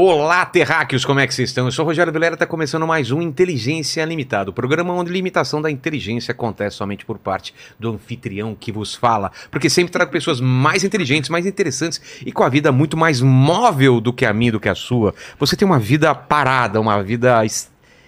[0.00, 1.64] Olá, terráqueos, como é que vocês estão?
[1.64, 5.60] Eu sou o Rogério Vilera, está começando mais um Inteligência Limitada, o programa onde limitação
[5.60, 10.40] da inteligência acontece somente por parte do anfitrião que vos fala, porque sempre trago pessoas
[10.40, 14.52] mais inteligentes, mais interessantes e com a vida muito mais móvel do que a minha,
[14.52, 15.12] do que a sua.
[15.36, 17.42] Você tem uma vida parada, uma vida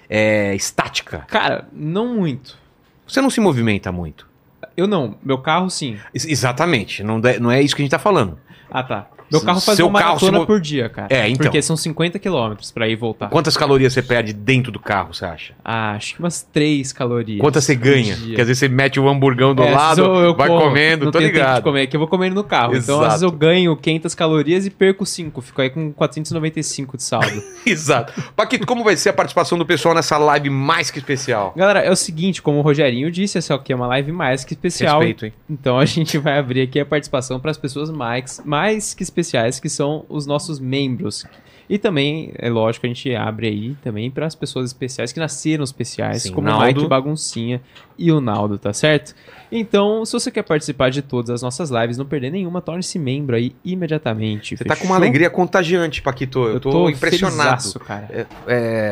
[0.08, 1.24] é, estática.
[1.26, 2.56] Cara, não muito.
[3.04, 4.28] Você não se movimenta muito.
[4.76, 5.98] Eu não, meu carro sim.
[6.14, 8.38] Ex- Exatamente, não, não é isso que a gente tá falando.
[8.70, 9.08] Ah, tá.
[9.30, 11.08] Meu carro faz Seu uma carro se maratona mo- por dia, cara.
[11.10, 11.44] É, então.
[11.44, 13.28] Porque são 50 quilômetros pra ir e voltar.
[13.28, 15.54] Quantas calorias você perde dentro do carro, você acha?
[15.64, 17.40] Ah, acho que umas 3 calorias.
[17.40, 18.14] Quantas você por ganha?
[18.14, 18.26] dia.
[18.28, 20.48] Porque às vezes você mete o hamburgão do É, às lado, vezes eu- eu vai
[20.48, 21.62] como, comendo, não tô tenho tempo de ligado.
[21.62, 22.74] comer, que eu vou comendo no carro.
[22.76, 23.34] Então, às vezes Exato.
[23.34, 25.40] eu ganho 500 calorias e perco 5.
[25.40, 27.42] Fico aí com 495 de saldo.
[27.64, 28.12] Exato.
[28.34, 31.52] Paquito, como vai ser a participação do pessoal nessa live mais que especial?
[31.56, 34.54] Galera, é o seguinte, como o Rogerinho disse, essa aqui é uma live mais que
[34.54, 34.98] especial.
[35.00, 35.32] Respeito, hein?
[35.48, 39.60] Então a gente vai abrir aqui a participação para as pessoas mais, mais que especiais,
[39.60, 41.24] que são os nossos membros.
[41.68, 45.62] E também, é lógico, a gente abre aí também para as pessoas especiais que nasceram
[45.62, 46.66] especiais, Sim, como Naldo.
[46.66, 47.62] Mike Baguncinha
[48.00, 49.14] e o Naldo, tá certo?
[49.52, 53.34] Então, se você quer participar de todas as nossas lives, não perder nenhuma, torne-se membro
[53.34, 54.56] aí imediatamente.
[54.56, 54.86] Você tá com fechou?
[54.92, 56.38] uma alegria contagiante, Paquito.
[56.46, 57.60] Eu, tô, impressionado.
[57.60, 58.08] felizaço, cara.
[58.10, 58.26] É,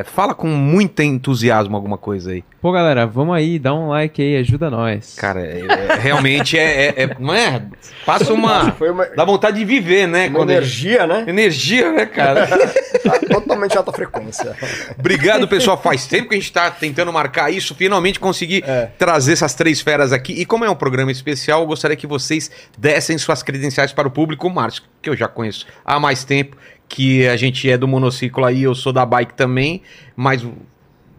[0.01, 2.43] é, fala com muito entusiasmo alguma coisa aí.
[2.61, 5.15] Pô, galera, vamos aí, dá um like aí, ajuda nós.
[5.15, 7.63] Cara, é- é- realmente é, é- é- Não é?
[8.05, 8.73] Passa uma.
[8.73, 10.27] Foi uma, Dá vontade de viver, né?
[10.29, 11.25] uma energia, né?
[11.27, 12.49] Energia, né, cara?
[12.99, 14.55] Tá totalmente alta frequência.
[14.99, 15.81] Obrigado, pessoal.
[15.81, 17.75] Faz tempo que a gente tá tentando marcar isso.
[17.75, 18.87] Finalmente consegui É.
[18.99, 20.33] trazer essas três feras aqui.
[20.33, 24.11] E como é um programa especial, eu gostaria que vocês dessem suas credenciais para o
[24.11, 24.51] público.
[24.51, 26.57] Márcio, que eu já conheço há mais tempo,
[26.89, 29.83] que a gente é do monociclo aí, eu sou da bike também.
[30.17, 30.45] Mas,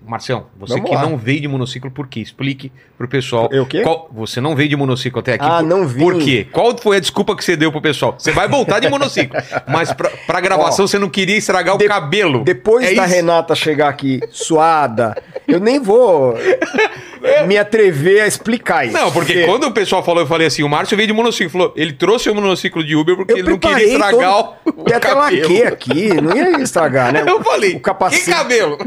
[0.06, 1.04] Marcião, você Vamos que lá.
[1.04, 2.20] não veio de monociclo, por quê?
[2.20, 3.48] Explique pro pessoal.
[3.52, 3.82] Eu o quê?
[3.82, 5.46] Qual- você não veio de monociclo até aqui.
[5.48, 6.00] Ah, por, não vim.
[6.02, 6.46] Por quê?
[6.52, 8.14] Qual foi a desculpa que você deu pro pessoal?
[8.20, 11.86] Você vai voltar de monociclo, mas pra, pra gravação Ó, você não queria estragar de-
[11.86, 12.44] o cabelo.
[12.44, 13.16] Depois É da isso?
[13.16, 15.16] Renata chegar aqui suada,
[15.48, 16.36] eu nem vou
[17.48, 18.94] me atrever a explicar isso.
[18.98, 21.50] Não, porque quando o pessoal falou, eu falei assim, o Márcio veio de monociclo.
[21.52, 24.84] Falou, ele trouxe o monociclo de Uber porque eu ele não queria estragar todo- o,
[24.84, 27.24] Tem até aqui, não ia estragar, né?
[27.30, 28.26] Eu falei, o capacete.
[28.26, 28.78] que cabelo?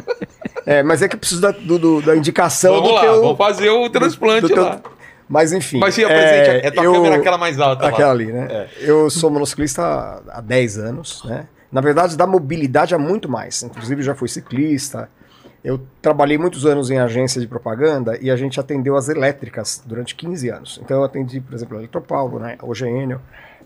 [0.66, 3.20] É, mas é que eu preciso da, do- do- da indicação Vamos do lá, teu...
[3.22, 4.80] vamos fazer o transplante do lá.
[5.28, 5.78] Mas enfim.
[5.78, 8.12] Mas se apresente, é, tua eu- câmera aquela mais alta Aquela lá.
[8.12, 8.68] ali, né?
[8.80, 11.46] Eu sou monociclista há 10 anos, né?
[11.70, 13.62] Na verdade, da mobilidade há muito mais.
[13.62, 15.08] Inclusive, já fui ciclista.
[15.64, 20.14] Eu trabalhei muitos anos em agência de propaganda e a gente atendeu as elétricas durante
[20.14, 20.80] 15 anos.
[20.84, 22.56] Então, eu atendi, por exemplo, a Eletropaulo, né?
[22.58, 23.16] a OGN,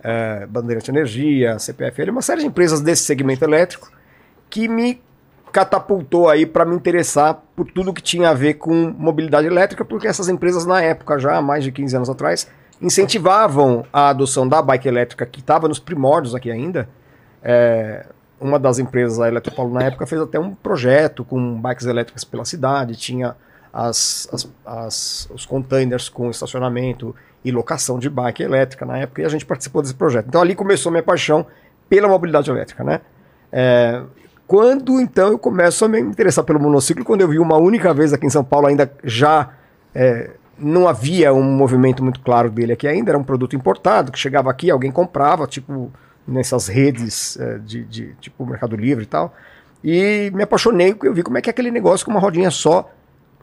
[0.04, 3.90] eh, Bandeirante Energia, CPFL, uma série de empresas desse segmento elétrico
[4.48, 5.00] que me
[5.60, 10.06] catapultou aí para me interessar por tudo que tinha a ver com mobilidade elétrica, porque
[10.06, 12.46] essas empresas na época, já há mais de 15 anos atrás,
[12.78, 16.86] incentivavam a adoção da bike elétrica, que estava nos primórdios aqui ainda.
[17.42, 18.04] É,
[18.38, 22.44] uma das empresas, a Eletropaulo, na época, fez até um projeto com bikes elétricas pela
[22.44, 23.34] cidade, tinha
[23.72, 29.24] as, as- as- os containers com estacionamento e locação de bike elétrica na época, e
[29.24, 30.26] a gente participou desse projeto.
[30.28, 31.46] Então ali começou minha paixão
[31.88, 33.00] pela mobilidade elétrica, né?
[33.50, 34.02] É,
[34.46, 38.12] quando então eu começo a me interessar pelo monociclo, quando eu vi uma única vez
[38.12, 39.50] aqui em São Paulo, ainda já
[39.94, 44.18] é, não havia um movimento muito claro dele aqui ainda, era um produto importado, que
[44.18, 45.90] chegava aqui, alguém comprava, tipo
[46.26, 49.34] nessas redes é, de, de tipo Mercado Livre e tal,
[49.82, 52.50] e me apaixonei porque eu vi como é que é aquele negócio com uma rodinha
[52.50, 52.90] só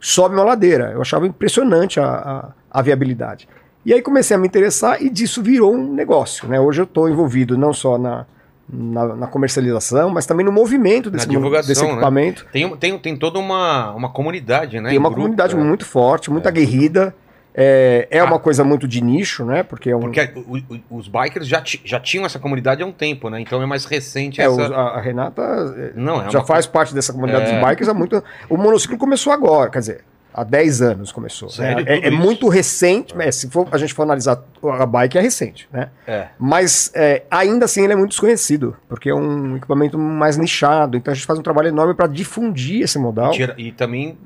[0.00, 0.90] sobe uma ladeira.
[0.92, 3.48] Eu achava impressionante a, a, a viabilidade.
[3.86, 6.46] E aí comecei a me interessar e disso virou um negócio.
[6.48, 6.60] Né?
[6.60, 8.26] Hoje eu estou envolvido não só na,
[8.68, 11.90] na, na comercialização, mas também no movimento desse, desse né?
[11.90, 12.46] equipamento.
[12.52, 14.88] Tem, tem, tem toda uma, uma comunidade, né?
[14.88, 15.62] Tem em uma grupo, comunidade né?
[15.62, 17.14] muito forte, muito aguerrida.
[17.56, 18.24] É, é Ah.
[18.24, 19.62] uma coisa muito de nicho, né?
[19.62, 20.00] Porque é um.
[20.00, 23.40] Porque o- o- os bikers já, já tinham essa comunidade há um tempo, né?
[23.40, 24.74] Então é mais recente é, essa...
[24.74, 25.42] a, a Renata
[25.76, 27.52] é, Não, é já uma faz parte dessa comunidade É.
[27.60, 28.24] dos bikers há muito.
[28.48, 30.00] O monociclo começou agora, quer dizer,
[30.34, 31.48] há 10 anos começou.
[31.48, 31.84] Sério?
[31.84, 31.92] né?
[31.92, 32.18] É, Tudo é isso?
[32.18, 34.42] muito recente, é, se for, a gente for analisar
[34.78, 35.88] a bike, é recente, né?
[36.06, 36.26] É.
[36.38, 40.96] Mas é, ainda assim ele é muito desconhecido, porque é um equipamento mais nichado.
[40.96, 43.30] Então a gente faz um trabalho enorme para difundir esse modal.
[43.30, 44.18] Tira- E também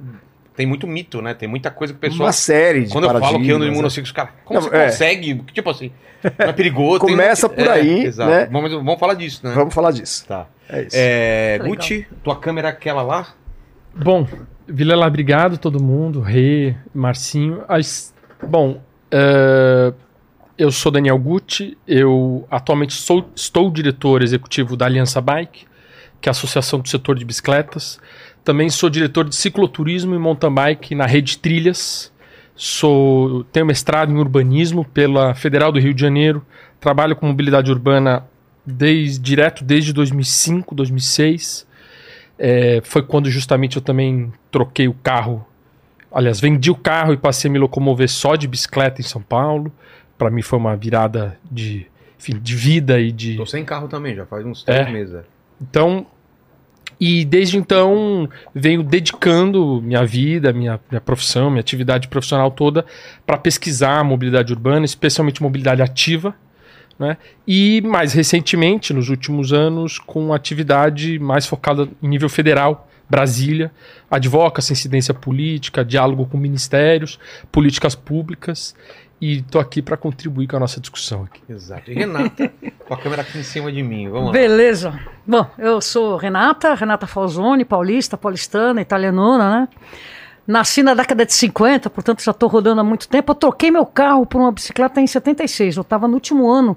[0.57, 1.35] tem muito mito, né?
[1.35, 2.27] Tem muita coisa que o pessoal...
[2.27, 3.77] Uma série de Quando eu falo que ando de né?
[3.77, 4.33] monociclo, os caras...
[4.45, 4.85] Como Não, você é.
[4.87, 5.35] consegue?
[5.53, 5.93] Tipo assim...
[6.37, 6.99] Não é perigoso.
[6.99, 8.29] Começa um- por aí, exato.
[8.29, 8.49] né?
[8.51, 9.53] Vamos, vamos falar disso, né?
[9.55, 10.27] Vamos falar disso.
[10.27, 10.47] Tá.
[10.69, 10.91] É isso.
[10.99, 11.59] É.
[11.63, 13.29] Gucci, tua câmera é aquela lá?
[13.95, 14.27] Bom,
[14.69, 17.63] Vilela, obrigado todo mundo, Rê, Marcinho.
[17.67, 18.15] As-
[18.47, 19.95] bom, eh,
[20.59, 25.67] eu sou Daniel Gucci, eu atualmente sou, estou diretor executivo da Aliança Bike,
[26.21, 27.99] que é a associação do setor de bicicletas.
[28.45, 32.13] Também sou diretor de cicloturismo e mountain bike na Rede Trilhas.
[32.57, 36.45] Sou, tenho mestrado em urbanismo pela Federal do Rio de Janeiro.
[36.81, 38.25] Trabalho com mobilidade urbana
[38.67, 41.68] desde, direto desde 2005, 2006.
[42.39, 45.45] É, foi quando justamente eu também troquei o carro.
[46.13, 49.73] Aliás, vendi o carro e passei a me locomover só de bicicleta em São Paulo.
[50.17, 51.87] Para mim foi uma virada de,
[52.19, 53.37] enfim, de vida e de.
[53.37, 54.91] Tô sem carro também, já faz uns três É.
[54.91, 55.15] meses.
[55.15, 55.23] é.
[55.61, 56.07] Então,
[57.01, 62.85] e desde então venho dedicando minha vida, minha, minha profissão, minha atividade profissional toda
[63.27, 66.35] para pesquisar a mobilidade urbana, especialmente mobilidade ativa.
[66.99, 67.17] Né?
[67.47, 73.71] E mais recentemente, nos últimos anos, com atividade mais focada em nível federal, Brasília,
[74.11, 77.19] advocacia, incidência política, diálogo com ministérios,
[77.51, 78.75] políticas públicas,
[79.21, 81.41] e estou aqui para contribuir com a nossa discussão aqui.
[81.49, 81.91] Exato.
[81.91, 82.53] E Renata,
[82.87, 84.09] com a câmera aqui em cima de mim.
[84.09, 84.33] Vamos lá.
[84.33, 84.99] Beleza.
[85.27, 89.69] Bom, eu sou Renata, Renata Falzoni, paulista, paulistana, italianona, né?
[90.49, 93.33] Nasci na década de 50, portanto já estou rodando há muito tempo.
[93.33, 95.77] Eu troquei meu carro por uma bicicleta em 76.
[95.77, 96.75] Eu estava no último ano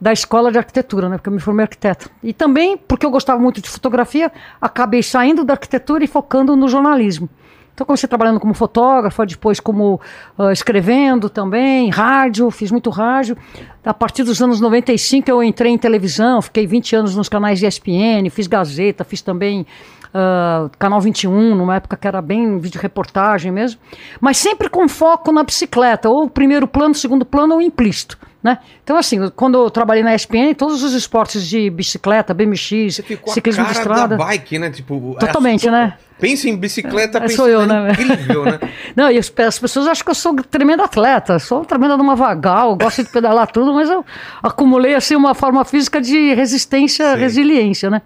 [0.00, 1.18] da escola de arquitetura, né?
[1.18, 2.10] Porque eu me formei arquiteta.
[2.20, 6.66] E também porque eu gostava muito de fotografia, acabei saindo da arquitetura e focando no
[6.66, 7.30] jornalismo.
[7.72, 10.00] Então comecei trabalhando como fotógrafa, depois como
[10.36, 13.36] ah, escrevendo também, rádio, fiz muito rádio.
[13.84, 17.66] A partir dos anos 95 eu entrei em televisão, fiquei 20 anos nos canais de
[17.66, 19.64] ESPN, fiz Gazeta, fiz também
[20.14, 23.80] ah, Canal 21, numa época que era bem vídeo reportagem mesmo.
[24.20, 28.18] Mas sempre com foco na bicicleta, ou primeiro plano, segundo plano, ou implícito.
[28.42, 28.58] Né?
[28.82, 33.32] Então, assim, quando eu trabalhei na ESPN, todos os esportes de bicicleta, BMX, Você ficou
[33.32, 34.16] ciclismo a cara de estrada.
[34.16, 34.70] da bike, né?
[34.70, 35.96] Tipo, Totalmente, é né?
[36.22, 37.90] Pensa em bicicleta, É, pensa sou eu, é né?
[37.98, 38.60] incrível, né?
[38.94, 42.76] Não, e as, as pessoas acham que eu sou tremendo atleta, sou tremenda numa vagal,
[42.76, 44.04] gosto de pedalar tudo, mas eu
[44.40, 47.18] acumulei assim uma forma física de resistência, Sim.
[47.18, 48.02] resiliência, né?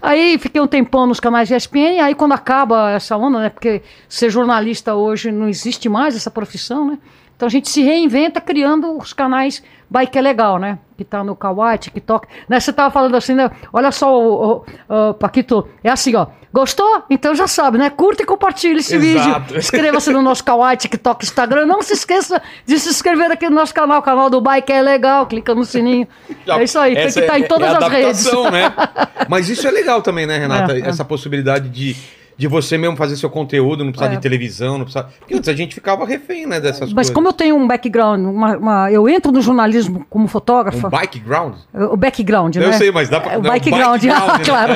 [0.00, 3.50] Aí fiquei um tempão nos canais de ESPN, aí quando acaba essa onda, né?
[3.50, 6.98] Porque ser jornalista hoje não existe mais essa profissão, né?
[7.38, 10.80] Então a gente se reinventa criando os canais Bike é Legal, né?
[10.96, 12.26] Que tá no Kawaii, TikTok.
[12.48, 12.58] Né?
[12.58, 13.48] Você tava falando assim, né?
[13.72, 16.26] Olha só, o, o- o Paquito, é assim, ó.
[16.52, 17.04] Gostou?
[17.08, 17.88] Então já sabe, né?
[17.90, 19.40] Curta e compartilhe esse Exato.
[19.44, 19.58] vídeo.
[19.58, 21.64] Inscreva-se no nosso Kawaii, TikTok, Instagram.
[21.64, 24.82] Não se esqueça de se inscrever aqui no nosso canal, o canal do Bike é
[24.82, 25.24] Legal.
[25.26, 26.08] Clica no sininho.
[26.48, 28.24] É isso aí, tem que estar é- em todas é as redes.
[28.50, 28.74] né?
[29.28, 30.72] Mas isso é legal também, né, Renata?
[30.76, 30.88] É, é.
[30.88, 31.94] Essa possibilidade de,
[32.38, 34.16] de você mesmo fazer seu conteúdo, não precisar É.
[34.16, 35.10] de televisão, não precisar.
[35.18, 37.14] Porque antes a gente ficava refém, né, dessas Mas coisas.
[37.14, 40.86] como eu tenho um background, uma- uma- eu entro no jornalismo como fotógrafa.
[40.86, 41.56] Um bike ground?
[41.74, 42.64] O background, né?
[42.66, 44.44] Eu sei, mas dá pra- É, O background, background, né?
[44.44, 44.72] claro.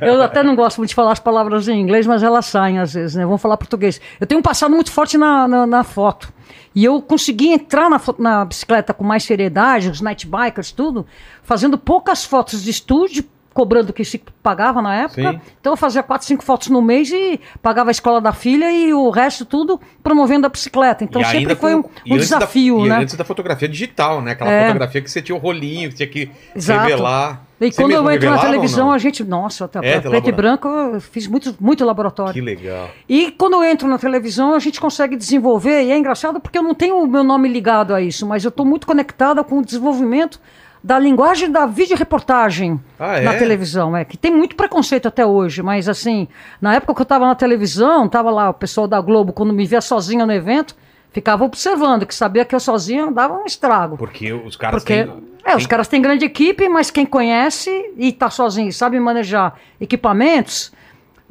[0.00, 2.94] Eu até não gosto muito de falar as palavras em inglês, mas elas saem às
[2.94, 3.24] vezes, né?
[3.26, 4.00] Vamos falar português.
[4.20, 6.32] Eu tenho um passado muito forte na, na, na foto.
[6.74, 11.04] E eu consegui entrar na, na bicicleta com mais seriedade, os night bikers, tudo,
[11.42, 15.32] fazendo poucas fotos de estúdio, cobrando o que se pagava na época.
[15.32, 15.40] Sim.
[15.60, 18.92] Então eu fazia quatro, cinco fotos no mês e pagava a escola da filha e
[18.92, 21.04] o resto tudo promovendo a bicicleta.
[21.04, 22.96] Então E sempre foi um, um antes da- desafio, e né?
[22.96, 24.32] antes da fotografia digital, né?
[24.32, 24.66] Aquela É.
[24.66, 26.82] fotografia que você tinha o rolinho, que tinha que Exato.
[26.88, 27.42] revelar.
[27.60, 29.22] E Você quando eu entro na televisão, a gente.
[29.22, 32.32] Nossa, até É, preto e branco, eu fiz muito, muito laboratório.
[32.34, 32.90] Que legal.
[33.08, 36.62] E quando eu entro na televisão, a gente consegue desenvolver, e é engraçado porque eu
[36.64, 39.64] não tenho o meu nome ligado a isso, mas eu estou muito conectada com o
[39.64, 40.40] desenvolvimento
[40.84, 43.20] da linguagem da videoreportagem Ah, é?
[43.22, 43.96] na televisão.
[43.96, 46.26] É, que tem muito preconceito até hoje, mas assim,
[46.60, 49.64] na época que eu estava na televisão, estava lá o pessoal da Globo, quando me
[49.64, 50.74] via sozinha no evento,
[51.12, 53.96] ficava observando, que sabia que eu sozinha dava um estrago.
[53.96, 55.22] Porque os caras Porque têm.
[55.44, 59.54] é, os caras têm grande equipe, mas quem conhece e está sozinho, e sabe manejar
[59.80, 60.72] equipamentos,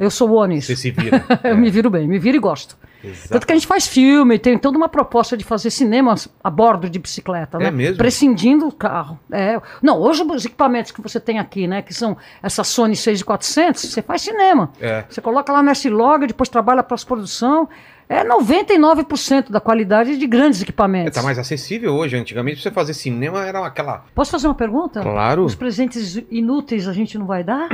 [0.01, 0.67] eu sou boa nisso.
[0.67, 1.23] Você se vira.
[1.43, 2.75] Eu me viro bem, me viro e gosto.
[3.03, 3.29] Exato.
[3.29, 6.87] Tanto que a gente faz filme, tem toda uma proposta de fazer cinema a bordo
[6.89, 7.71] de bicicleta, É né?
[7.71, 7.97] mesmo?
[7.97, 9.19] Prescindindo do carro.
[9.31, 9.59] É.
[9.81, 11.81] Não, hoje os equipamentos que você tem aqui, né?
[11.81, 14.71] Que são essa Sony 6400, você faz cinema.
[14.79, 15.03] É.
[15.09, 17.67] Você coloca lá no S-Log, depois trabalha para produção.
[18.07, 21.15] É 99% da qualidade de grandes É, equipamentos.
[21.15, 22.17] tá mais acessível hoje.
[22.17, 24.03] Antigamente, pra você fazer cinema era aquela.
[24.13, 25.01] Posso fazer uma pergunta?
[25.01, 25.45] Claro.
[25.45, 27.69] Os presentes inúteis a gente não vai dar?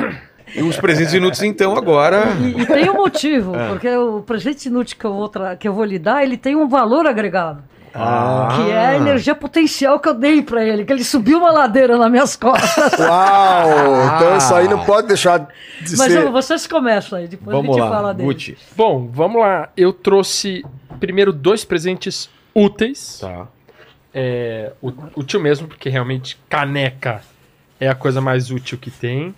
[0.55, 2.25] E os presentes inúteis, então, agora.
[2.41, 3.67] E, e tem um motivo, É.
[3.69, 6.67] porque o presente inútil que eu, vou que eu vou lhe dar, ele tem um
[6.67, 7.61] valor agregado.
[7.93, 8.49] Ah.
[8.55, 11.97] Que é a energia potencial que eu dei pra ele, que ele subiu uma ladeira
[11.97, 12.93] nas minhas costas.
[12.99, 13.67] Uau!
[14.15, 15.39] Então isso aí não pode deixar
[15.81, 16.27] de Mas ser.
[16.27, 18.27] ó, vocês começam aí, depois Vamos a gente lá, fala dele.
[18.33, 18.57] Gucci.
[18.75, 19.69] Bom, vamos lá.
[19.75, 20.63] Eu trouxe
[20.99, 23.17] primeiro dois presentes úteis.
[23.19, 23.47] Tá.
[24.13, 27.21] É, ú- útil mesmo, porque realmente caneca
[27.79, 29.33] é a coisa mais útil que tem.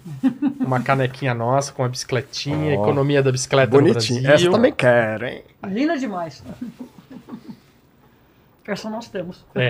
[0.59, 2.83] Uma canequinha nossa com a bicicletinha, Ó.
[2.83, 4.19] economia da bicicleta Bonitinho.
[4.19, 4.33] no Brasil.
[4.35, 5.43] Essa eu também quero, hein?
[5.67, 6.43] Linda demais.
[8.67, 9.43] Essa nós temos.
[9.55, 9.69] É.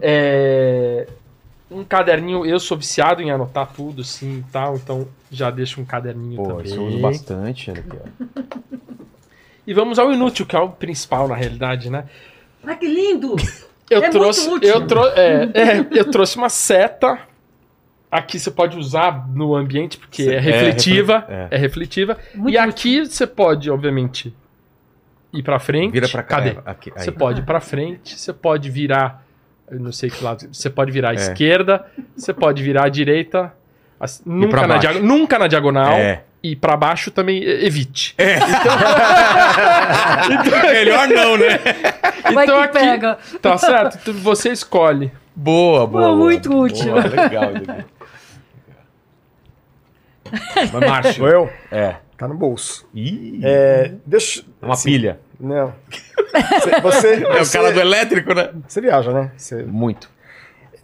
[0.00, 1.06] É,
[1.70, 5.84] Um caderninho, eu sou viciado em anotar tudo, sim e tal, então já deixo um
[5.84, 6.64] caderninho Pô, também.
[6.66, 7.70] isso eu uso bastante.
[7.70, 8.42] ó.
[9.66, 12.04] E vamos ao inútil, que é o principal na realidade, né?
[12.64, 13.36] Ai, que lindo!
[13.90, 14.74] Eu É trouxe, muito útil.
[14.80, 17.18] eu, trou é, é, eu trouxe uma seta
[18.16, 21.24] Aqui você pode usar no ambiente porque é é refletiva.
[21.26, 22.18] refle- É, refletiva.
[22.34, 24.32] Muito e aqui você pode, obviamente,
[25.32, 25.92] ir pra frente.
[25.92, 26.36] Vira pra cá.
[26.36, 26.50] Cadê?
[26.50, 27.02] é, aqui, aí.
[27.04, 29.24] Você pode ir pra frente, você pode virar.
[29.68, 30.46] Eu não sei que lado.
[30.52, 31.16] Você pode virar à É.
[31.16, 31.84] esquerda,
[32.16, 33.52] você pode virar à direita.
[33.98, 35.94] as- nunca, na diago- nunca na diagonal.
[35.94, 36.22] É.
[36.42, 38.14] E pra baixo também evite.
[40.72, 41.58] Melhor não, né?
[42.34, 43.18] Vai Então que aqui- pega.
[43.40, 43.98] Tá certo?
[44.04, 45.10] Tu- Você escolhe.
[45.34, 46.04] Boa, boa.
[46.08, 46.16] boa.
[46.16, 46.92] muito útil.
[46.92, 47.50] Boa, legal.
[47.52, 47.76] legal.
[50.72, 51.14] Mas, Márcio.
[51.14, 51.50] Sou eu?
[51.70, 51.96] É.
[52.16, 52.86] Tá no bolso.
[52.94, 54.44] Ih, É, deixa.
[54.62, 55.18] uma assim, pilha.
[55.40, 55.72] Não.
[56.60, 58.50] Você, você, É o cara do elétrico, né?
[58.66, 59.32] você viaja, né?
[59.36, 60.08] Você- Muito.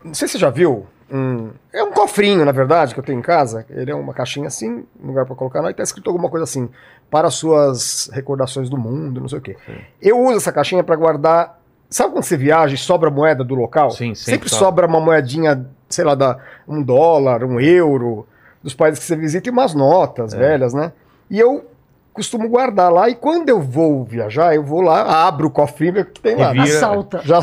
[0.04, 0.86] não sei se você já viu.
[1.12, 3.64] um- é um cofrinho, na verdade, que eu tenho em casa.
[3.70, 6.68] Ele é uma caixinha assim, um lugar pra colocar e tá escrito alguma coisa assim.
[7.10, 9.56] Para suas recordações do mundo, não sei o quê.
[10.00, 11.58] Eu uso essa caixinha pra guardar.
[11.88, 13.90] Sabe quando você viaja e sobra moeda do local?
[13.90, 14.64] Sim, sempre Sempre sobra.
[14.66, 16.38] sobra uma moedinha, sei lá, da
[16.68, 18.24] um dólar, um euro,
[18.62, 20.38] dos países que você visita e umas notas É.
[20.38, 20.92] velhas, né?
[21.30, 21.64] E eu
[22.12, 25.92] costumo guardar lá, e quando eu vou viajar, eu vou lá, abro o cofrinho e
[25.92, 26.52] vejo o que tem lá.
[26.52, 26.76] Revira.
[26.76, 27.22] Assalta.
[27.24, 27.40] Já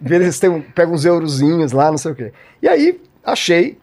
[0.00, 2.32] vê se tem pega uns eurozinhos lá, não sei o quê.
[2.62, 3.78] E aí, achei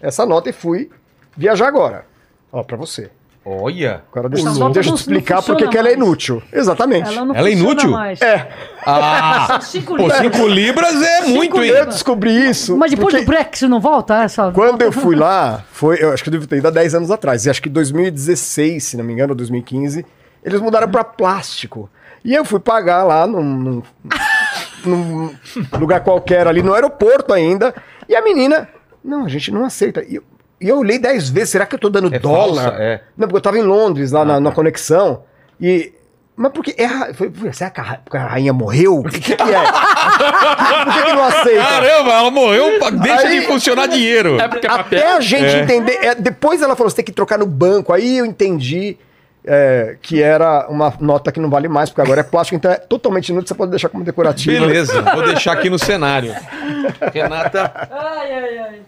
[0.00, 0.90] essa nota e fui
[1.36, 2.06] viajar agora.
[2.52, 3.10] Ó, pra você.
[3.44, 4.02] Olha.
[4.12, 6.42] Agora deixa, deixa eu te explicar não por que funciona que ela é inútil.
[6.52, 7.08] Exatamente.
[7.08, 7.90] Ela não Ela é inútil?
[7.90, 8.20] mais.
[8.22, 8.48] É,
[8.86, 9.58] Ah!
[9.60, 10.18] Cinco Pô, libras.
[10.18, 11.70] 5 libras é muito, hein?
[11.70, 12.76] eu descobri isso.
[12.76, 14.50] Mas depois porque do Brexit não volta essa?
[14.52, 17.10] Quando eu fui lá, foi, eu acho que eu devo ter ido há 10 anos
[17.10, 20.06] atrás, e acho que 2016, se não me engano, ou 2015,
[20.44, 21.90] eles mudaram pra plástico.
[22.24, 23.82] E eu fui pagar lá num, num-
[24.86, 25.30] num
[25.78, 27.74] lugar qualquer ali no aeroporto ainda,
[28.08, 28.68] e a menina,
[29.04, 30.04] não, a gente não aceita.
[30.04, 30.22] E eu,
[30.62, 32.62] e eu olhei 10 vezes, será que eu tô dando É dólar?
[32.64, 33.00] falsa, é.
[33.16, 34.56] Não, porque eu tava em Londres, lá na, Ah, na tá.
[34.56, 35.24] conexão,
[35.60, 35.92] e...
[36.34, 39.00] Mas porque é a, foi, será que a, porque a rainha morreu?
[39.00, 39.46] O que, que, que é?
[40.84, 41.62] Por que, que não aceita?
[41.62, 42.64] Caramba, ela morreu,
[43.02, 44.40] deixa Aí- de funcionar dinheiro.
[44.40, 45.16] É porque é Até papel.
[45.16, 45.60] a gente É.
[45.62, 45.98] entender.
[46.02, 47.92] é, depois ela falou: você tem que trocar no banco.
[47.92, 48.96] Aí eu entendi
[49.44, 52.76] é, que era uma nota que não vale mais, porque agora é plástico, então é
[52.76, 54.66] totalmente inútil, você pode deixar como decorativo.
[54.66, 56.34] Beleza, vou deixar aqui no cenário.
[57.12, 57.88] Renata.
[57.90, 58.80] Ai, ai, ai.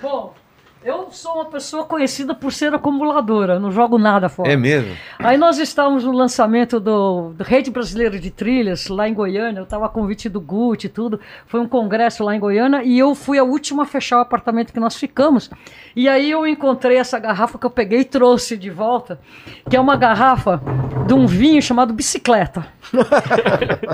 [0.00, 0.32] Bom,
[0.82, 4.50] eu sou uma pessoa conhecida por ser acumuladora, não jogo nada fora.
[4.50, 4.96] É mesmo?
[5.18, 9.60] Aí nós estávamos no lançamento do, do Rede Brasileira de Trilhas, lá em Goiânia.
[9.60, 11.20] Eu estava a convite do Gucci e tudo.
[11.46, 14.72] Foi um congresso lá em Goiânia e eu fui a última a fechar o apartamento
[14.72, 15.50] que nós ficamos.
[15.94, 19.20] E aí eu encontrei essa garrafa que eu peguei e trouxe de volta,
[19.68, 20.62] que é uma garrafa
[21.06, 22.66] de um vinho chamado Bicicleta.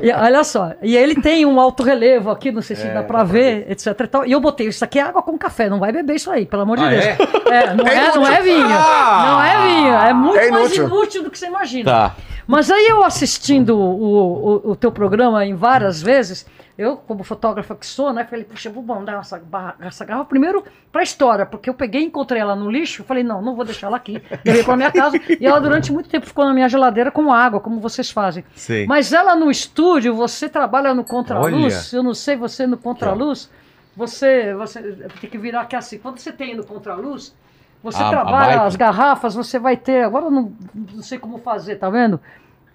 [0.02, 3.25] E, olha só, e ele tem um alto relevo aqui, não sei se dá pra
[3.25, 4.26] ver, etc e tal.
[4.26, 6.62] E eu botei, isso aqui é água com café, não vai beber isso aí, pelo
[6.62, 7.04] amor de Ah, Deus.
[7.04, 7.16] é?
[7.47, 8.66] É, não, É é, não é vinho.
[8.68, 9.25] Ah!
[9.28, 11.23] Não é vinho, é muito É mais inútil.
[11.23, 11.90] do que você imagina.
[11.90, 12.16] Tá.
[12.47, 16.47] Mas aí eu assistindo o, o, o teu programa em várias vezes,
[16.78, 20.62] eu, como fotógrafa que sou, né, falei, puxa, vou mandar essa, barra- essa garrafa primeiro
[20.92, 23.87] pra história, porque eu peguei e encontrei ela no lixo, falei, não, não vou deixar
[23.88, 27.11] ela aqui, levei pra minha casa, e ela durante muito tempo ficou na minha geladeira
[27.11, 28.45] com água, como vocês fazem.
[28.54, 28.87] Sei.
[28.87, 31.99] Mas ela no estúdio, você trabalha no contraluz, Olha.
[31.99, 33.50] eu não sei, você no contraluz,
[33.97, 34.81] você, você
[35.21, 37.35] tem que virar aqui assim, quando você tem no contraluz,
[37.83, 38.67] você A- a trabalha bike.
[38.67, 42.21] as garrafas, você vai ter, agora eu não, não sei como fazer, tá vendo?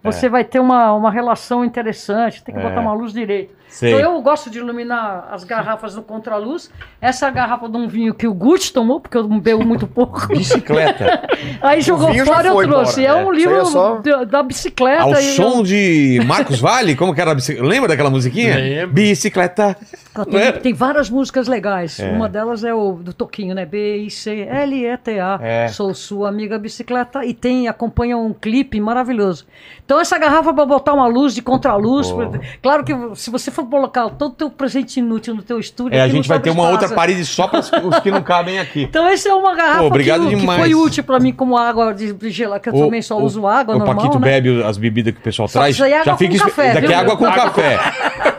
[0.03, 0.11] É.
[0.11, 2.63] Você vai ter uma, uma relação interessante, tem que É.
[2.67, 3.53] botar uma luz direito.
[3.71, 3.93] Sei.
[3.93, 6.69] Então eu gosto de iluminar as garrafas no contraluz.
[6.99, 9.87] Essa é a garrafa de um vinho que o Gucci tomou, porque eu bebo muito
[9.87, 10.27] pouco.
[10.27, 11.23] Bicicleta.
[11.61, 13.01] Aí jogou vinho já fora eu foi trouxe.
[13.01, 13.29] embora, é né?
[13.29, 15.03] um livro é só- da, da bicicleta.
[15.03, 16.95] Ao som eu- de Marcos Vale?
[16.97, 17.65] Como que era a bicicleta?
[17.67, 18.55] Lembra daquela musiquinha?
[18.55, 18.93] Lembro.
[18.93, 19.77] Bicicleta.
[20.13, 20.51] Não é?
[20.51, 21.97] tem, tem várias músicas legais.
[21.97, 22.11] É.
[22.11, 23.65] Uma delas é o do Toquinho, né?
[23.65, 25.39] B-I-C-L-E-T-A.
[25.41, 25.67] É.
[25.69, 27.23] Sou sua amiga bicicleta.
[27.25, 29.45] E tem, acompanha um clipe maravilhoso.
[29.85, 32.11] Então, essa garrafa para botar uma luz de contraluz.
[32.11, 32.31] Boa.
[32.61, 35.97] Claro que se você for colocar todo o teu presente inútil no teu estúdio.
[35.97, 36.83] É, a gente vai ter uma espaço.
[36.83, 38.83] outra parede só para os que não cabem aqui.
[38.83, 40.59] Então, essa é uma garrafa Pô, obrigado que, que demais.
[40.59, 43.75] foi útil para mim como água de, de gelar, que eu também só uso água
[43.75, 43.95] o normal.
[43.95, 44.25] Paquito né?
[44.25, 45.75] bebe as bebidas que o pessoal Só traz.
[45.75, 47.79] isso aí é água já fica café, Daqui viu, é água com café.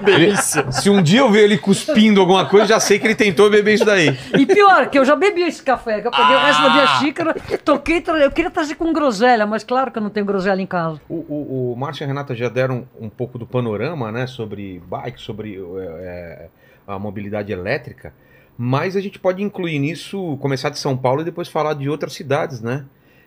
[0.00, 0.70] Delícia.
[0.72, 3.74] Se um dia eu ver ele cuspindo alguma coisa, já sei que ele tentou beber
[3.74, 4.16] isso daí.
[4.38, 6.84] E pior, que eu já bebi esse café, que eu peguei o resto da minha
[6.84, 6.98] Ah!
[7.00, 7.34] xícara,
[7.64, 10.66] toquei, tra- eu queria trazer com groselha, mas claro que eu não tenho groselha em
[10.66, 11.00] casa.
[11.08, 14.82] O, o, o Márcio e a Renata já deram um pouco do panorama, né, sobre
[14.88, 15.60] bike, sobre
[16.00, 16.46] é,
[16.86, 18.12] a mobilidade elétrica,
[18.58, 22.12] mas a gente pode incluir nisso, começar de São Paulo e depois falar de outras
[22.12, 22.84] cidades, né?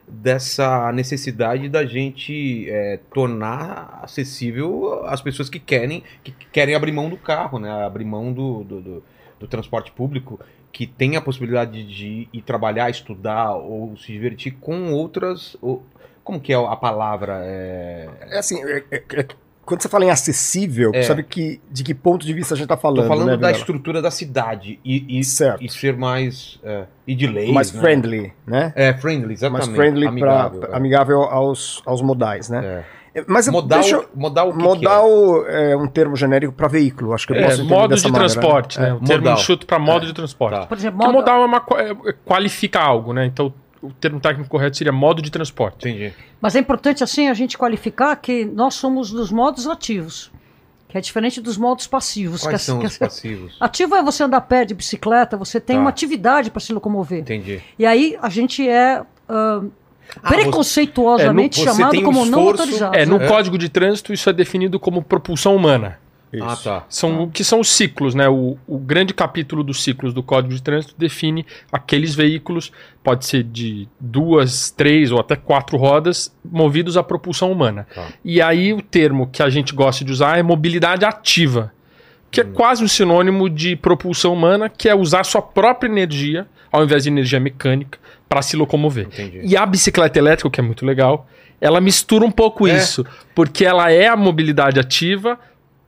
[0.08, 7.10] Dessa necessidade da gente é, tornar acessível as pessoas que querem, que querem abrir mão
[7.10, 7.72] do carro, né?
[7.86, 9.04] Abrir mão do, do, do-
[9.40, 10.40] do transporte público,
[10.72, 15.58] que tem a possibilidade de ir trabalhar, estudar ou se divertir com outras.
[15.62, 15.84] ou-
[16.24, 17.42] como que é a palavra?
[17.44, 18.10] É...
[18.30, 19.28] É assim, é- é- é-
[19.66, 21.02] quando você fala em acessível, É.
[21.04, 23.38] sabe que, de que ponto de vista a gente tá falando, Tô falando né, da
[23.38, 23.58] Vilela?
[23.58, 25.64] estrutura da cidade e, e, Certo.
[25.64, 26.60] e ser mais.
[26.64, 27.52] é, e de leis.
[27.52, 27.80] Mais né?
[27.82, 28.74] friendly, né?
[28.76, 29.68] É, friendly, exatamente.
[29.68, 30.60] Mais friendly, amigável.
[30.62, 30.76] pra, é.
[30.78, 32.64] amigável aos, aos modais, né?
[32.66, 32.96] É.
[33.28, 35.74] Mas Modal, deixa eu- modal, o que modal é?
[35.78, 38.34] um termo genérico para veículo, acho que eu É, posso entender modo dessa de maneira,
[38.34, 38.88] transporte, né?
[38.90, 39.34] É, termo modal.
[39.36, 40.60] enxuto para modo de transporte.
[40.60, 40.66] Tá.
[40.66, 43.26] Por exemplo, modo- modal é uma é- qualifica algo, né?
[43.26, 43.54] Então
[43.88, 45.88] o termo técnico correto seria modo de transporte.
[45.88, 46.14] Entendi.
[46.42, 50.32] Mas é importante, assim, a gente qualificar que nós somos dos modos ativos,
[50.88, 52.42] que é diferente dos modos passivos.
[52.44, 53.56] Quais que são que os passivos?
[53.62, 55.82] Ativo é você andar a pé de bicicleta, você tem Tá.
[55.82, 57.20] uma atividade para se locomover.
[57.20, 57.62] Entendi.
[57.78, 59.62] E aí a gente é ah,
[60.22, 62.96] Ah, preconceituosamente você- você chamado um como não esforço- autorizado.
[62.96, 63.28] É, no É.
[63.28, 66.00] código de trânsito isso é definido como propulsão humana.
[66.38, 66.46] Isso.
[66.46, 66.86] Ah, tá.
[66.90, 68.28] São, o que são os ciclos, né?
[68.28, 72.72] O, o grande capítulo dos ciclos do Código de Trânsito define aqueles veículos,
[73.04, 77.88] pode ser de duas, três ou até quatro rodas, movidos à propulsão humana.
[77.94, 78.08] Tá.
[78.24, 81.72] E aí o termo que a gente gosta de usar é mobilidade ativa,
[82.32, 86.84] que é quase um sinônimo de propulsão humana, que é usar sua própria energia, ao
[86.84, 89.06] invés de energia mecânica, para se locomover.
[89.08, 89.42] Entendi.
[89.44, 91.28] E a bicicleta elétrica, que é muito legal,
[91.62, 92.76] ela mistura um pouco É.
[92.76, 95.40] isso, porque ela é a mobilidade ativa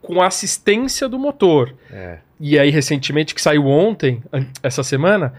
[0.07, 1.75] com a assistência do motor.
[1.91, 2.19] É.
[2.39, 4.23] E aí, recentemente, que saiu ontem,
[4.63, 5.33] essa semana,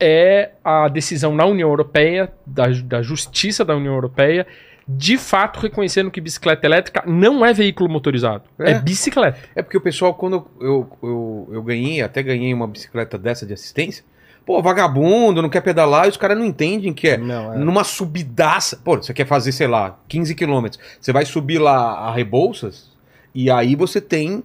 [0.00, 4.46] é a decisão na União Europeia, da, da Justiça da União Europeia,
[4.88, 8.44] de fato reconhecendo que bicicleta elétrica não é veículo motorizado.
[8.58, 8.80] É, É.
[8.80, 9.38] bicicleta.
[9.54, 13.44] É porque o pessoal, quando eu, eu, eu, eu ganhei, até ganhei uma bicicleta dessa
[13.44, 14.02] de assistência,
[14.46, 17.18] pô, vagabundo, não quer pedalar, e os caras não entendem que é.
[17.18, 17.58] Não, é.
[17.58, 18.80] Numa subidaça.
[18.82, 20.82] Pô, você quer fazer, sei lá, 15 quilômetros.
[20.98, 22.87] Você vai subir lá a Rebouças,
[23.34, 24.42] e aí você tem.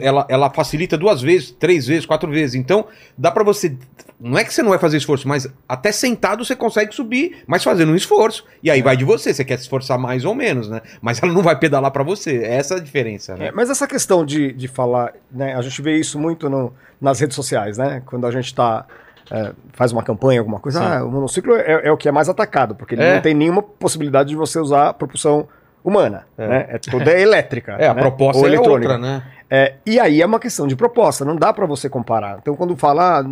[0.00, 2.54] Ela, ela facilita duas vezes, três vezes, quatro vezes.
[2.54, 2.86] Então,
[3.18, 3.76] dá pra você.
[4.20, 7.64] Não é que você não vai fazer esforço, mas até sentado você consegue subir, mas
[7.64, 8.44] fazendo um esforço.
[8.62, 10.80] E aí vai de você, você quer se esforçar mais ou menos, né?
[11.02, 12.36] Mas ela não vai pedalar pra você.
[12.44, 13.48] Essa é a diferença, né?
[13.48, 17.18] É, mas essa questão de, de falar, né, a gente vê isso muito no- nas
[17.18, 18.00] redes sociais, né?
[18.06, 18.86] Quando a gente tá,
[19.28, 22.28] é, faz uma campanha, alguma coisa, ah, o monociclo é, é o que é mais
[22.28, 23.14] atacado, porque ele É.
[23.16, 25.48] não tem nenhuma possibilidade de você usar propulsão
[25.84, 26.48] humana, É.
[26.48, 26.66] né?
[26.70, 27.76] É toda elétrica.
[27.78, 28.00] É, a né?
[28.00, 28.92] proposta Ou é eletrônica.
[28.94, 29.22] outra, né?
[29.50, 32.38] É, e aí é uma questão de proposta, não dá pra você comparar.
[32.40, 33.24] Então, quando fala, ah,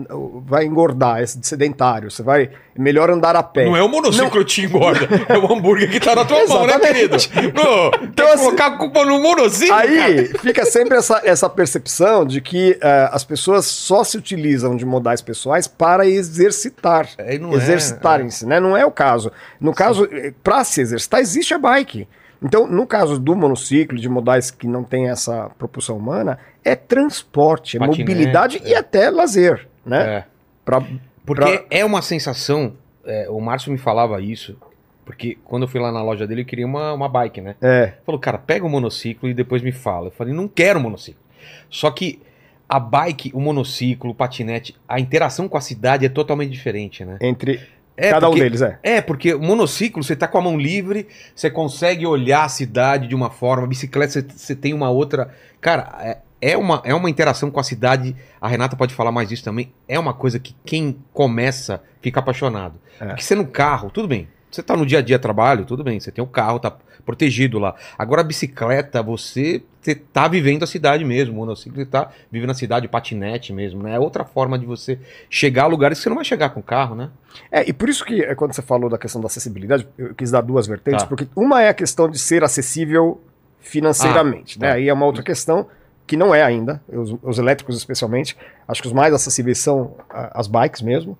[0.45, 3.65] vai engordar, é sedentário, você vai melhor andar a pé.
[3.65, 6.67] Não é o monociclo que te engorda, é o hambúrguer que tá na tua mão,
[6.67, 7.17] né, querido?
[7.55, 12.41] Pô, Então, assim, colocar a culpa no monociclo, Aí fica sempre essa, essa percepção de
[12.43, 17.53] que eh, as pessoas só se utilizam de modais pessoais para exercitar, É, e não
[17.53, 18.61] é, exercitarem-se, né?
[18.61, 19.33] Não é o caso.
[19.59, 20.07] No caso,
[20.45, 22.07] para se exercitar, existe a bike.
[22.43, 27.77] Então, no caso do monociclo, de modais que não tem essa propulsão humana, é transporte,
[27.77, 28.71] é mobilidade é.
[28.71, 30.03] e até lazer, né?
[30.19, 30.25] É.
[30.65, 30.83] Pra-
[31.25, 32.75] Porque pra- é uma sensação,
[33.05, 34.57] é, o Márcio me falava isso,
[35.05, 37.55] porque quando eu fui lá na loja dele, eu queria uma, uma bike, né?
[37.61, 40.07] é, Falou, cara, pega o monociclo e depois me fala.
[40.09, 41.21] Eu falei, não quero monociclo.
[41.69, 42.21] Só que
[42.69, 47.19] a bike, o monociclo, o patinete, a interação com a cidade é totalmente diferente, né?
[47.21, 47.61] entre
[47.97, 48.79] É, cada porque- um deles, é.
[48.83, 53.07] É, porque o monociclo, você tá com a mão livre, você consegue olhar a cidade
[53.09, 55.31] de uma forma, bicicleta, você, você tem uma outra.
[55.61, 58.17] Cara, é, é uma, é uma interação com a cidade.
[58.41, 59.73] A Renata pode falar mais disso também.
[59.87, 62.75] É uma coisa que quem começa fica apaixonado.
[63.01, 63.07] É.
[63.07, 64.29] Porque você no carro, tudo bem.
[64.51, 65.99] Você tá no dia a dia trabalho, tudo bem.
[66.01, 67.75] Você tem o carro, tá protegido lá.
[67.99, 71.35] Agora a bicicleta, você, você tá vivendo a cidade mesmo.
[71.35, 73.95] O monociclo você tá vivendo a cidade, o patinete mesmo, né?
[73.95, 76.63] É outra forma de você chegar a lugares que você não vai chegar com o
[76.63, 77.11] carro, né?
[77.51, 80.31] É, e por isso que é, quando você falou da questão da acessibilidade, eu quis
[80.31, 81.09] dar duas vertentes, Tá.
[81.09, 83.21] porque uma é a questão de ser acessível
[83.61, 84.69] financeiramente, Ah, né?
[84.69, 84.75] tá.
[84.75, 85.67] Aí é uma outra questão
[86.07, 88.37] que não é ainda, os, os elétricos especialmente,
[88.69, 91.17] acho que os mais acessíveis são as bikes mesmo,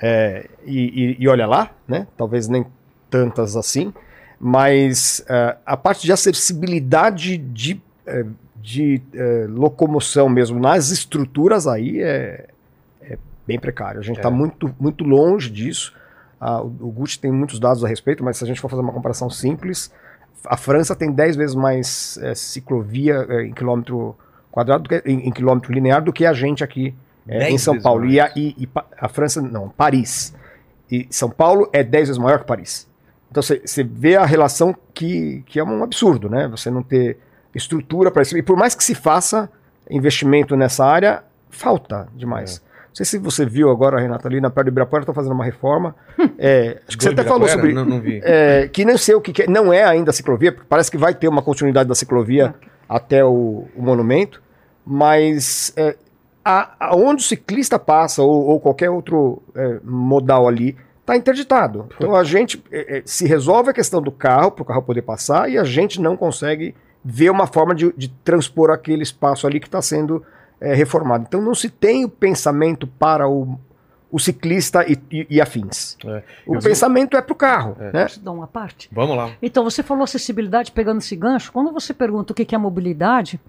[0.00, 2.06] é, e, e- e olha lá, né?
[2.16, 2.66] Talvez nem
[3.08, 3.92] tantas assim,
[4.44, 8.24] mas é, a parte de acessibilidade de, é,
[8.60, 12.48] de é, locomoção mesmo nas estruturas aí é,
[13.02, 14.00] é bem precário.
[14.00, 14.32] A gente está É.
[14.32, 15.94] muito, muito longe disso.
[16.40, 18.92] Ah, o, Gucci tem muitos dados a respeito, mas se a gente for fazer uma
[18.92, 19.92] comparação simples,
[20.44, 24.16] a França tem 10 vezes mais ciclovia em quilômetro
[24.50, 26.92] quadrado, do que- em, em quilômetro linear, do que a gente aqui
[27.24, 28.06] 10 em São Paulo.
[28.06, 30.34] E a, e- e a França, não, Paris.
[30.90, 32.90] E São Paulo é 10 vezes maior que Paris.
[33.32, 36.46] Então você vê a relação que, que é um absurdo, né?
[36.48, 37.16] Você não ter
[37.54, 38.36] estrutura para isso.
[38.36, 39.48] E por mais que se faça
[39.90, 42.62] investimento nessa área, falta demais.
[42.88, 45.44] Não sei se você viu agora, Renata, ali na perto do Ibirapuera, está fazendo uma
[45.44, 45.96] reforma.
[46.38, 47.72] É, acho que você até falou sobre.
[47.72, 48.20] Não, não vi.
[48.22, 50.90] É, que não sei o que, que é, não é ainda a ciclovia, porque parece
[50.90, 52.54] que vai ter uma continuidade da ciclovia
[52.88, 54.42] até o, o monumento,
[54.84, 55.96] mas é,
[56.44, 61.88] a- aonde o ciclista passa ou, ou qualquer outro é, modal ali está interditado.
[61.96, 65.02] Então a gente é, é, se resolve a questão do carro para o carro poder
[65.02, 69.60] passar e a gente não consegue ver uma forma de, de transpor aquele espaço ali
[69.60, 70.24] que está sendo
[70.60, 71.24] é, reformado.
[71.28, 73.58] Então não se tem o pensamento para o,
[74.10, 75.96] o ciclista e, e- e afins.
[76.06, 76.22] É.
[76.46, 77.76] O pensamento é para o carro.
[77.78, 78.02] Né?
[78.02, 78.88] Posso dar uma parte?
[78.92, 79.30] Vamos lá.
[79.42, 81.50] Então, você falou acessibilidade pegando esse gancho.
[81.50, 83.40] Quando você pergunta o que é mobilidade,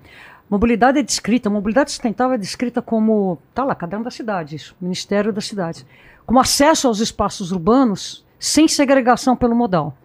[0.54, 5.46] mobilidade é descrita, mobilidade sustentável é descrita como, tá lá, caderno da cidade, Ministério das
[5.46, 5.84] Cidades,
[6.28, 9.98] como acesso aos espaços urbanos sem segregação pelo modal.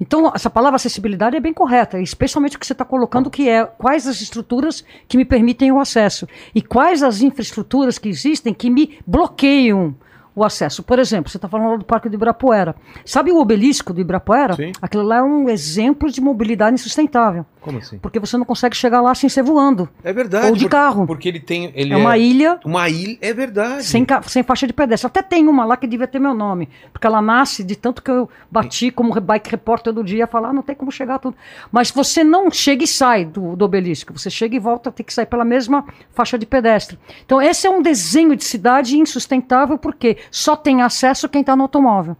[0.00, 3.66] Então, essa palavra acessibilidade é bem correta, especialmente o que você está colocando, que é
[3.66, 8.70] quais as estruturas que me permitem o acesso e quais as infraestruturas que existem que
[8.70, 9.94] me bloqueiam
[10.36, 10.82] o acesso.
[10.82, 12.76] Por exemplo, você está falando do Parque do Ibirapuera.
[13.06, 14.54] Sabe o obelisco do Ibirapuera?
[14.54, 14.70] Sim.
[14.82, 17.98] Aquilo lá é um exemplo de mobilidade insustentável, Como assim?
[17.98, 19.88] porque você não consegue chegar lá sem ser voando.
[20.04, 20.48] É verdade.
[20.48, 21.06] Ou de por- carro.
[21.06, 21.72] Porque ele tem.
[21.74, 23.16] Ele é uma ilha Uma ilha.
[23.22, 23.82] É verdade.
[23.84, 25.06] sem, sem faixa de pedestre.
[25.06, 28.10] Até tem uma lá que devia ter meu nome, porque ela nasce de tanto que
[28.10, 31.34] eu bati como bike repórter do dia, falar, ah, não tem como chegar tudo.
[31.72, 35.14] Mas você não chega e sai do, do obelisco, você chega e volta, tem que
[35.14, 36.98] sair pela mesma faixa de pedestre.
[37.24, 41.62] Então esse é um desenho de cidade insustentável, porque só tem acesso quem está no
[41.62, 42.16] automóvel.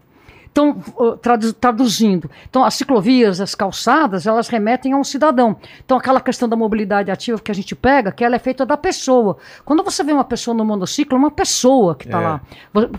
[0.51, 0.75] Então,
[1.21, 5.55] tradu- traduzindo, então as ciclovias, as calçadas, elas remetem a um cidadão.
[5.85, 8.75] Então, aquela questão da mobilidade ativa que a gente pega, que ela é feita da
[8.77, 9.37] pessoa.
[9.65, 12.23] Quando você vê uma pessoa no monociclo, é uma pessoa que está É.
[12.23, 12.41] lá.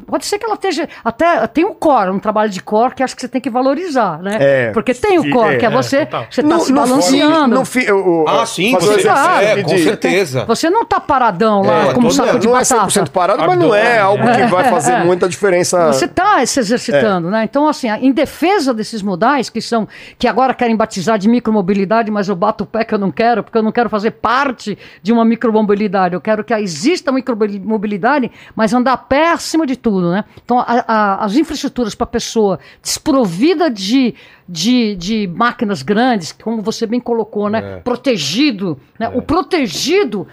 [0.07, 0.89] Pode ser que ela esteja.
[1.05, 4.23] Até tem um core, um trabalho de core que acho que você tem que valorizar,
[4.23, 4.37] né?
[4.41, 4.71] É.
[4.73, 6.07] Porque tem o core, é, que é é, você.
[6.31, 7.55] você está se balanceando.
[7.55, 10.45] no o- o- Ah, sim, você, exercício é, de- com certeza.
[10.47, 12.91] Você não está paradão lá É, como um saco de não é batata.
[12.91, 15.87] 100% parado, mas não é algo que vai fazer muita diferença.
[15.93, 17.38] Você está se exercitando, né?
[17.45, 19.87] Então, assim, em defesa desses modais, que são,
[20.19, 23.43] que agora querem batizar de micromobilidade, mas eu bato o pé que eu não quero,
[23.43, 26.15] porque eu não quero fazer parte de uma micromobilidade.
[26.15, 30.25] Eu quero que exista micromobilidade, mas andar a pé acima de tudo, né?
[30.45, 34.15] Então, a- a- as infraestruturas para a pessoa desprovida de,
[34.49, 37.59] de, de máquinas grandes, como você bem colocou, né?
[37.59, 37.77] É.
[37.81, 39.09] Protegido, né?
[39.09, 40.27] O protegido,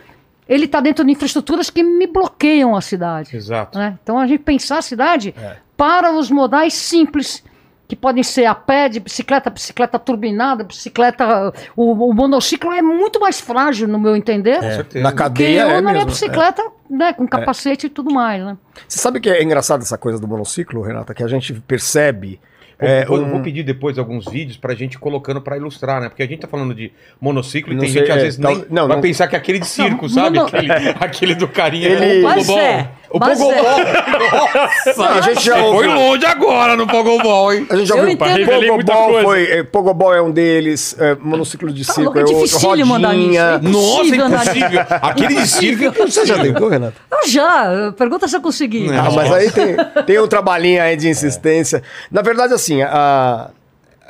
[0.48, 3.78] ele está dentro de infraestruturas que me bloqueiam a cidade Exato.
[3.78, 3.98] né?
[4.04, 5.58] Então a gente pensar a cidade É.
[5.78, 7.44] para os modais simples,
[7.88, 11.54] que podem ser a pé, de bicicleta, bicicleta turbinada, bicicleta.
[11.76, 15.04] O, o monociclo é muito mais frágil, no meu entender, certeza.
[15.04, 16.10] Na que cadeia eu é na minha mesmo.
[16.12, 17.14] bicicleta, né?
[17.14, 18.58] Com capacete e tudo mais, né?
[18.88, 22.40] Você sabe que é engraçado essa coisa do monociclo, Renata, que a gente percebe.
[22.78, 26.10] Vou, é, vou- um- vou pedir depois alguns vídeos pra gente colocando pra ilustrar, né?
[26.10, 28.38] Porque a gente tá falando de monociclo e Não tem sei, gente às é, vezes
[28.40, 30.38] nem não, vai não- pensar que é aquele de circo, Não, sabe?
[30.40, 31.88] mono- Aquele, aquele do carinha.
[31.88, 32.60] Ele- o Mas Pogobol.
[32.66, 33.64] é, O mas Pogobol.
[34.98, 35.94] Não, a gente já Você foi ouviu.
[35.94, 37.66] longe agora no Pogobol, hein?
[37.70, 38.18] A gente já Eu ouviu.
[38.18, 42.26] Pogobol, foi, é, Pogobol é um deles, é, monociclo de Tá circo louco, é é
[42.26, 43.42] outro, dificílimo andar nisso, rodinha.
[43.42, 44.82] é Nossa, Impossível andar impossível.
[45.02, 46.96] Aquele de circo é Você já tentou, Renata?
[47.10, 48.88] Eu já, pergunta se eu consegui.
[48.90, 49.06] Não.
[49.08, 49.76] Ah, mas aí tem,
[50.06, 51.82] tem um trabalhinho aí de insistência.
[52.12, 53.50] Na verdade, assim, a,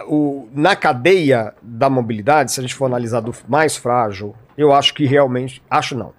[0.07, 4.93] o, na cadeia da mobilidade, se a gente for analisar do mais frágil, eu acho
[4.95, 5.61] que realmente.
[5.69, 6.11] Acho não.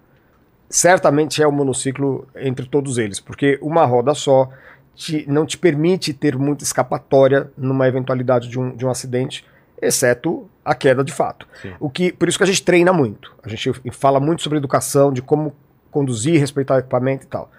[0.69, 4.49] Certamente é o monociclo entre todos eles, porque uma roda só
[4.95, 9.45] te- não te permite ter muita escapatória numa eventualidade de um, de um acidente,
[9.81, 11.47] exceto a queda de fato.
[11.63, 11.73] Sim.
[11.79, 13.33] O que, por isso que a gente treina muito.
[13.45, 15.55] A gente fala muito sobre educação, de como
[15.91, 17.51] conduzir, respeitar o equipamento e tal.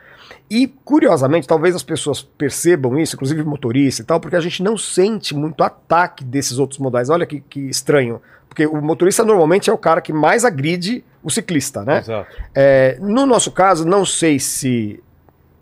[0.50, 4.78] E, curiosamente, talvez as pessoas percebam isso, inclusive motorista e tal, porque a gente não
[4.78, 7.10] sente muito ataque desses outros modais.
[7.10, 8.22] Olha que, que estranho.
[8.50, 12.00] Porque o motorista normalmente é o cara que mais agride o ciclista, né?
[12.00, 12.30] Exato.
[12.56, 15.04] É, no nosso caso, não sei se,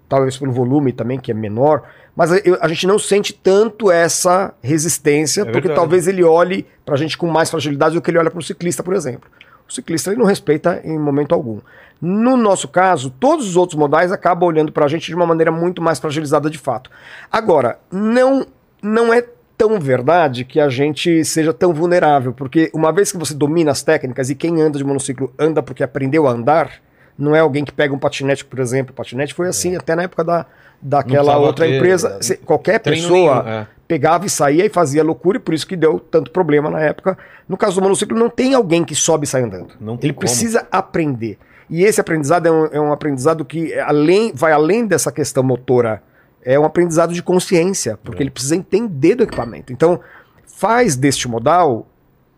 [0.08, 1.84] talvez pelo volume também, que é menor,
[2.16, 5.76] mas eu- a gente não sente tanto essa resistência, É porque verdade.
[5.80, 8.94] talvez ele olhe pra gente com mais fragilidade do que ele olha pro ciclista, por
[8.94, 9.30] exemplo.
[9.68, 11.60] O ciclista ele não respeita em momento algum.
[12.00, 15.82] No nosso caso, todos os outros modais acabam olhando pra gente de uma maneira muito
[15.82, 16.92] mais fragilizada de fato.
[17.32, 18.46] Agora, não,
[18.82, 19.26] não é
[19.58, 23.82] tão verdade que a gente seja tão vulnerável, porque uma vez que você domina as
[23.84, 26.72] técnicas e quem anda de monociclo anda porque aprendeu a andar,
[27.18, 28.92] não é alguém que pega um patinete, por exemplo.
[28.92, 30.46] O patinete foi assim até na época da,
[30.82, 32.10] daquela outra ter, empresa.
[32.10, 33.68] né, Se- qualquer treino pessoa nenhum, é.
[33.88, 37.18] pegava e saía e fazia loucura, e por isso que deu tanto problema na época.
[37.48, 39.70] No caso do monociclo, não tem alguém que sobe e sai andando.
[40.02, 40.20] Ele como.
[40.20, 41.38] precisa aprender.
[41.70, 45.42] E esse aprendizado é um, é um aprendizado que é além, vai além dessa questão
[45.42, 46.02] motora.
[46.46, 48.24] É um aprendizado de consciência, porque É.
[48.24, 49.74] ele precisa entender do equipamento.
[49.74, 50.00] Então,
[50.46, 51.88] faz deste modal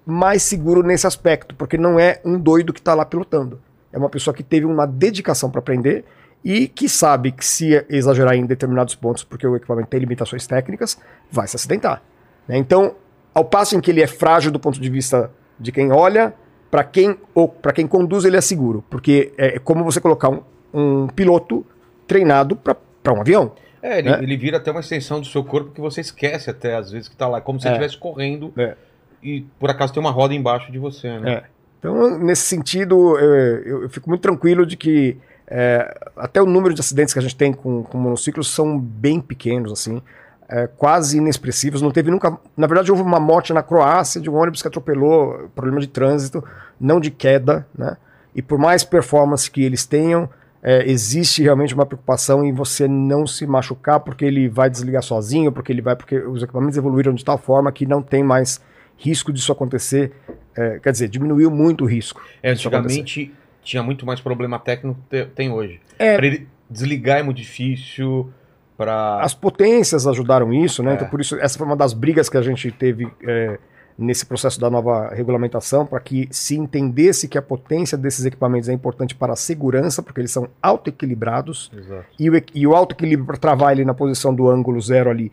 [0.06, 3.60] mais seguro nesse aspecto, porque não é um doido que está lá pilotando.
[3.92, 6.06] É uma pessoa que teve uma dedicação para aprender
[6.44, 10.98] e que sabe que se exagerar em determinados pontos, porque o equipamento tem limitações técnicas,
[11.30, 12.02] vai se acidentar.
[12.48, 12.58] né?
[12.58, 12.96] Então,
[13.34, 16.34] ao passo em que ele é frágil do ponto de vista de quem olha,
[16.72, 20.42] para quem ou para quem conduz ele é seguro, porque é como você colocar um,
[20.74, 21.66] um piloto
[22.08, 23.52] treinado para um avião.
[23.82, 24.24] É, ele, É.
[24.24, 27.16] ele vira até uma extensão do seu corpo que você esquece até, às vezes, que
[27.16, 27.40] tá lá.
[27.42, 27.70] Como se É.
[27.72, 28.76] ele estivesse correndo É.
[29.22, 31.32] e por acaso tem uma roda embaixo de você, né?
[31.34, 31.44] É.
[31.80, 35.18] Então, nesse sentido, eu, eu- fico muito tranquilo de que
[35.50, 39.22] é, até o número de acidentes que a gente tem com, com monociclos são bem
[39.22, 40.02] pequenos, assim,
[40.50, 41.82] é, quase inexpressivos.
[41.82, 42.38] Não teve nunca.
[42.58, 46.44] Na verdade, houve uma morte na Croácia de um ônibus que atropelou, problema de trânsito,
[46.80, 47.96] não de queda, né?
[48.36, 50.28] E por mais performance que eles tenham,
[50.70, 55.50] é, existe realmente uma preocupação em você não se machucar porque ele vai desligar sozinho,
[55.50, 58.60] porque ele vai, porque os equipamentos evoluíram de tal forma que não tem mais
[58.98, 60.12] risco disso acontecer.
[60.54, 62.22] É, quer dizer, diminuiu muito o risco.
[62.44, 65.80] É, antigamente tinha muito mais problema técnico que te- tem hoje.
[65.98, 66.18] É.
[66.18, 68.30] Pra ele desligar é muito difícil.
[68.76, 69.22] Pra...
[69.22, 70.92] As potências ajudaram isso, né?
[70.92, 70.94] É.
[70.96, 73.58] Então, por isso, essa foi uma das brigas que a gente teve é,
[73.98, 78.74] nesse processo da nova regulamentação, para que se entendesse que a potência desses equipamentos é
[78.74, 81.72] importante para a segurança, porque eles são autoequilibrados,
[82.20, 85.32] e o, e o autoequilíbrio para travar ele na posição do ângulo zero ali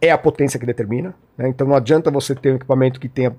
[0.00, 1.14] é a potência que determina.
[1.36, 1.48] né?
[1.48, 3.34] Então não adianta você ter um equipamento que tenha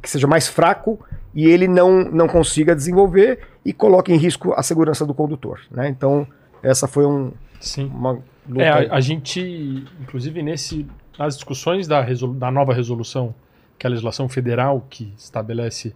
[0.00, 1.00] que seja mais fraco
[1.34, 5.60] e ele não, não consiga desenvolver e coloque em risco a segurança do condutor.
[5.70, 5.88] Né?
[5.88, 6.26] Então
[6.62, 7.90] essa foi um, Sim.
[7.94, 8.12] uma
[8.46, 8.62] luta.
[8.62, 10.86] É, a, a gente, inclusive, nesse,
[11.18, 13.34] nas discussões da, resolu- da nova resolução,
[13.78, 15.94] que é a legislação federal que estabelece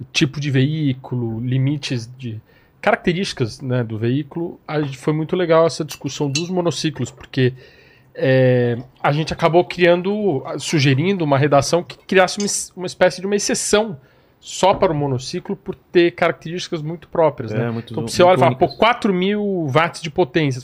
[0.00, 2.40] o tipo de veículo, limites de
[2.80, 7.54] características né, do veículo, a foi muito legal essa discussão dos monociclos, porque
[8.14, 13.34] é, a gente acabou criando, sugerindo uma redação que criasse uma, uma espécie de uma
[13.36, 13.98] exceção
[14.38, 17.50] só para o monociclo por ter características muito próprias.
[17.52, 17.66] né?
[17.66, 18.78] É, muito, Então você olha e fala, pô, únicas.
[18.78, 20.62] 4 mil watts de potência.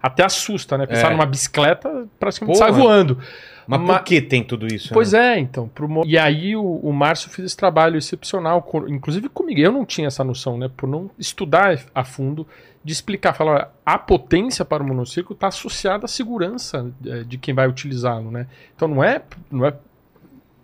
[0.00, 0.86] Até assusta, né?
[0.86, 1.10] Pensar É.
[1.10, 2.70] numa bicicleta, praticamente Porra.
[2.70, 3.18] sai voando.
[3.66, 4.92] Mas Ma- por que tem tudo isso?
[4.94, 5.34] Pois né?
[5.34, 5.68] é, então.
[5.68, 9.60] pro E aí o, o Márcio fez esse trabalho excepcional, co- inclusive comigo.
[9.60, 10.70] Eu não tinha essa noção, né?
[10.76, 12.46] Por não estudar a fundo,
[12.84, 17.36] de explicar, falar, olha, a potência para o monociclo está associada à segurança eh, de
[17.38, 18.46] quem vai utilizá-lo, né?
[18.76, 19.74] Então não é, não é.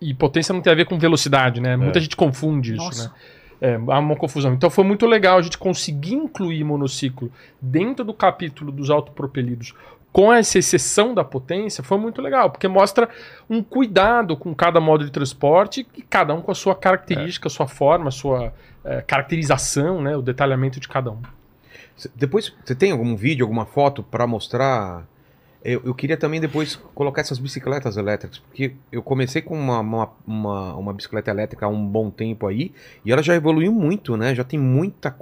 [0.00, 1.76] E potência não tem a ver com velocidade, né?
[1.76, 3.08] Muita gente confunde isso, Nossa.
[3.08, 3.14] né?
[3.60, 4.52] É, há uma confusão.
[4.54, 9.72] Então foi muito legal a gente conseguir incluir monociclo dentro do capítulo dos autopropelidos
[10.12, 13.08] com essa exceção da potência, foi muito legal, porque mostra
[13.48, 17.50] um cuidado com cada modo de transporte e cada um com a sua característica, a
[17.50, 18.52] sua forma, a sua
[18.84, 21.22] eh, caracterização, né, o detalhamento de cada um.
[22.14, 25.06] Depois, você tem algum vídeo, alguma foto pra mostrar?
[25.64, 30.10] Eu, eu queria também depois colocar essas bicicletas elétricas, porque eu comecei com uma, uma,
[30.26, 32.72] uma, uma bicicleta elétrica há um bom tempo aí,
[33.04, 34.34] e ela já evoluiu muito, né?
[34.34, 35.14] Já tem muita.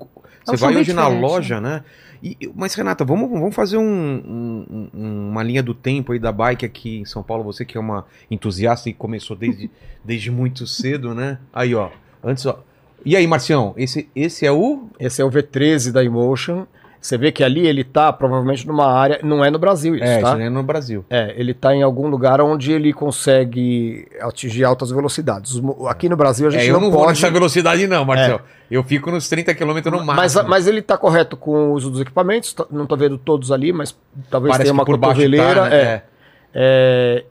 [0.45, 1.85] Co- Você vai hoje na diferentes, loja, né?
[2.23, 6.31] E, mas, Renata, vamos, vamos fazer um- um- um- uma linha do tempo aí da
[6.31, 7.43] bike aqui em São Paulo.
[7.45, 9.71] Você que é uma entusiasta e começou desde,
[10.05, 11.39] desde muito cedo, né?
[11.53, 11.89] Aí, ó.
[12.23, 12.63] Antes, ó.
[13.05, 14.89] E aí, Marcião, esse, esse é o.
[14.99, 16.67] Esse é o V13 da Emotion.
[17.01, 19.21] Você vê que ali ele tá provavelmente numa área.
[19.23, 20.33] Não é no Brasil isso, é, tá?
[20.35, 21.05] isso é no Brasil.
[21.09, 25.61] É, ele tá em algum lugar onde ele consegue atingir altas velocidades.
[25.89, 27.13] Aqui no Brasil a gente É, eu não, não, vou pode.
[27.19, 28.43] nessa velocidade, não, Marcelo.
[28.71, 30.49] Eu fico nos 30 km no mas, máximo.
[30.49, 32.53] mas ele tá correto com o uso dos equipamentos.
[32.53, 33.97] tá- Não tô vendo todos ali, mas
[34.31, 35.55] talvez Parece tenha uma baixo cotoveleira.
[35.63, 35.77] tá, né?
[35.77, 36.03] é.
[36.55, 37.25] É,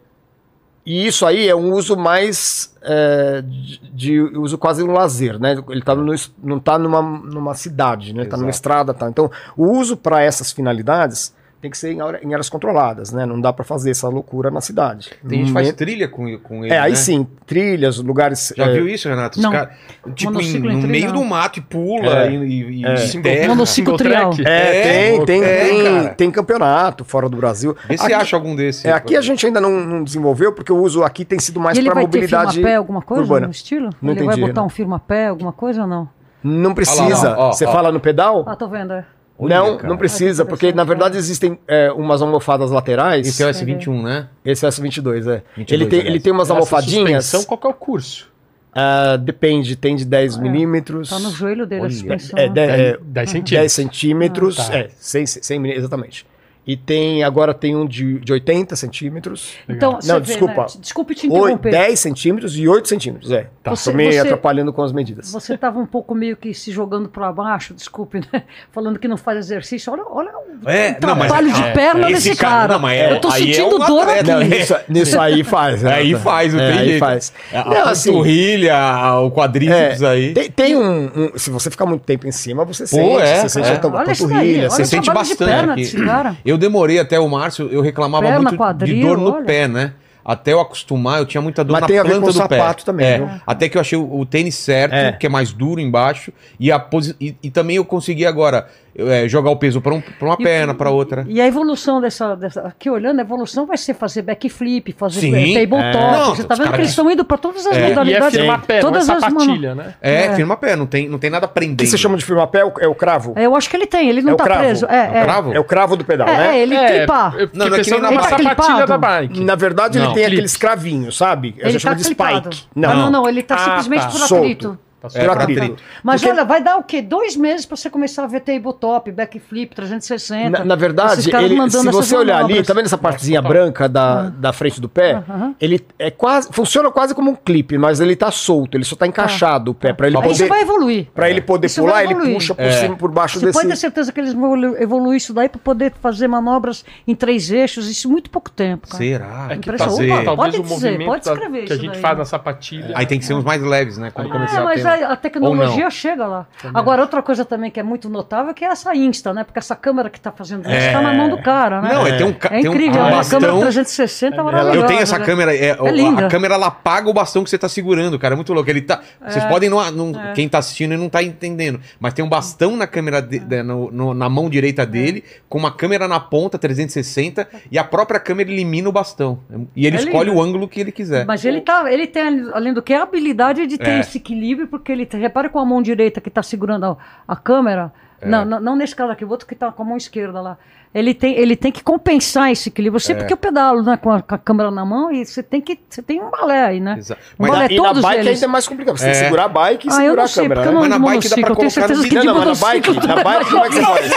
[0.89, 5.55] e isso aí é um uso mais é, de, de uso quase um lazer, né?
[5.69, 8.23] Ele tá no, não está numa, numa cidade, né?
[8.23, 9.07] Está numa estrada, tá.
[9.07, 13.25] Então, o uso para essas finalidades tem que ser em, hora- em áreas controladas, né?
[13.25, 15.11] Não dá para fazer essa loucura na cidade.
[15.27, 16.73] Tem gente que faz momento- trilha com, com ele.
[16.73, 16.95] É, aí né?
[16.95, 18.53] sim, trilhas, lugares.
[18.55, 19.37] Já é, viu isso, Renato?
[19.37, 19.51] Os Não.
[19.51, 19.71] cara-
[20.15, 21.21] tipo, em- no meio não.
[21.21, 22.31] do mato e pula É.
[22.31, 23.05] e, e, É.
[23.15, 23.47] enterra.
[23.49, 24.31] Monociclo trial.
[24.45, 24.83] É, É,
[25.17, 27.75] tem, tem, é, tem, tem campeonato fora do Brasil.
[27.87, 28.87] Vê se acha algum desse.
[28.87, 31.77] É, aqui a gente ainda não, não desenvolveu, porque o uso aqui tem sido mais
[31.77, 32.53] e ele para vai ter mobilidade.
[32.53, 33.47] firma-pé, alguma coisa urbana.
[33.47, 33.89] no estilo?
[34.01, 34.65] Não ele vai entendi, botar Renato.
[34.65, 36.09] um firma-pé, alguma coisa ou não?
[36.41, 37.31] Não precisa.
[37.31, 37.71] Lá, ó, Você ó.
[37.71, 38.45] fala no pedal?
[38.47, 38.93] Ah, tô vendo.
[38.93, 39.03] é.
[39.39, 39.87] Olha, não, cara.
[39.89, 43.25] não precisa, Ai, que porque na verdade existem é, umas almofadas laterais.
[43.25, 44.27] Esse é o S21, né?
[44.43, 45.41] Esse é o S22, é.
[45.55, 46.05] 22, ele, tem, aliás.
[46.15, 47.25] ele tem umas Essa almofadinhas.
[47.25, 48.29] suspensão, qual que é o curso?
[48.75, 50.41] ah, depende, tem de 10 É.
[50.41, 51.09] milímetros.
[51.09, 51.91] Tá no joelho dele a Olha.
[51.93, 52.37] suspensão.
[52.37, 52.53] É, né?
[52.53, 53.73] de- é, 10 10 centímetros.
[53.73, 54.59] centímetros.
[54.59, 54.77] Ah, tá.
[54.77, 56.25] É, 100, 100 milímetros, exatamente.
[56.67, 59.53] E tem, agora tem um de, de 80 centímetros.
[59.67, 60.61] Então, Não, você vê, desculpa.
[60.61, 60.67] né?
[60.79, 61.71] Desculpe te interromper.
[61.71, 63.47] 10 centímetros e 8 centímetros, é.
[63.63, 65.31] Tá, Você- tô me você- atrapalhando com as medidas.
[65.31, 68.43] Você estava um pouco meio que se jogando para baixo, desculpe, né?
[68.71, 69.91] Falando que não faz exercício.
[69.91, 70.29] Olha, olha
[70.63, 72.73] o É, não, mas trabalho é- de é, perna esse desse cara- cara.
[72.73, 74.29] não, mas é- Eu tô aí é sentindo um dor atleta, aqui.
[74.49, 75.81] Não, nisso, nisso aí faz.
[75.81, 75.93] né?
[75.95, 76.99] Aí faz, não É, tem aí jeito.
[76.99, 77.33] faz.
[77.51, 78.75] A Não, assim, panturrilha,
[79.21, 80.33] o quadríceps aí.
[80.33, 83.21] Tem, tem um, um- Se você ficar muito tempo em cima, você sente.
[83.21, 83.73] é, você sente é.
[83.73, 84.69] a panturrilha.
[84.69, 85.97] Você sente bastante
[86.49, 89.45] Eu demorei até o Márcio, eu reclamava Perna, muito de quadril, dor no olha.
[89.45, 89.93] pé, né?
[90.25, 92.33] Até eu acostumar, eu tinha muita dor Mas na tem a ver planta com o
[92.33, 92.57] do pé.
[92.57, 93.29] sapato também, É, viu?
[93.47, 95.11] até que eu achei o, o tênis certo, É.
[95.13, 98.67] que é mais duro embaixo, e, a posi- e, e também eu consegui agora,
[99.07, 101.25] é, jogar o peso pra, um, uma E- perna, pra outra.
[101.27, 102.61] E a evolução dessa, dessa.
[102.61, 105.97] Aqui olhando, a evolução vai ser fazer backflip, fazer Sim, eh, tabletop.
[105.97, 106.11] é.
[106.17, 107.79] Não, Você tá vendo que eles estão indo para todas as É.
[107.79, 108.35] E é modalidades.
[108.37, 109.93] firmar pé, não é todas as mano- sapatilha, né?
[110.01, 110.35] É, É.
[110.35, 111.77] firma pé, não tem, não tem nada O prendendo.
[111.77, 113.33] que você chama de firmar pé é o, é o cravo.
[113.35, 114.59] É, Eu acho que ele tem, ele não É o tá cravo.
[114.61, 114.85] preso.
[114.85, 115.23] É o É, é.
[115.23, 115.53] cravo?
[115.53, 116.57] É o cravo do pedal, É, né?
[116.57, 117.33] é, ele clipar.
[117.35, 118.23] eu fiquei Não, não é que nem na bike.
[118.23, 119.43] sapatilha Ele tá da bike.
[119.43, 120.05] Na verdade, Não.
[120.05, 121.55] ele tem aqueles cravinhos, sabe?
[121.57, 122.53] A Ele gente tá chama de clipado.
[122.53, 122.67] spike.
[122.75, 124.07] Não, não, não, ele tá Ah, simplesmente tá.
[124.27, 124.77] por atrito.
[125.01, 125.61] Tá É, Por atrito.
[125.63, 125.83] atrito.
[126.03, 127.01] Mas Porque- olha, vai dar o quê?
[127.01, 130.49] Dois meses pra você começar a ver tabletop, backflip, 360.
[130.59, 132.67] Na, na verdade, ele- se você olhar ali, manobras.
[132.67, 135.23] tá vendo essa partezinha branca da, da frente do pé?
[135.29, 135.55] Aham.
[135.59, 136.49] Ele é quase.
[136.51, 139.93] Funciona quase como um clipe, mas ele tá solto, ele só tá encaixado o pé.
[139.93, 141.07] Pra ele Aí isso poder, vai evoluir.
[141.15, 142.71] pra ele poder Isso pular, ele puxa por É.
[142.71, 143.57] cima, por baixo Você desse.
[143.57, 147.15] pode ter certeza que eles vão evolu- evoluir isso daí para poder fazer manobras em
[147.15, 148.87] três eixos, isso em muito pouco tempo.
[148.87, 149.03] Cara.
[149.03, 149.47] Será?
[149.51, 151.93] É que fazer, Opa, talvez pode o dizer, movimento pode escrever que a isso gente
[151.93, 152.01] daí.
[152.01, 152.91] faz na sapatilha.
[152.95, 154.11] Aí tem que ser uns mais leves, né?
[154.11, 154.81] Quando Aí- começar É, a ter...
[154.89, 156.47] a, a tecnologia chega lá.
[156.73, 159.43] Agora, outra coisa também que é muito notável é que é essa Insta, né?
[159.43, 160.91] Porque essa câmera que tá fazendo isso É.
[160.91, 161.93] tá na mão do cara, né?
[161.93, 163.39] Não, é, tem um, ca- É tem um incrível, é uma bastão.
[163.39, 164.77] câmera 360 maravilhosa.
[164.77, 165.25] Eu tenho essa né?
[165.25, 166.25] câmera, é, linda.
[166.27, 168.69] a câmera ela apaga o bastão que você tá segurando, cara, é muito louco.
[168.69, 172.29] Ele tá, vocês podem não, não- quem tá assistindo não tá entendendo, mas tem um
[172.29, 176.19] bastão na câmera de- de- no- no- na mão direita dele, com uma câmera na
[176.19, 179.39] ponta 360 e a própria câmera elimina o bastão.
[179.75, 180.39] E ele É escolhe lindo.
[180.39, 181.25] o ângulo que ele quiser.
[181.25, 183.99] Mas ele tá, ele tem, além do que, a habilidade de ter É.
[183.99, 187.93] esse equilíbrio, porque ele repare com a mão direita que está segurando a, a câmera.
[188.21, 188.27] É.
[188.27, 190.57] Não, não, não nesse caso aqui, o outro que está com a mão esquerda lá.
[190.91, 192.95] Ele tem, ele tem que compensar esse equilíbrio.
[192.95, 193.19] Eu sei É.
[193.19, 195.77] porque eu pedalo né, com, a, com a câmera na mão e você tem que.
[195.87, 196.95] Você tem um balé aí, né?
[196.97, 198.33] Exa- Um Mas- balé, E na todos bike eles.
[198.33, 198.97] ainda é mais complicado.
[198.97, 199.23] Você tem que É.
[199.25, 200.61] segurar a bike e Ah, eu segurar não a sei, câmera.
[200.65, 200.71] né?
[200.71, 201.39] Mas na bike dá pra monociclo.
[201.39, 203.69] Eu tenho colocar no certeza que Não, não, mas na bike, na bike como é
[203.69, 204.11] que você faz?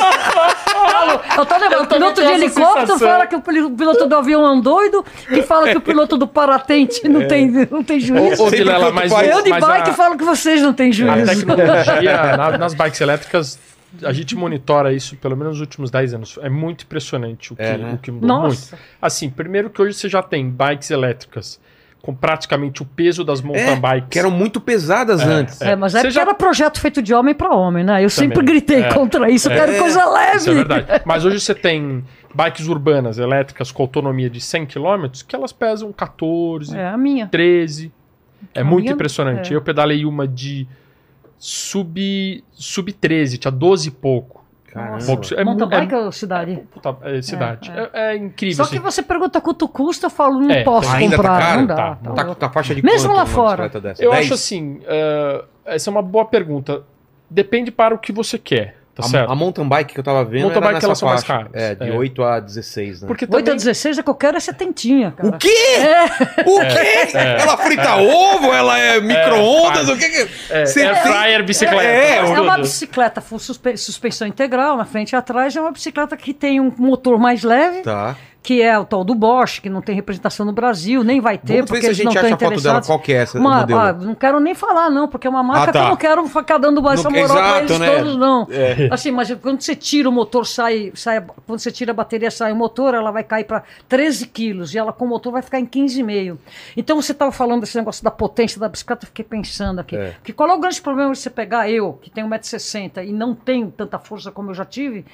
[1.37, 3.09] Eu tô lembrando, o piloto de helicóptero sensação.
[3.09, 6.17] fala que o pil- piloto do avião é um doido, que fala que o piloto
[6.17, 8.43] do paratente não, tem, não tem juízo.
[8.45, 11.27] Ô, Vilela, mas, Eu de mas bike a, falo que vocês não têm a juízo.
[11.41, 13.59] tecnologia na- nas bikes elétricas,
[14.05, 16.39] a gente monitora isso pelo menos nos últimos 10 anos.
[16.43, 17.93] É muito impressionante o que, É, né?
[17.95, 18.29] o que mudou.
[18.29, 18.77] Nossa.
[18.77, 18.87] Muito.
[19.01, 21.61] Assim, primeiro que hoje você já tem bikes elétricas
[22.01, 24.09] com praticamente o peso das mountain É, bikes.
[24.11, 25.61] que eram muito pesadas antes.
[25.61, 28.03] É, mas é Você porque já- era projeto feito de homem para homem, né?
[28.05, 28.55] Eu sempre Também.
[28.57, 28.93] gritei É.
[28.93, 30.37] contra isso, eu quero coisa leve.
[30.39, 30.87] Isso é verdade.
[31.05, 35.93] Mas hoje você tem bikes urbanas elétricas com autonomia de 100 km que elas pesam
[35.93, 37.29] 14, É a minha.
[37.29, 37.93] 13.
[38.53, 39.53] É A muito minha- impressionante.
[39.53, 39.57] é.
[39.57, 40.67] Eu pedalei uma de
[41.47, 44.45] sub, sub 13, tinha 12 e pouco.
[44.67, 45.03] Caramba.
[45.37, 46.63] É Mountain mu- é- bike ou cidade?
[46.73, 47.71] Puta, é cidade.
[47.71, 48.65] É, É, é incrível.
[48.65, 48.85] Só que assim.
[48.85, 51.41] você pergunta quanto custa, eu falo, não É, posso Ainda tá comprar.
[51.41, 51.61] caro?
[51.61, 51.75] Não dá.
[51.77, 53.71] Tá, tá Tá, tá faixa de Mesmo quanto lá fora.
[53.99, 54.25] Eu 10?
[54.25, 56.85] acho assim, eh, essa é uma boa pergunta.
[57.29, 59.31] Depende para o que você quer, tá A, certo?
[59.31, 61.45] a mountain bike que eu tava vendo Mountain era bike nessa elas são mais faixa.
[61.51, 61.63] caras.
[61.63, 61.93] É, de É.
[61.95, 63.09] 8 a 16, né?
[63.09, 63.57] Porque 8 a também...
[63.57, 65.29] 16 é que eu quero é setentinha, cara.
[65.29, 65.49] O quê?
[66.47, 67.17] O quê?
[67.41, 68.53] Ela frita ovo?
[68.53, 69.89] Ela é micro-ondas?
[69.89, 69.93] É.
[69.93, 70.29] o que que...
[70.51, 71.83] É, Você fryer, bicicleta.
[71.85, 75.55] É, É uma bicicleta full suspe- suspensão integral, na frente e atrás.
[75.57, 78.17] É uma bicicleta que tem um motor mais leve, Tá.
[78.43, 81.59] Que é o tal do Bosch, que não tem representação no Brasil, nem vai ter,
[81.59, 82.83] Vamos ver porque se a gente acha a foto dela.
[82.83, 85.71] Qual que é essa Uma- ah, não quero nem falar, não, porque é uma marca
[85.71, 85.73] Ah, tá.
[85.73, 87.97] que eu não quero ficar dando Não- moral exato, eles né?
[87.99, 88.49] todos, não.
[88.51, 88.89] É.
[88.91, 91.25] Assim, mas quando você tira o motor, sai, sai.
[91.47, 94.79] Quando você tira a bateria, sai o motor, ela vai cair para 13 quilos e
[94.79, 96.37] ela com o motor vai ficar em 15,5.
[96.77, 99.95] Então você estava falando desse negócio da potência da bicicleta, eu fiquei pensando aqui.
[99.97, 100.15] É.
[100.25, 103.35] Que qual é o grande problema de você pegar eu, que tenho 1,60m e não
[103.37, 105.05] tenho tanta força como eu já tive?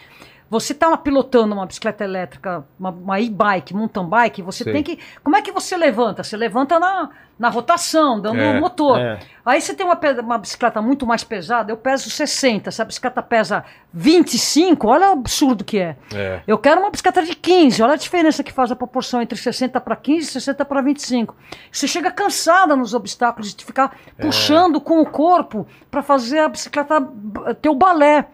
[0.51, 4.73] Você está pilotando uma bicicleta elétrica, uma, uma e-bike, mountain bike, você Sei.
[4.73, 4.99] tem que.
[5.23, 6.25] Como é que você levanta?
[6.25, 8.99] Você levanta na, na rotação, dando É, o motor.
[8.99, 9.19] é.
[9.45, 13.23] Aí você tem uma, uma bicicleta muito mais pesada, eu peso 60, se a bicicleta
[13.23, 15.97] pesa 25, olha o absurdo que é.
[16.15, 16.41] É.
[16.47, 19.79] Eu quero uma bicicleta de 15, olha a diferença que faz a proporção entre 60
[19.81, 21.37] para 15 e 60 para 25.
[21.71, 24.23] Você chega cansada nos obstáculos de ficar É.
[24.23, 28.27] puxando com o corpo para fazer a bicicleta b- ter o balé.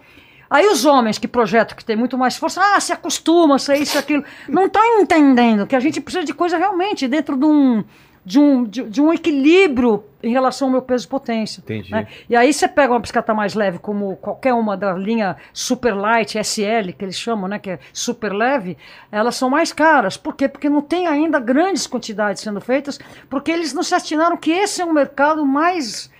[0.48, 3.98] Aí os homens que projetam, que tem muito mais força, ah, se acostuma, isso, isso,
[3.98, 4.24] aquilo.
[4.48, 7.84] Não está entendendo que a gente precisa de coisa realmente dentro de um,
[8.24, 11.60] de um, de, de um equilíbrio em relação ao meu peso e potência.
[11.60, 11.90] Entendi.
[11.90, 12.06] né?
[12.28, 16.38] E aí você pega uma bicicleta mais leve, como qualquer uma da linha Super Light,
[16.38, 17.58] SL, que eles chamam, né?
[17.58, 18.78] Que é super leve,
[19.12, 20.16] elas são mais caras.
[20.16, 20.48] Por quê?
[20.48, 22.98] Porque não tem ainda grandes quantidades sendo feitas,
[23.28, 26.10] porque eles não se atinaram que esse é um mercado mais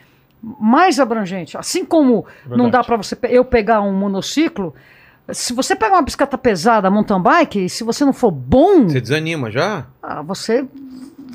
[0.60, 1.56] mais abrangente.
[1.56, 2.70] Assim como não Verdade.
[2.72, 4.74] dá para você eu pegar um monociclo,
[5.32, 9.50] se você pegar uma bicicleta pesada, mountain bike, se você não for bom, Você desanima
[9.50, 9.86] já?
[10.02, 10.66] ah, você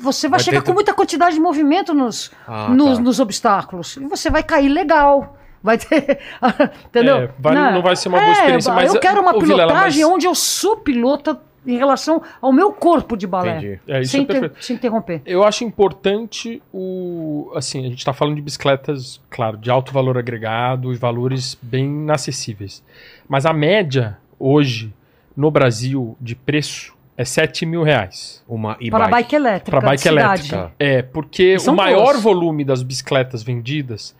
[0.02, 3.04] você vai, Vai chegar ter- com muita quantidade de movimento nos, Ah, nos, tá.
[3.04, 3.96] nos obstáculos.
[3.98, 5.36] E você vai cair legal.
[5.62, 6.18] Vai ter.
[6.88, 7.16] Entendeu?
[7.16, 10.02] É, vai- não vai ser uma boa experiência, mas Eu quero uma ô, Vilela, pilotagem
[10.04, 13.58] mas- onde eu sou pilota em relação ao meu corpo de balé.
[13.58, 13.80] Entendi.
[13.86, 14.64] É, isso sem, é inter- perfeito.
[14.64, 15.22] se interromper.
[15.26, 17.52] Eu acho importante o.
[17.54, 21.84] Assim, a gente está falando de bicicletas, claro, de alto valor agregado e valores bem
[21.84, 22.82] inacessíveis.
[23.28, 24.92] Mas a média hoje
[25.36, 28.42] no Brasil de preço é 7 mil reais.
[28.48, 29.78] Uma e Para bike elétrica.
[29.78, 30.72] Para bike elétrica.
[30.78, 32.22] É, porque são o maior boas.
[32.22, 34.16] volume das bicicletas vendidas,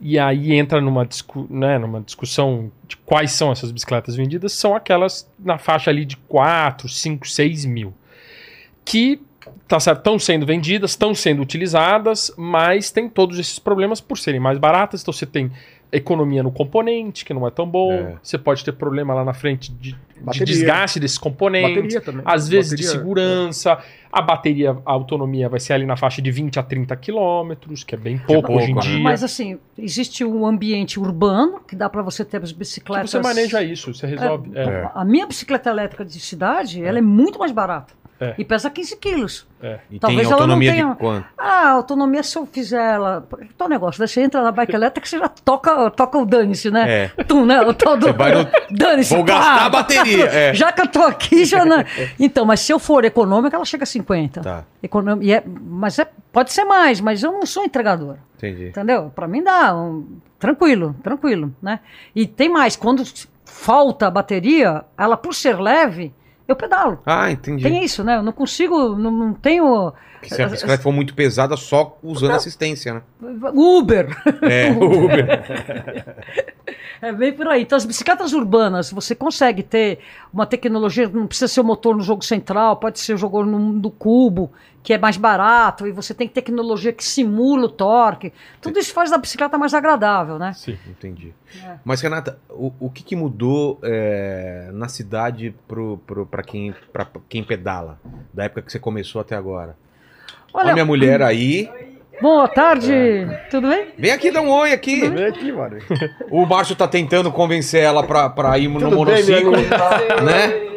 [0.00, 4.74] e aí entra numa, discu né, numa discussão de quais são essas bicicletas vendidas, são
[4.74, 7.92] aquelas na faixa ali de 4, 5, 6 mil.
[8.84, 9.20] Que
[9.66, 14.40] tá certo, estão sendo vendidas, estão sendo utilizadas, mas tem todos esses problemas por serem
[14.40, 15.02] mais baratas.
[15.02, 15.50] Então você tem
[15.90, 17.92] economia no componente, que não é tão bom.
[17.92, 18.14] É.
[18.22, 20.46] Você pode ter problema lá na frente de, de Bateria.
[20.46, 22.22] desgaste desses componentes Bateria também.
[22.24, 23.78] às vezes de Bateria, segurança.
[24.10, 27.94] A bateria, a autonomia vai ser ali na faixa de 20 a 30 quilômetros, que
[27.94, 28.80] é bem pouco pouco, hoje em né?
[28.80, 29.00] dia.
[29.00, 33.10] Mas assim, existe um ambiente urbano que dá para você ter as que bicicletas.
[33.10, 34.50] você maneja isso, você resolve.
[34.54, 34.62] é.
[34.62, 34.90] É.
[34.94, 37.92] A minha bicicleta elétrica de cidade, ela é muito mais barata.
[38.20, 38.34] É.
[38.36, 39.46] E pesa 15 quilos.
[39.90, 41.26] E Talvez tem ela não autonomia tenha- de quanto?
[41.38, 43.26] Ah, a autonomia, se eu fizer ela.
[43.56, 47.10] Tal negócio, daí você entra na bike elétrica, você já toca, toca o dane-se, né?
[47.16, 47.24] É.
[47.24, 47.60] Tu, né?
[47.62, 48.06] O tal do.
[48.06, 49.14] Você vai no- Dane-se.
[49.14, 50.54] Vou pá, gastar a bateria, é.
[50.54, 51.64] Já que eu tô aqui, já.
[51.64, 51.84] Não...
[52.18, 54.40] Então, mas se eu for econômica, ela chega a 50.
[54.40, 58.18] Tá, Econômica, e é- mas é, pode ser mais, mas eu não sou entregadora.
[58.36, 58.68] entendi.
[58.68, 59.12] Entendeu?
[59.14, 59.74] Para mim dá.
[59.76, 61.80] um- tranquilo, tranquilo, né?
[62.14, 63.02] E tem mais, quando
[63.44, 66.12] falta a bateria, ela por ser leve,
[66.48, 67.00] eu pedalo.
[67.04, 67.62] Ah, entendi.
[67.62, 68.16] Tem isso, né?
[68.16, 72.32] Eu não consigo, não, não tenho Porque se a bicicleta for muito pesada, só usando
[72.32, 73.02] assistência, né?
[73.54, 74.08] Uber.
[74.42, 75.44] É, Uber.
[77.00, 77.62] É bem por aí.
[77.62, 80.00] Então, as bicicletas urbanas, você consegue ter
[80.32, 83.58] uma tecnologia, não precisa ser o motor no jogo central, pode ser o jogo no,
[83.58, 84.50] no cubo,
[84.82, 88.32] que é mais barato, e você tem tecnologia que simula o torque.
[88.60, 90.52] Tudo isso faz da bicicleta mais agradável, né?
[90.54, 90.76] Sim.
[90.88, 91.32] Entendi.
[91.62, 91.76] É.
[91.84, 95.54] Mas, Renata, o, o que, que mudou é, na cidade
[96.30, 98.00] pra, quem, pra quem pedala?
[98.32, 99.76] Da época que você começou até agora?
[100.52, 101.68] Olha a minha mulher aí.
[102.20, 102.92] boa tarde,
[103.50, 103.88] tudo bem?
[103.96, 105.08] Vem aqui dar um oi aqui.
[105.08, 105.78] Vem aqui, mano.
[106.30, 110.68] O Márcio tá tentando convencer ela pra, pra ir no Tudo bem, monociclo, né?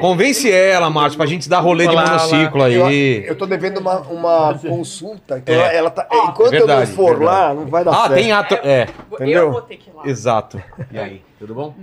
[0.00, 3.24] Convence ela, Márcio, pra gente dar rolê de Olá, monociclo Eu, aí.
[3.26, 5.58] eu tô devendo uma, uma consulta, então É.
[5.58, 6.06] ela, ela tá.
[6.12, 7.24] enquanto verdade, eu não for verdade.
[7.24, 8.14] lá, não vai dar Ah, certo.
[8.14, 8.54] tem ato.
[8.62, 9.40] É, Entendeu?
[9.46, 10.02] Eu vou ter que ir lá.
[10.06, 10.62] exato.
[10.92, 11.74] E aí, tudo bom?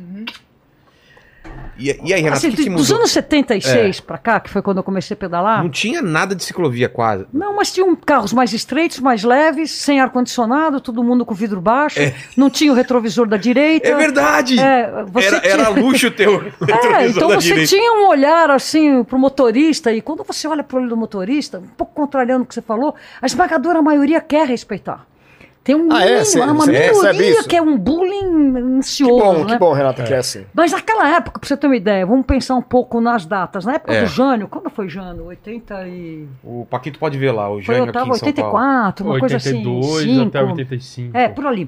[1.78, 4.62] E, e aí, Renato, Assim, o que, que dos anos 76 pra cá, que foi
[4.62, 7.26] quando eu comecei a pedalar, Não tinha nada de ciclovia quase.
[7.34, 12.00] Não, mas tinham carros mais estreitos, mais leves, sem ar-condicionado, todo mundo com vidro baixo,
[12.38, 13.90] não tinha o retrovisor da direita.
[13.90, 14.58] É verdade!
[14.58, 16.36] É, você era, tinha- era luxo teu.
[16.66, 17.70] É, retrovisor então da você direita.
[17.70, 21.68] tinha um olhar assim pro motorista, e quando você olha pro olho do motorista, um
[21.76, 25.06] pouco contrariando o que você falou, a esmagadora maioria quer respeitar.
[25.66, 26.06] Tem um Ah, é?
[26.06, 29.54] mínimo, Você- uma minoria que é um bullying Que ansioso, bom, né?
[29.54, 30.46] que bom, Renato, que é assim.
[30.54, 33.66] Mas naquela época, pra você ter uma ideia, vamos pensar um pouco nas datas.
[33.66, 34.02] Na época É.
[34.02, 35.26] do Jânio, quando foi Jânio?
[35.26, 36.28] 80 e...
[36.44, 38.56] O Paquito pode ver lá, o Foi, Jânio eu aqui tava em São Paulo.
[38.56, 39.58] 84, uma coisa assim.
[39.58, 40.28] 82 cinco.
[40.28, 41.18] até 85.
[41.18, 41.68] É, por ali.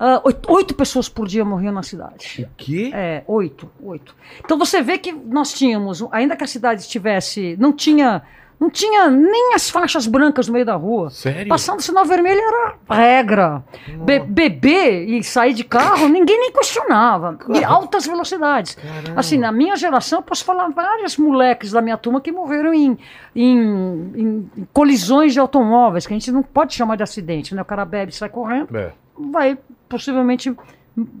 [0.00, 2.42] Ah, oito, oito pessoas por dia morriam na cidade.
[2.42, 2.90] O quê?
[2.94, 4.14] É, oito, oito.
[4.44, 8.22] Então você vê que nós tínhamos, ainda que a cidade estivesse, não tinha,
[8.58, 11.10] não tinha nem as faixas brancas no meio da rua.
[11.10, 11.48] Sério?
[11.48, 13.62] Passando sinal vermelho era regra.
[14.04, 17.38] Be- beber e sair de carro, ninguém nem questionava.
[17.54, 18.76] E altas velocidades.
[19.14, 22.96] Assim, na minha geração, eu posso falar vários moleques da minha turma que morreram em,
[23.34, 27.60] em, em- colisões de automóveis, que a gente não pode chamar de acidente, né?
[27.62, 28.92] O cara bebe e sai correndo É.
[29.18, 30.54] vai possivelmente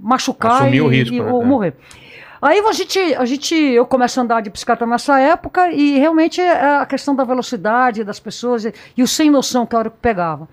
[0.02, 1.30] machucar Assumir e, o risco, e- né?
[1.30, 1.44] ou É.
[2.40, 6.40] Aí a gente, a gente, eu começo a andar de bicicleta nessa época e realmente
[6.40, 9.90] é a questão da velocidade das pessoas e, e o sem noção que a hora
[9.90, 10.48] que pegava.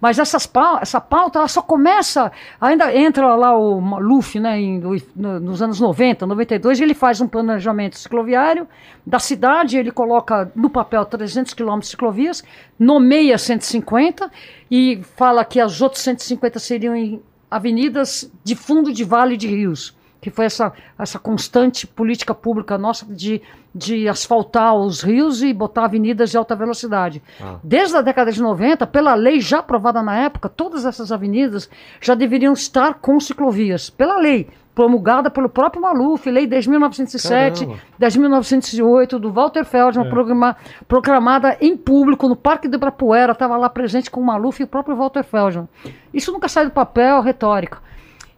[0.00, 2.30] Mas essas pau- essa pauta ela só começa,
[2.60, 4.78] ainda entra lá o Maluf, né, em,
[5.14, 8.68] no- nos anos 90, 92, e ele faz um planejamento cicloviário
[9.06, 12.44] da cidade, ele coloca no papel 300 quilômetros de ciclovias,
[12.78, 14.30] nomeia 150
[14.70, 19.95] e fala que as outras 150 seriam em avenidas de fundo de vale de rios
[20.26, 23.40] que foi essa, essa constante política pública nossa de,
[23.72, 27.22] de asfaltar os rios e botar avenidas de alta velocidade.
[27.40, 27.60] Ah.
[27.62, 31.70] Desde a década de 90, pela lei já aprovada na época, todas essas avenidas
[32.00, 37.78] já deveriam estar com ciclovias, pela lei, promulgada pelo próprio Maluf, lei 10.907, Caramba.
[38.00, 40.56] 10.908, do Walter Feldman, programa-
[40.88, 44.66] proclamada em público no Parque do Ibirapuera, estava lá presente com o Maluf e o
[44.66, 45.68] próprio Walter Feldman.
[46.12, 47.78] Isso nunca sai do papel, retórica.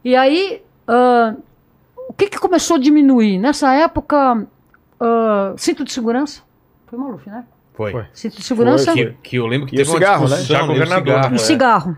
[0.04, 1.34] E aí, ah,
[2.08, 3.38] o que, que começou a diminuir?
[3.38, 4.46] Nessa época,
[4.98, 6.42] ah, cinto de segurança.
[6.86, 7.44] Foi Maluf, né?
[7.74, 7.92] Foi.
[7.92, 8.06] Foi.
[8.12, 10.42] Cinto de segurança Foi, Que, que eu lembro que E teve o cigarro, uma né?
[10.42, 11.14] Já né, o governador.
[11.14, 11.38] cigarro, e é.
[11.38, 11.96] cigarro.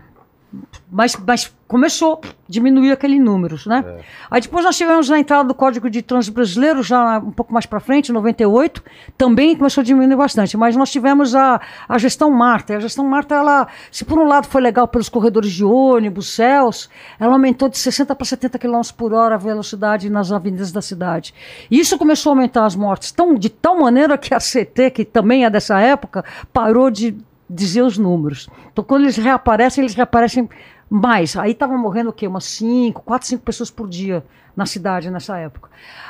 [0.91, 3.81] Mas, mas começou a diminuir aquele número, né?
[3.87, 4.01] É.
[4.29, 7.65] Aí depois nós tivemos a entrada do Código de Trânsito Brasileiro, já um pouco mais
[7.65, 8.83] para frente, em 98,
[9.17, 10.57] também começou a diminuir bastante.
[10.57, 12.73] Mas nós tivemos a, a gestão Marta.
[12.73, 16.35] E a gestão Marta, ela, se por um lado foi legal pelos corredores de ônibus,
[16.35, 20.81] céus, ela aumentou de 60 para 70 km por hora a velocidade nas avenidas da
[20.81, 21.33] cidade.
[21.69, 25.05] E isso começou a aumentar as mortes tão, de tal maneira que a CT, que
[25.05, 27.15] também é dessa época, parou de
[27.53, 28.49] dizer os números.
[28.71, 30.49] Então, quando eles reaparecem, eles reaparecem
[30.93, 31.37] mais.
[31.37, 32.27] Aí estavam morrendo o quê?
[32.27, 34.23] Umas 5, 4, 5 pessoas por dia
[34.53, 35.69] na cidade nessa época.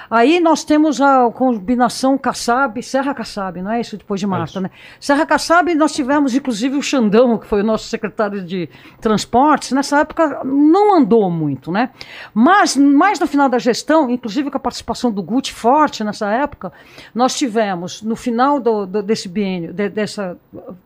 [0.09, 4.71] Aí nós temos a combinação Kassab, Serra Kassab, não é isso depois de Marta, né?
[4.99, 8.67] Serra Kassab, nós tivemos inclusive o Xandão, que foi o nosso secretário de
[8.99, 11.91] transportes, nessa época não andou muito, né?
[12.33, 16.73] Mas, mais no final da gestão, inclusive com a participação do Gucci forte nessa época,
[17.13, 20.35] nós tivemos, no final do, do- desse biênio, de- dessa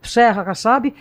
[0.04, 0.94] Serra Kassab,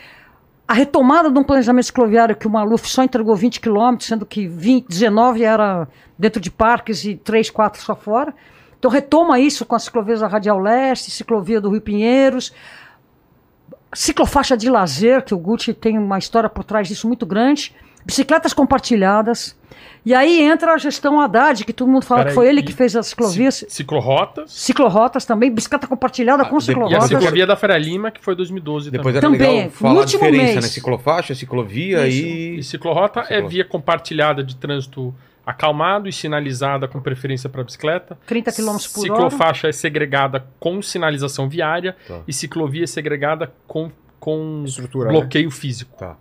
[0.67, 4.49] a retomada de um planejamento cicloviário que o Maluf só entregou 20 quilômetros, sendo que
[4.49, 5.87] 20, 19 era
[6.19, 8.35] dentro de parques e 3, 4 só fora.
[8.79, 12.53] Então retoma isso com a ciclovia da Radial Leste, ciclovia do Rio Pinheiros,
[13.93, 17.75] ciclofaixa de lazer, que o Gucci tem uma história por trás disso muito grande,
[18.05, 19.57] bicicletas compartilhadas.
[20.07, 22.73] E aí entra a gestão Haddad, que todo mundo fala Peraí, que foi ele que
[22.75, 24.53] fez as ciclovias, Ci- Ciclorotas.
[24.53, 27.09] ciclorotas também, bicicleta compartilhada Ah, com de- e a ciclorotas.
[27.09, 29.19] ciclovia da Faria Lima, que foi 2012 Depois também.
[29.19, 30.55] era Também, legal no falar a diferença, mês.
[30.57, 30.61] né?
[30.63, 32.19] Ciclofaixa, ciclovia Isso.
[32.27, 32.59] e...
[32.59, 35.15] E ciclorota é Ciclo- via compartilhada de trânsito
[35.47, 38.19] acalmado e sinalizada com preferência para bicicleta.
[38.27, 38.81] 30 km por hora.
[38.89, 42.21] Ciclofaixa é segregada com sinalização viária Tá.
[42.29, 43.91] e ciclovia é segregada com,
[44.21, 45.13] com Estrutura, né?
[45.19, 45.97] bloqueio físico.
[45.99, 46.17] Tá.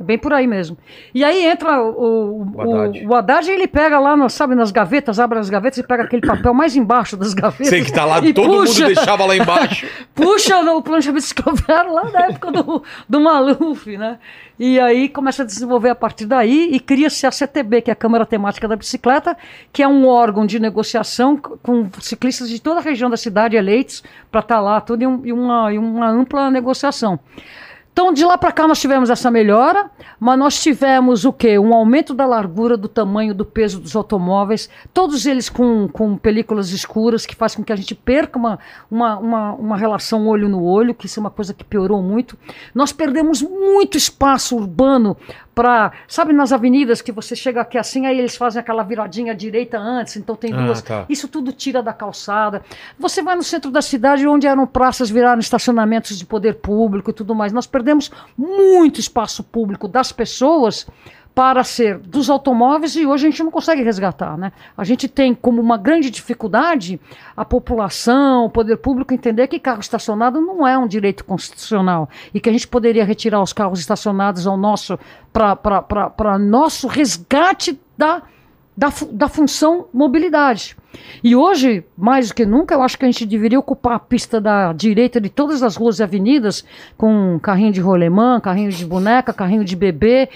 [0.00, 0.78] É Bem por aí mesmo.
[1.12, 3.04] E aí entra o, o, O Haddad.
[3.04, 6.04] o, o Haddad, ele pega lá, no- sabe, nas gavetas, abre as gavetas e pega
[6.04, 7.68] aquele papel mais embaixo das gavetas.
[7.68, 9.86] Sei que tá lá, todo puxa, mundo deixava lá embaixo.
[10.14, 14.18] Puxa no planejamento cicloviário lá da época do, do Maluf, né?
[14.58, 17.96] E aí começa a desenvolver a partir daí e cria-se a CTB, que é a
[17.96, 19.36] Câmara Temática da Bicicleta,
[19.72, 24.02] que é um órgão de negociação com ciclistas de toda a região da cidade eleitos
[24.30, 27.18] para estar lá, tudo em, um- uma, em uma ampla negociação.
[28.00, 29.90] Então, de lá para cá, nós tivemos essa melhora,
[30.20, 31.58] mas nós tivemos o quê?
[31.58, 36.70] Um aumento da largura, do tamanho, do peso dos automóveis, todos eles com, com películas
[36.70, 40.62] escuras, que faz com que a gente perca uma, uma, uma, uma relação olho no
[40.62, 42.38] olho, que isso é uma coisa que piorou muito.
[42.72, 45.16] Nós perdemos muito espaço urbano
[45.58, 49.76] para, sabe, nas avenidas que você chega aqui assim, aí eles fazem aquela viradinha direita
[49.76, 50.80] antes, então tem Ah, duas.
[50.82, 51.04] tá.
[51.08, 52.62] Isso tudo tira da calçada.
[52.96, 57.12] Você vai no centro da cidade, onde eram praças, viraram estacionamentos de poder público e
[57.12, 57.52] tudo mais.
[57.52, 60.86] Nós perdemos muito espaço público das pessoas
[61.38, 64.50] para ser dos automóveis e hoje a gente não consegue resgatar, né?
[64.76, 67.00] A gente tem como uma grande dificuldade
[67.36, 72.40] a população, o poder público entender que carro estacionado não é um direito constitucional e
[72.40, 74.98] que a gente poderia retirar os carros estacionados ao nosso
[75.32, 78.20] para nosso resgate da
[78.76, 80.76] da, da função mobilidade.
[81.22, 84.40] E hoje, mais do que nunca, eu acho que a gente deveria ocupar a pista
[84.40, 86.64] da direita de todas as ruas e avenidas,
[86.96, 90.28] com carrinho de rolemã, carrinho de boneca, carrinho de bebê,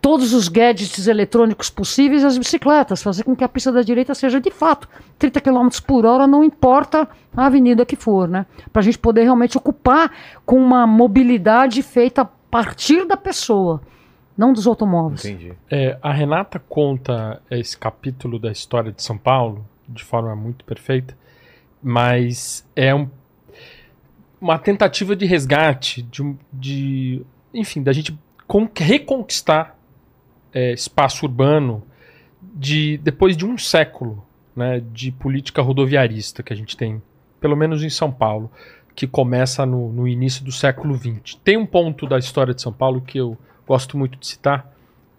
[0.00, 4.14] todos os gadgets eletrônicos possíveis e as bicicletas, fazer com que a pista da direita
[4.14, 4.88] seja de fato
[5.18, 8.46] 30 km por hora, não importa a avenida que for, né?
[8.72, 10.10] Para a gente poder realmente ocupar
[10.46, 13.80] com uma mobilidade feita a partir da pessoa,
[14.36, 15.24] não dos automóveis.
[15.24, 15.52] Entendi.
[15.70, 21.14] É, a Renata conta esse capítulo da história de São Paulo de forma muito perfeita,
[21.82, 23.08] mas é um-
[24.40, 27.22] uma tentativa de resgate, de, de
[27.52, 29.76] enfim, da gente con- reconquistar
[30.52, 31.82] é, espaço urbano
[32.54, 34.24] de depois de um século
[34.56, 37.00] né, de política rodoviarista que a gente tem,
[37.40, 38.50] pelo menos em São Paulo,
[38.94, 41.36] que começa no, no início do século XX.
[41.44, 43.36] Tem um ponto da história de São Paulo que eu
[43.66, 44.70] gosto muito de citar,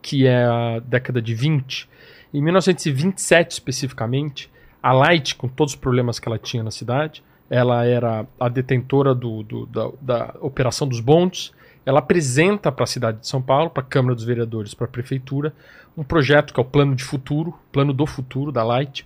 [0.01, 1.89] que é a década de 20.
[2.34, 4.49] Em 1927, especificamente,
[4.82, 9.13] a Light, com todos os problemas que ela tinha na cidade, ela era a detentora
[9.13, 11.51] do, do- da, da operação dos bondes.
[11.86, 14.89] Ela apresenta para a cidade de São Paulo, para a Câmara dos Vereadores, para a
[14.89, 15.53] Prefeitura,
[15.97, 19.05] um projeto que é o Plano de Futuro, Plano do Futuro da Light,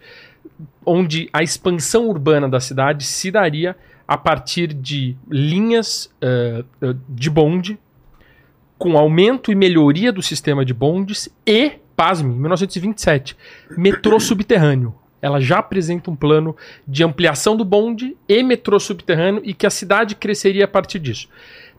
[0.85, 3.75] onde a expansão urbana da cidade se daria
[4.07, 6.63] a partir de linhas eh,
[7.09, 7.79] de bonde,
[8.77, 13.35] com aumento e melhoria do sistema de bondes e, pasme, em 1927,
[13.77, 14.93] metrô subterrâneo.
[15.21, 16.55] Ela já apresenta um plano
[16.87, 21.27] de ampliação do bonde e metrô subterrâneo e que a cidade cresceria a partir disso.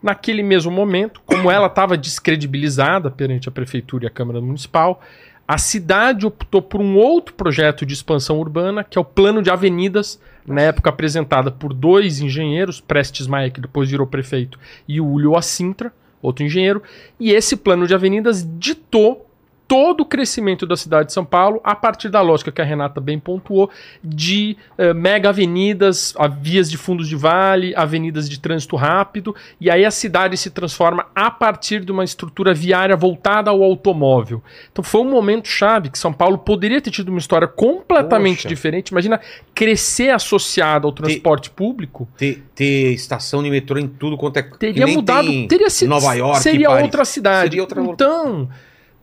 [0.01, 5.01] Naquele mesmo momento, como ela estava descredibilizada perante a prefeitura e a Câmara Municipal,
[5.47, 9.49] a cidade optou por um outro projeto de expansão urbana, que é o plano de
[9.49, 15.05] avenidas, na época apresentada por dois engenheiros, Prestes Maia, que depois virou prefeito, e o
[15.05, 16.83] Ulio Assintra, outro engenheiro,
[17.19, 19.26] e esse plano de avenidas ditou
[19.67, 23.01] todo o crescimento da cidade de São Paulo a partir da lógica que a Renata
[23.01, 23.69] bem pontuou
[24.03, 29.69] de eh, mega avenidas, a vias de fundos de vale, avenidas de trânsito rápido, e
[29.69, 34.41] aí a cidade se transforma a partir de uma estrutura viária voltada ao automóvel.
[34.71, 38.47] Então foi um momento chave que São Paulo poderia ter tido uma história completamente Poxa.
[38.47, 38.89] diferente.
[38.89, 39.19] Imagina
[39.53, 42.07] crescer associado ao transporte público.
[42.17, 44.43] Ter, ter estação de metrô em tudo quanto é.
[44.43, 47.49] que Teria mudado, teria sido Nova York, seria outra cidade.
[47.49, 48.49] Seria outra- Então,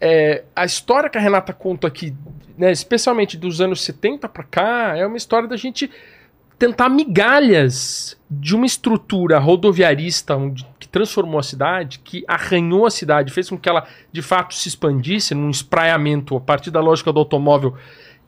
[0.07, 2.14] é, a história que a Renata conta aqui,
[2.59, 5.90] né, especialmente dos anos 70 para cá, é uma história da gente
[6.59, 10.36] tentar migalhas de uma estrutura rodoviarista
[10.78, 14.68] que transformou a cidade, que arranhou a cidade, fez com que ela de fato se
[14.68, 17.74] expandisse num espraiamento a partir da lógica do automóvel.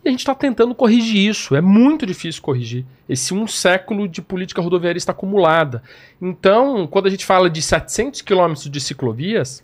[0.03, 1.55] E a gente está tentando corrigir isso.
[1.55, 5.83] É muito difícil corrigir esse um século de política rodoviarista acumulada.
[6.23, 9.63] Então, quando a gente fala de 700 quilômetros de ciclovias,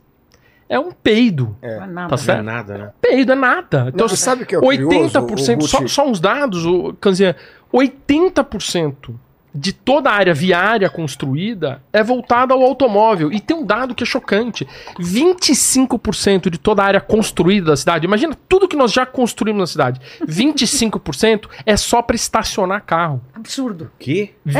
[0.72, 1.54] é um peido.
[1.60, 1.92] É nada.
[1.94, 2.42] Tá Não é certo?
[2.42, 2.92] nada, né?
[2.98, 3.84] Peido é nada.
[3.88, 6.94] Então, Não, sabe o que é o curioso, 80%, o só, só uns dados, o
[6.94, 7.36] Canzinha,
[7.70, 9.14] 80%
[9.54, 13.30] de toda a área viária construída é voltada ao automóvel.
[13.32, 14.66] E tem um dado que é chocante:
[14.98, 19.66] 25% de toda a área construída da cidade, imagina tudo que nós já construímos na
[19.66, 23.20] cidade, 25% é só para estacionar carro.
[23.34, 23.90] Absurdo.
[23.98, 24.30] Que?
[24.46, 24.52] É,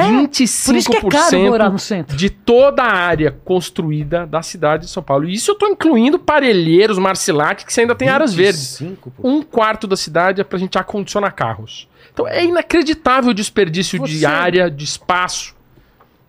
[0.66, 2.16] Por isso que é caro morar 25% no centro.
[2.16, 5.28] de toda a área construída da cidade de São Paulo.
[5.28, 8.78] E isso eu tô incluindo Parelheiros, Marcilac, que você ainda tem áreas verdes.
[8.78, 9.12] 25.
[9.22, 11.88] Um quarto da cidade é pra gente acondicionar carros.
[12.12, 15.54] Então é inacreditável o desperdício de Você- área, de espaço.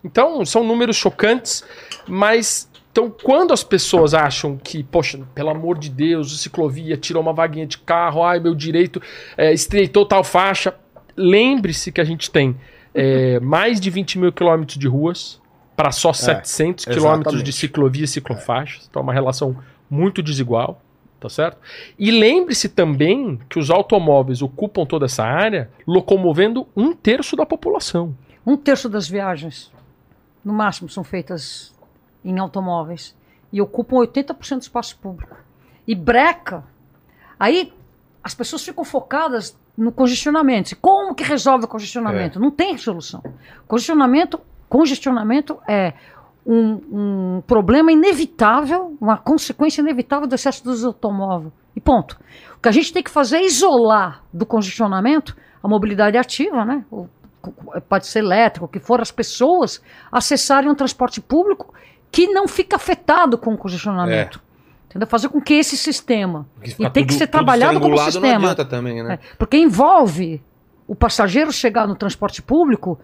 [0.03, 1.63] Então são números chocantes,
[2.07, 7.21] mas então quando as pessoas acham que, poxa, pelo amor de Deus, a ciclovia tirou
[7.21, 9.01] uma vaguinha de carro, ai meu direito
[9.37, 10.73] é, estreitou tal faixa,
[11.15, 12.55] lembre-se que a gente tem
[12.93, 15.41] é, mais de 20 mil quilômetros de ruas
[15.75, 18.87] para só 700 quilômetros de ciclovia e ciclofaixas.
[18.89, 19.57] Então é uma relação
[19.89, 20.81] muito desigual,
[21.23, 21.57] tá certo?
[21.97, 28.13] E lembre-se também que os automóveis ocupam toda essa área, locomovendo um terço da população.
[28.45, 29.71] Um terço das viagens,
[30.43, 31.73] no máximo, são feitas
[32.25, 33.15] em automóveis
[33.53, 35.37] e ocupam 80% do espaço público.
[35.87, 36.65] E breca.
[37.39, 37.71] Aí
[38.21, 40.75] as pessoas ficam focadas no congestionamento.
[40.81, 42.37] Como que resolve o congestionamento?
[42.37, 43.23] Não tem solução.
[43.65, 45.93] Congestionamento, congestionamento é
[46.45, 51.51] um, um problema inevitável, uma consequência inevitável do excesso dos automóveis.
[51.75, 52.19] E ponto.
[52.57, 56.83] O que a gente tem que fazer é isolar do congestionamento a mobilidade ativa, né?
[56.91, 57.07] O-
[57.89, 59.81] pode ser elétrico, o que for, as pessoas
[60.11, 61.73] acessarem um transporte público
[62.11, 64.41] que não fica afetado com o congestionamento.
[64.89, 65.07] Entendeu?
[65.07, 66.45] Fazer com que esse sistema.
[66.61, 68.27] E tem que tudo- ser tudo trabalhado como sistema.
[68.39, 69.13] Não adianta também, né?
[69.15, 70.41] É, porque envolve
[70.87, 72.99] o passageiro chegar no transporte público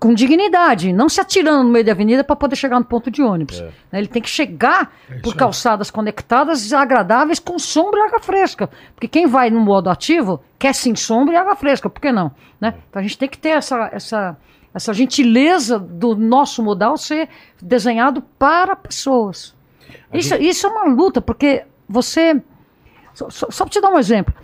[0.00, 3.22] com dignidade, não se atirando no meio da avenida para poder chegar no ponto de
[3.22, 3.60] ônibus.
[3.60, 3.64] É.
[3.92, 4.90] Né, Ele tem que chegar
[5.22, 8.70] por calçadas conectadas, agradáveis, com sombra e água fresca.
[8.94, 12.30] Porque quem vai no modo ativo quer sim sombra e água fresca, por que não?
[12.58, 12.74] Né?
[12.88, 14.36] Então a gente tem que ter essa, essa,
[14.72, 17.28] essa gentileza do nosso modal ser
[17.60, 19.54] desenhado para pessoas.
[20.10, 22.40] A Isso, isso é uma luta, porque você.
[23.12, 24.34] Só, só, só para te dar um exemplo.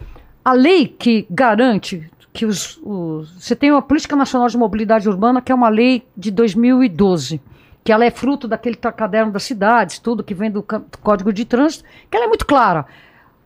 [0.45, 3.31] A lei que garante que os, os.
[3.43, 7.41] Você tem uma Política Nacional de Mobilidade Urbana, que é uma lei de 2012,
[7.85, 11.45] que ela é fruto daquele caderno das cidades, tudo que vem do, do Código de
[11.45, 12.87] Trânsito, que ela é muito clara.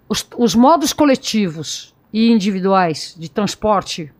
[0.09, 4.13] Os, os modos coletivos e individuais de transporte,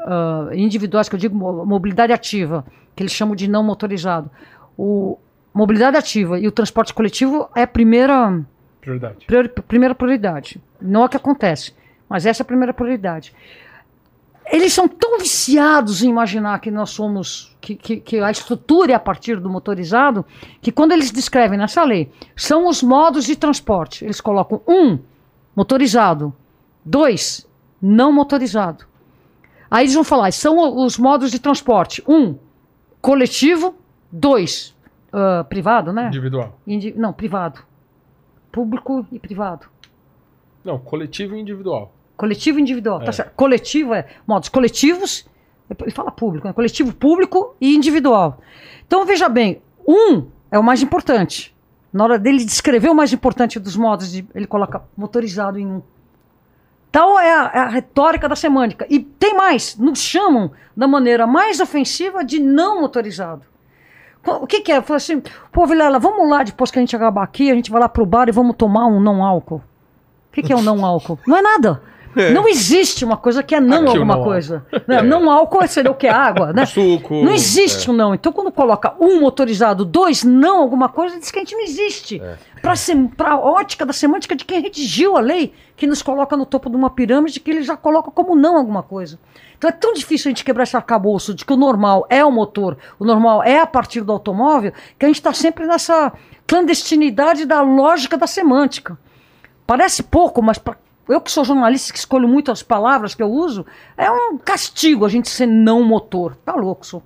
[0.00, 2.64] ah, individuais, que eu digo mo- mobilidade ativa,
[2.96, 4.30] que eles chamam de não motorizado.
[4.76, 5.18] O,
[5.52, 8.40] mobilidade ativa e o transporte coletivo é a primeira
[8.80, 9.26] Prioridade.
[9.26, 10.60] priori- primeira prioridade.
[10.80, 11.74] Não é o que acontece,
[12.08, 13.34] mas essa é a primeira prioridade.
[14.46, 18.94] Eles são tão viciados em imaginar que nós somos, que, que, que a estrutura é
[18.94, 20.24] a partir do motorizado,
[20.60, 24.04] que quando eles descrevem nessa lei, são os modos de transporte.
[24.04, 24.98] Eles colocam um,
[25.56, 26.32] motorizado,
[26.84, 27.48] dois,
[27.80, 28.84] não motorizado.
[29.70, 32.04] Aí eles vão falar, são os modos de transporte.
[32.06, 32.36] Um,
[33.00, 33.74] coletivo,
[34.12, 34.74] dois,
[35.12, 36.08] ah, privado, né?
[36.08, 36.58] Individual.
[36.66, 37.60] Indi- não, privado.
[38.52, 39.66] Público e privado.
[40.64, 41.92] Não, coletivo e individual.
[42.16, 43.02] Coletivo e individual.
[43.02, 43.04] É.
[43.04, 43.32] Tá certo.
[43.34, 45.26] Coletivo é modos coletivos,
[45.80, 46.52] ele fala público, né?
[46.52, 48.38] coletivo público e individual.
[48.86, 51.54] Então veja bem, um é o mais importante.
[51.92, 55.82] Na hora dele descrever o mais importante dos modos, de- ele coloca motorizado em um.
[56.90, 58.86] Tal é a, é a retórica da semântica.
[58.88, 63.42] E tem mais, nos chamam da maneira mais ofensiva de não motorizado.
[64.24, 64.80] O que, que é?
[64.80, 67.80] Fala assim, pô, Vilela, vamos lá depois que a gente acabar aqui, a gente vai
[67.80, 69.56] lá pro bar e vamos tomar um não álcool.
[69.56, 71.18] O que, que é um não álcool?
[71.26, 71.82] Não é nada.
[72.32, 74.64] Não existe uma coisa que é não Aqui alguma não coisa.
[74.86, 76.06] Não, não álcool seria o que?
[76.06, 76.66] Água, né?
[76.66, 77.22] Suco.
[77.24, 78.14] Não existe um não.
[78.14, 82.22] Então, quando coloca um motorizado, dois não alguma coisa, diz que a gente não existe.
[82.62, 86.70] Para a ótica da semântica de quem redigiu a lei, que nos coloca no topo
[86.70, 89.18] de uma pirâmide, que ele já coloca como não alguma coisa.
[89.58, 92.30] Então é tão difícil a gente quebrar esse arcabouço de que o normal é o
[92.30, 96.12] motor, o normal é a partir do automóvel, que a gente está sempre nessa
[96.46, 98.98] clandestinidade da lógica da semântica.
[99.66, 100.76] Parece pouco, mas pra,
[101.08, 105.04] eu que sou jornalista, que escolho muito as palavras que eu uso, é um castigo
[105.04, 106.36] a gente ser não motor.
[106.44, 107.02] Tá louco, sou.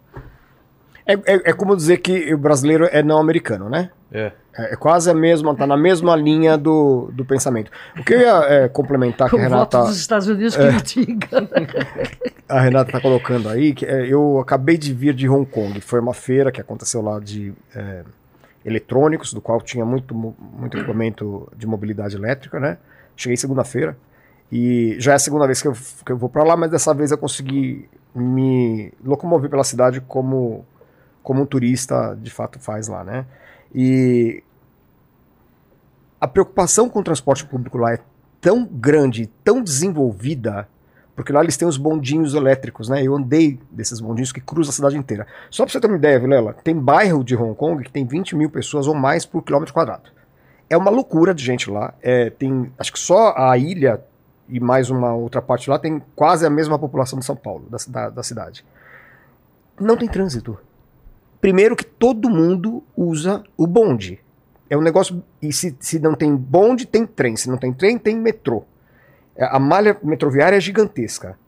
[1.06, 3.90] É, é, é como dizer que o brasileiro é não americano, né?
[4.12, 4.32] É.
[4.58, 7.70] É, é quase a mesma, tá na mesma linha do, do pensamento.
[7.98, 10.64] O que eu ia é, complementar que a Eu Renata, voto dos Estados Unidos que
[10.64, 11.48] me diga.
[12.48, 15.80] a Renata tá colocando aí, que é, eu acabei de vir de Hong Kong.
[15.80, 18.02] Foi uma feira que aconteceu lá de é,
[18.64, 22.78] eletrônicos, do qual tinha muito, muito equipamento de mobilidade elétrica, né?
[23.18, 23.98] Cheguei segunda-feira
[24.50, 25.72] e já é a segunda vez que eu,
[26.06, 30.64] que eu vou para lá, mas dessa vez eu consegui me locomover pela cidade como,
[31.20, 33.26] como um turista de fato faz lá, né?
[33.74, 34.42] E
[36.20, 37.98] a preocupação com o transporte público lá é
[38.40, 40.68] tão grande, tão desenvolvida,
[41.16, 43.02] porque lá eles têm os bondinhos elétricos, né?
[43.02, 45.26] Eu andei desses bondinhos que cruzam a cidade inteira.
[45.50, 48.36] Só pra você ter uma ideia, Vilela, tem bairro de Hong Kong que tem 20
[48.36, 50.17] mil pessoas ou mais por quilômetro quadrado.
[50.70, 51.94] É uma loucura de gente lá.
[52.02, 54.02] É, tem, acho que só a ilha
[54.48, 57.78] e mais uma outra parte lá tem quase a mesma população de São Paulo, da,
[57.88, 58.64] da, da cidade.
[59.78, 60.58] Não tem trânsito.
[61.40, 64.20] Primeiro que todo mundo usa o bonde.
[64.68, 65.22] É um negócio.
[65.40, 67.36] E se, se não tem bonde, tem trem.
[67.36, 68.64] Se não tem trem, tem metrô.
[69.36, 71.38] É, A malha metroviária é gigantesca.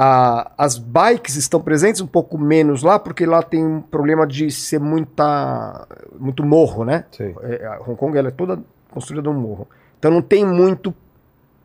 [0.00, 4.48] A- as bikes estão presentes um pouco menos lá, porque lá tem um problema de
[4.48, 7.04] ser muita, muito morro, né?
[7.10, 7.34] Sei.
[7.42, 9.66] É, Hong Kong ela é toda construída num morro.
[9.98, 10.94] Então não tem muito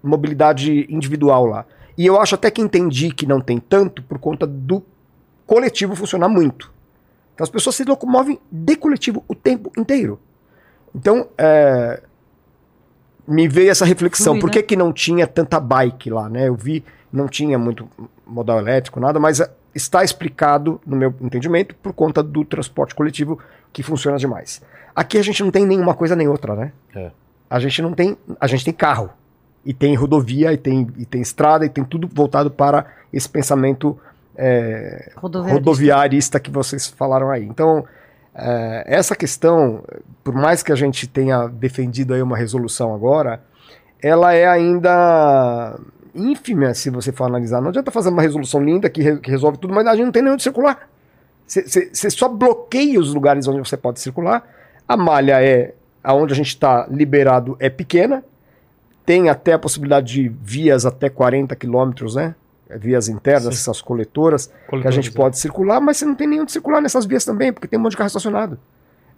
[0.02, 1.64] mobilidade individual lá.
[1.96, 4.84] E eu acho até que entendi que não tem tanto por conta do
[5.46, 6.74] coletivo funcionar muito.
[7.36, 10.20] Então as pessoas se locomovem de coletivo o tempo inteiro.
[10.96, 12.02] Então, é,
[13.28, 14.54] me veio essa reflexão, Flui, por né?
[14.54, 16.48] que, que não tinha tanta bike lá, né?
[16.48, 17.88] Eu vi, não tinha muito
[18.26, 23.40] modal elétrico, nada, mas é, está explicado, no meu entendimento, por conta do transporte coletivo
[23.72, 24.62] que funciona demais.
[24.96, 26.72] Aqui a gente não tem nenhuma coisa nem outra, né?
[26.96, 27.12] É.
[27.50, 29.10] A gente não tem, a gente tem carro,
[29.66, 33.98] e tem rodovia, e tem, e tem estrada, e tem tudo voltado para esse pensamento
[34.36, 35.54] é, Rodoviarista.
[35.54, 37.46] rodoviarista que vocês falaram aí.
[37.46, 37.86] Então,
[38.36, 39.84] é, essa questão,
[40.24, 43.42] por mais que a gente tenha defendido aí uma resolução agora,
[44.02, 45.80] ela é ainda
[46.16, 47.62] ínfima se você for analisar.
[47.62, 50.12] Não adianta fazer uma resolução linda que, re- que resolve tudo, mas a gente não
[50.12, 50.90] tem nem onde circular.
[51.48, 54.44] Você só bloqueia os lugares onde você pode circular.
[54.88, 55.74] A malha é
[56.04, 58.24] aonde a gente está liberado é pequena.
[59.06, 62.36] Tem até a possibilidade de vias até 40 quilômetros, né?
[62.70, 63.61] Vias internas, Sim.
[63.61, 67.05] essas coletoras que a gente pode circular, mas você não tem nem onde circular nessas
[67.05, 68.57] vias também, porque tem um monte de carro estacionado.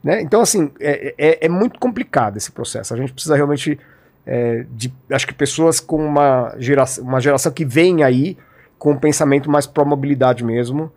[0.04, 0.22] Né?
[0.22, 2.94] Então, assim, é, é, é muito complicado esse processo.
[2.94, 3.80] A gente precisa realmente
[4.26, 8.38] é, de, acho que pessoas com uma geração, uma geração que vem aí
[8.78, 10.92] com um pensamento mais pró mobilidade mesmo,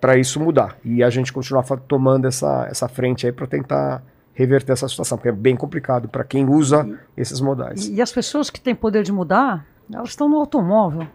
[0.00, 0.76] para isso mudar.
[0.84, 5.28] E a gente continuar tomando essa, essa frente aí para tentar reverter essa situação, porque
[5.28, 7.86] é bem complicado para quem usa esses modais.
[7.86, 11.06] E, e as pessoas que têm poder de mudar, elas estão no automóvel.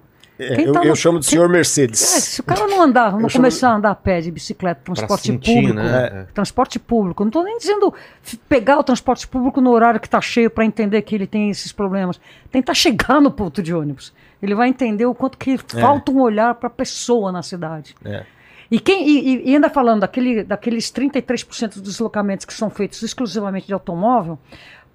[0.41, 1.99] É, quem eu, tá eu no- chamo de quem- senhor É, Mercedes.
[1.99, 4.81] se o cara não andar, não Eu chamo- começar a andar a pé de bicicleta,
[4.83, 6.27] transporte sentir, público, né?
[6.33, 7.93] transporte público, não estou nem dizendo
[8.49, 11.71] pegar o transporte público no horário que está cheio para entender que ele tem esses
[11.71, 12.19] problemas.
[12.51, 14.13] Tentar chegar no ponto de ônibus.
[14.41, 17.95] Ele vai entender o quanto que falta um olhar para a pessoa na cidade.
[18.03, 18.23] É.
[18.71, 23.03] E, quem, e, e- e ainda falando daquele, daqueles 33% dos deslocamentos que são feitos
[23.03, 24.39] exclusivamente de automóvel,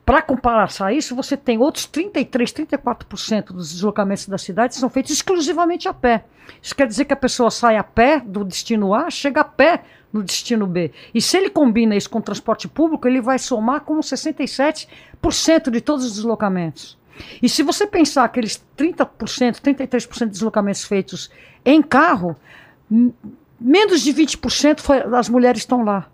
[0.06, 5.88] para comparar isso, você tem outros 33, 34% dos deslocamentos da cidade são feitos exclusivamente
[5.88, 6.24] a pé.
[6.62, 9.82] Isso quer dizer que a pessoa sai a pé do destino A, chega a pé
[10.12, 10.92] no destino B.
[11.12, 14.86] E se ele combina isso com o transporte público, ele vai somar com 67%
[15.72, 16.96] de todos os deslocamentos.
[17.42, 21.32] E se você pensar aqueles 30%, 33% de deslocamentos feitos
[21.64, 22.36] em carro,
[23.60, 26.08] menos de 20% foi, as mulheres estão lá.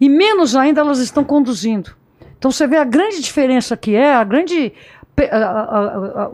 [0.00, 2.03] E menos ainda elas estão conduzindo.
[2.44, 4.70] Então você vê a grande diferença que é, a grande.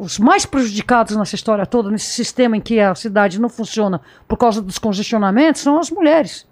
[0.00, 4.36] os mais prejudicados nessa história toda, nesse sistema em que a cidade não funciona por
[4.36, 6.48] causa dos congestionamentos, são as mulheres.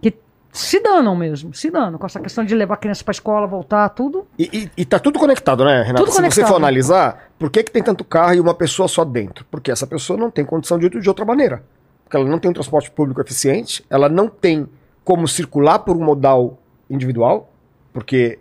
[0.00, 0.12] Que
[0.50, 3.46] se danam mesmo, se danam com essa questão de levar a criança para a escola,
[3.46, 4.26] voltar, tudo.
[4.36, 6.02] E, e, e tá tudo conectado, né, Renato?
[6.02, 6.48] Tudo Se você conectado.
[6.48, 9.46] for analisar, por que, que tem tanto carro e uma pessoa só dentro?
[9.48, 11.62] Porque essa pessoa não tem condição de ir de outra maneira.
[12.02, 14.68] Porque ela não tem um transporte público eficiente, ela não tem
[15.04, 16.58] como circular por um modal
[16.90, 17.48] individual,
[17.92, 18.40] porque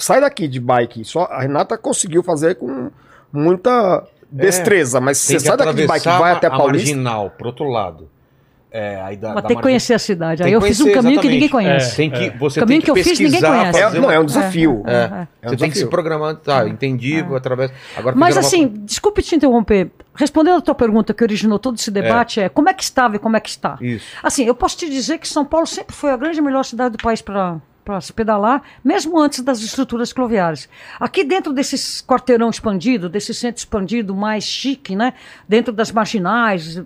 [0.00, 2.90] sai daqui de bike, só a Renata conseguiu fazer com
[3.32, 6.88] muita destreza, mas Tem você sai daqui de bike e vai até a Paulista.
[6.90, 8.08] marginal, pro outro lado.
[8.72, 10.44] É, aí da, Mas da tem que conhecer a cidade.
[10.44, 11.50] Tem Aí que eu fiz um caminho que ninguém exatamente.
[11.70, 11.96] conhece.
[11.96, 13.80] Tem que, você Caminho tem que eu fiz, ninguém conhece.
[13.80, 14.84] É, não, é um desafio.
[14.86, 14.92] É.
[14.92, 15.74] É um Você tem que desafio.
[15.82, 17.72] se programar, tá, entendi, através...
[17.96, 19.90] Agora Mas fizeram uma- assim, desculpe te interromper.
[20.14, 23.18] Respondendo a tua pergunta que originou todo esse debate, é, como é que estava e
[23.18, 23.76] como é que está?
[23.80, 24.06] Isso.
[24.22, 27.02] Assim, eu posso te dizer que São Paulo sempre foi a grande melhor cidade do
[27.02, 30.68] país para para se pedalar, mesmo antes das estruturas cloviárias.
[30.98, 35.14] Aqui dentro desse quarteirão expandido, desse centro expandido mais chique, né,
[35.48, 36.76] dentro das marginais,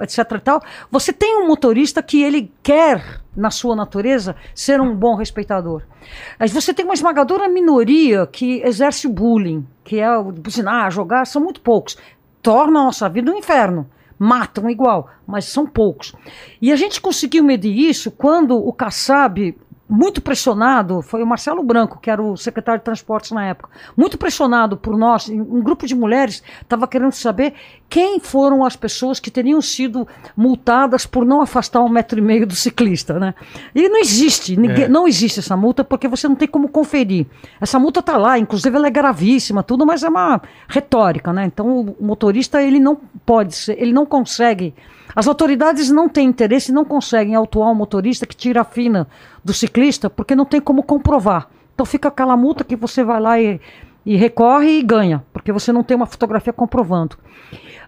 [0.00, 4.94] etc e tal, você tem um motorista que ele quer, na sua natureza, ser um
[4.94, 5.82] bom respeitador.
[6.38, 11.26] Mas você tem uma esmagadora minoria que exerce o bullying, que é o buzinar, jogar,
[11.26, 11.96] são muito poucos.
[12.42, 13.88] Torna a nossa vida um inferno
[14.22, 16.12] matam igual, mas são poucos.
[16.60, 19.56] E a gente conseguiu medir isso quando o Kassab,
[19.90, 24.16] muito pressionado, foi o Marcelo Branco, que era o secretário de transportes na época, muito
[24.16, 27.54] pressionado por nós, um grupo de mulheres estava querendo saber
[27.88, 32.46] quem foram as pessoas que teriam sido multadas por não afastar um metro e meio
[32.46, 33.34] do ciclista, né?
[33.74, 37.26] E não existe, ninguém, não existe essa multa porque você não tem como conferir.
[37.60, 41.46] Essa multa está lá, inclusive ela é gravíssima, tudo, mas é uma retórica, né?
[41.46, 42.94] Então o motorista ele não
[43.26, 44.72] pode ser, ele não consegue.
[45.14, 49.08] As autoridades não têm interesse e não conseguem autuar um motorista que tira a fina
[49.44, 51.48] do ciclista porque não tem como comprovar.
[51.74, 53.60] Então fica aquela multa que você vai lá e,
[54.04, 57.16] e recorre e ganha, porque você não tem uma fotografia comprovando.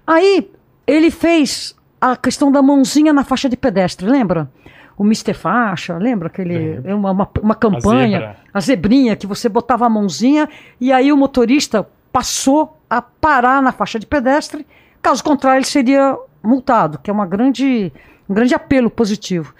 [0.06, 0.50] Aí
[0.86, 4.50] ele fez a questão da mãozinha na faixa de pedestre, lembra?
[4.96, 8.36] O Mister Faixa, lembra aquele é uma, uma, uma campanha, zebra.
[8.52, 10.48] a zebrinha que você botava a mãozinha
[10.80, 14.66] e aí o motorista passou a parar na faixa de pedestre,
[15.00, 17.92] caso contrário ele seria multado, que é uma grande,
[18.28, 19.54] um grande apelo positivo.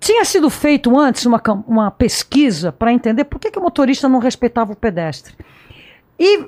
[0.00, 4.18] Tinha sido feito antes uma, uma pesquisa para entender por que, que o motorista não
[4.18, 5.34] respeitava o pedestre.
[6.18, 6.46] E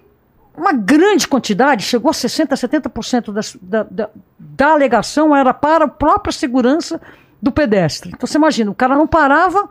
[0.56, 5.88] uma grande quantidade, chegou a 60%, 70% das, da, da, da alegação era para a
[5.88, 7.00] própria segurança
[7.40, 8.10] do pedestre.
[8.14, 9.68] Então você imagina, o cara não parava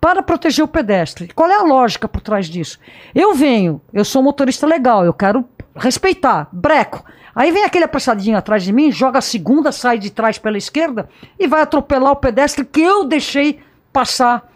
[0.00, 1.28] para proteger o pedestre.
[1.34, 2.78] Qual é a lógica por trás disso?
[3.14, 5.44] Eu venho, eu sou um motorista legal, eu quero
[5.74, 7.04] respeitar, breco.
[7.34, 11.08] Aí vem aquele apressadinho atrás de mim, joga a segunda, sai de trás pela esquerda
[11.38, 13.60] e vai atropelar o pedestre que eu deixei
[13.92, 14.48] passar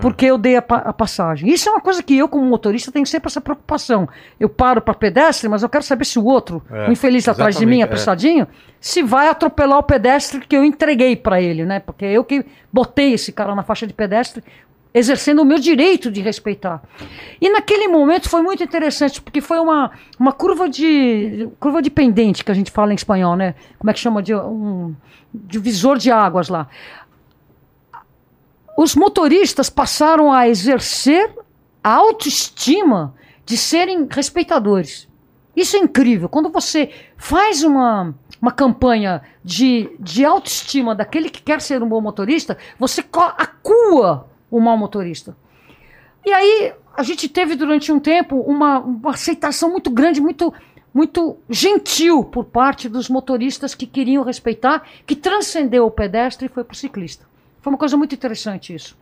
[0.00, 1.48] porque eu dei a, pa- a passagem.
[1.48, 4.08] Isso é uma coisa que eu, como motorista, tenho sempre essa preocupação.
[4.40, 7.56] Eu paro para pedestre, mas eu quero saber se o outro, É, o infeliz atrás
[7.56, 7.84] de mim, é.
[7.84, 8.48] apressadinho,
[8.80, 11.78] se vai atropelar o pedestre que eu entreguei para ele, né?
[11.78, 14.42] Porque eu que botei esse cara na faixa de pedestre,
[14.92, 16.82] exercendo o meu direito de respeitar.
[17.40, 22.44] E naquele momento foi muito interessante, porque foi uma, uma curva de curva de pendente
[22.44, 23.54] que a gente fala em espanhol, né?
[23.78, 24.94] Como é que chama de um
[25.32, 26.68] divisor de águas lá
[28.82, 31.34] os motoristas passaram a exercer
[31.84, 33.14] a autoestima
[33.44, 35.06] de serem respeitadores.
[35.54, 36.30] Isso é incrível.
[36.30, 42.00] Quando você faz uma, uma campanha de, de autoestima daquele que quer ser um bom
[42.00, 43.04] motorista, você
[43.36, 45.36] acua o mau motorista.
[46.24, 50.52] E aí a gente teve durante um tempo uma, uma aceitação muito grande, muito,
[50.92, 56.64] muito gentil por parte dos motoristas que queriam respeitar, que transcendeu o pedestre e foi
[56.64, 57.24] para o ciclista.
[57.60, 58.96] Foi uma coisa muito interessante isso.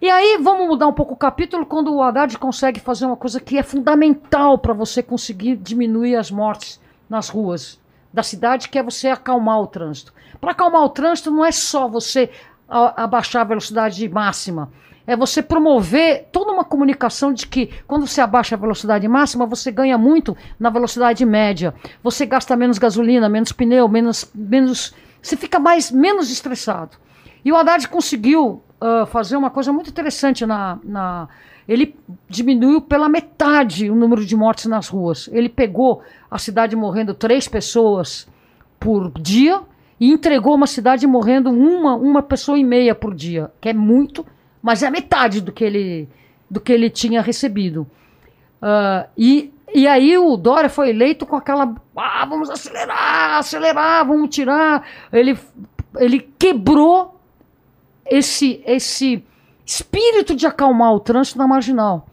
[0.00, 3.40] E aí, vamos mudar um pouco o capítulo quando o Haddad consegue fazer uma coisa
[3.40, 7.80] que é fundamental para você conseguir diminuir as mortes nas ruas
[8.12, 10.12] da cidade, que é você acalmar o trânsito.
[10.40, 12.30] Para acalmar o trânsito não é só você
[12.74, 14.70] a- abaixar a velocidade máxima,
[15.06, 19.70] é você promover toda uma comunicação de que quando você abaixa a velocidade máxima, você
[19.70, 21.74] ganha muito na velocidade média.
[22.02, 24.28] Você gasta menos gasolina, menos pneu, menos.
[24.34, 26.96] menos você fica mais menos estressado.
[27.44, 31.28] E o Haddad conseguiu ah, fazer uma coisa muito interessante na, na.
[31.68, 31.94] Ele
[32.28, 35.28] diminuiu pela metade o número de mortes nas ruas.
[35.32, 38.26] Ele pegou a cidade morrendo três pessoas
[38.80, 39.60] por dia
[40.00, 44.26] e entregou uma cidade morrendo uma, uma pessoa e meia por dia, que é muito,
[44.62, 46.08] mas é metade do que ele,
[46.50, 47.86] do que ele tinha recebido.
[48.60, 51.74] Ah, e, e aí o Dória foi eleito com aquela.
[51.96, 54.86] Ah, vamos acelerar, acelerar, vamos tirar.
[55.12, 55.38] Ele,
[55.96, 57.20] ele quebrou
[58.06, 59.22] esse, esse
[59.66, 62.06] espírito de acalmar o trânsito na marginal.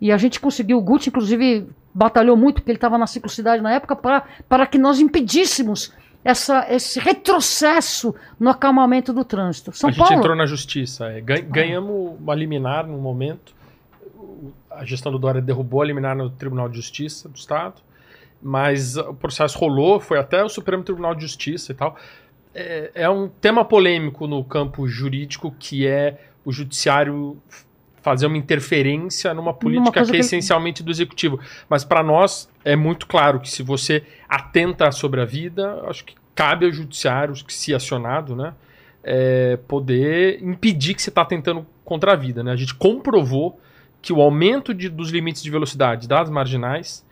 [0.00, 3.72] E a gente conseguiu, o Guti, inclusive, batalhou muito, porque ele estava na ciclocidade na
[3.72, 5.92] época, para, para que nós impedíssemos
[6.24, 9.72] essa, esse retrocesso no acalmamento do trânsito.
[9.72, 10.14] São a gente Paulo.
[10.18, 11.06] entrou na justiça.
[11.06, 11.20] é.
[11.20, 13.54] Gan- Ganhamos uma liminar no momento.
[14.70, 17.80] A gestão do Dória derrubou a liminar no Tribunal de Justiça do Estado.
[18.40, 21.96] Mas o processo rolou, foi até o Supremo Tribunal de Justiça e tal.
[22.54, 27.36] É, é um tema polêmico no campo jurídico que é o judiciário
[28.02, 31.38] fazer uma interferência numa política que é que essencialmente do executivo.
[31.68, 36.14] Mas para nós é muito claro que se você atenta sobre a vida, acho que
[36.34, 38.54] cabe ao judiciário, que se acionado, né,
[39.02, 42.44] é, poder impedir que você está tentando contra a vida.
[42.44, 42.52] Né?
[42.52, 43.60] A gente comprovou
[44.00, 47.04] que o aumento de- dos limites de velocidade das marginais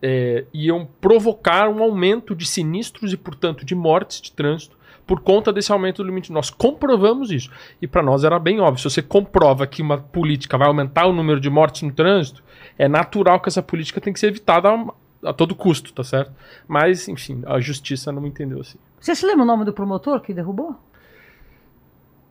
[0.00, 4.77] é, iam provocar um aumento de sinistros e, portanto, de mortes de trânsito
[5.08, 6.30] por conta desse aumento do limite.
[6.30, 7.50] Nós comprovamos isso.
[7.82, 8.78] E para nós era bem óbvio.
[8.78, 12.44] Se você comprova que uma política vai aumentar o número de mortes no trânsito,
[12.78, 16.30] é natural que essa política tem que ser evitada a, a todo custo, tá certo?
[16.68, 18.78] Mas, enfim, a justiça não entendeu assim.
[19.00, 20.76] Você se lembra o nome do promotor que derrubou?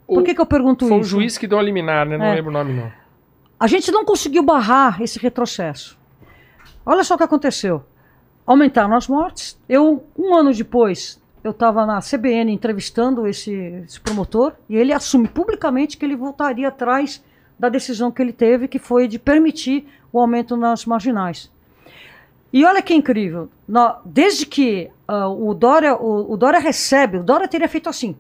[0.07, 1.09] O- Por que, que eu pergunto Foi um isso?
[1.09, 2.17] juiz que deu a liminar, né?
[2.17, 2.36] Não É.
[2.36, 2.91] lembro o nome, não.
[3.59, 5.97] A gente não conseguiu barrar esse retrocesso.
[6.86, 7.84] Olha só o que aconteceu.
[8.45, 9.59] Aumentaram as mortes.
[9.67, 13.52] Eu, um ano depois, eu estava na CBN entrevistando esse,
[13.86, 17.24] esse promotor e ele assume publicamente que ele voltaria atrás
[17.58, 21.52] da decisão que ele teve, que foi de permitir o aumento nas marginais.
[22.52, 23.50] E olha que incrível.
[23.68, 28.16] na- desde que ah, o, Dória, o, o Dória recebe, o Dória teria feito assim,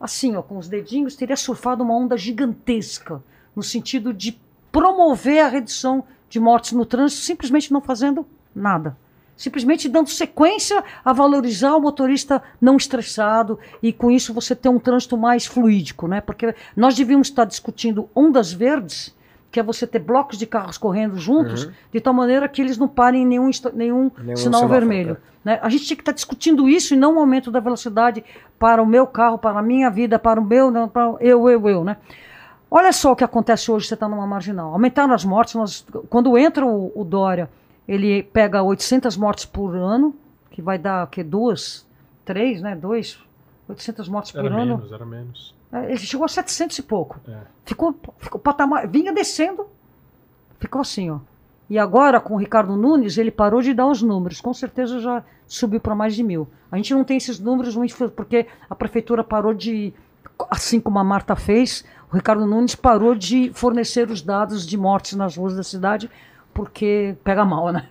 [0.00, 3.22] assim, ó, com os dedinhos, teria surfado uma onda gigantesca
[3.54, 4.38] no sentido de
[4.70, 8.96] promover a redução de mortes no trânsito, simplesmente não fazendo nada.
[9.36, 14.78] Simplesmente dando sequência a valorizar o motorista não estressado e com isso você ter um
[14.78, 16.20] trânsito mais fluídico, né?
[16.20, 19.14] Porque nós devíamos estar discutindo ondas verdes,
[19.50, 22.86] que é você ter blocos de carros correndo juntos, de tal maneira que eles não
[22.88, 25.16] parem em nenhum, nenhum, Nenhum sinal vermelho.
[25.44, 25.58] né?
[25.62, 28.24] A gente tinha que estar discutindo isso e não o aumento da velocidade
[28.58, 31.68] para o meu carro, para a minha vida, para o meu, não, para eu, eu,
[31.68, 31.96] eu, né?
[32.70, 34.72] Olha só o que acontece hoje, você está numa marginal.
[34.72, 37.48] Aumentaram as mortes, nós, quando entra o, o Dória,
[37.86, 40.14] ele pega 800 mortes por ano,
[40.50, 41.22] que vai dar o quê?
[41.22, 41.86] Duas,
[42.24, 42.74] três, né?
[42.74, 43.18] Dois,
[43.68, 44.76] 800 mortes por Era ano.
[44.76, 45.54] menos, era menos.
[45.72, 47.20] É, Ele chegou a 700 e pouco.
[47.28, 47.38] É.
[47.64, 49.66] Ficou, ficou patamar, vinha descendo,
[50.58, 51.18] ficou assim, ó.
[51.68, 54.40] E agora, com o Ricardo Nunes, ele parou de dar os números.
[54.40, 56.46] Com certeza já subiu para mais de mil.
[56.70, 57.74] A gente não tem esses números
[58.14, 59.92] porque a prefeitura parou de,
[60.50, 65.14] assim como a Marta fez, o Ricardo Nunes parou de fornecer os dados de mortes
[65.14, 66.10] nas ruas da cidade,
[66.54, 67.86] porque pega mal, né?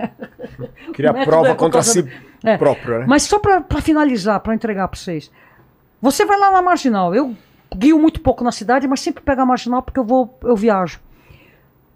[0.93, 2.09] Cria prova é contra si
[2.43, 2.57] É.
[2.57, 3.05] próprio, né?
[3.07, 5.29] Mas só para finalizar, para entregar para vocês.
[6.01, 7.13] Você vai lá na marginal.
[7.13, 7.35] Eu
[7.75, 10.99] guio muito pouco na cidade, mas sempre pego a marginal porque eu vou, eu viajo.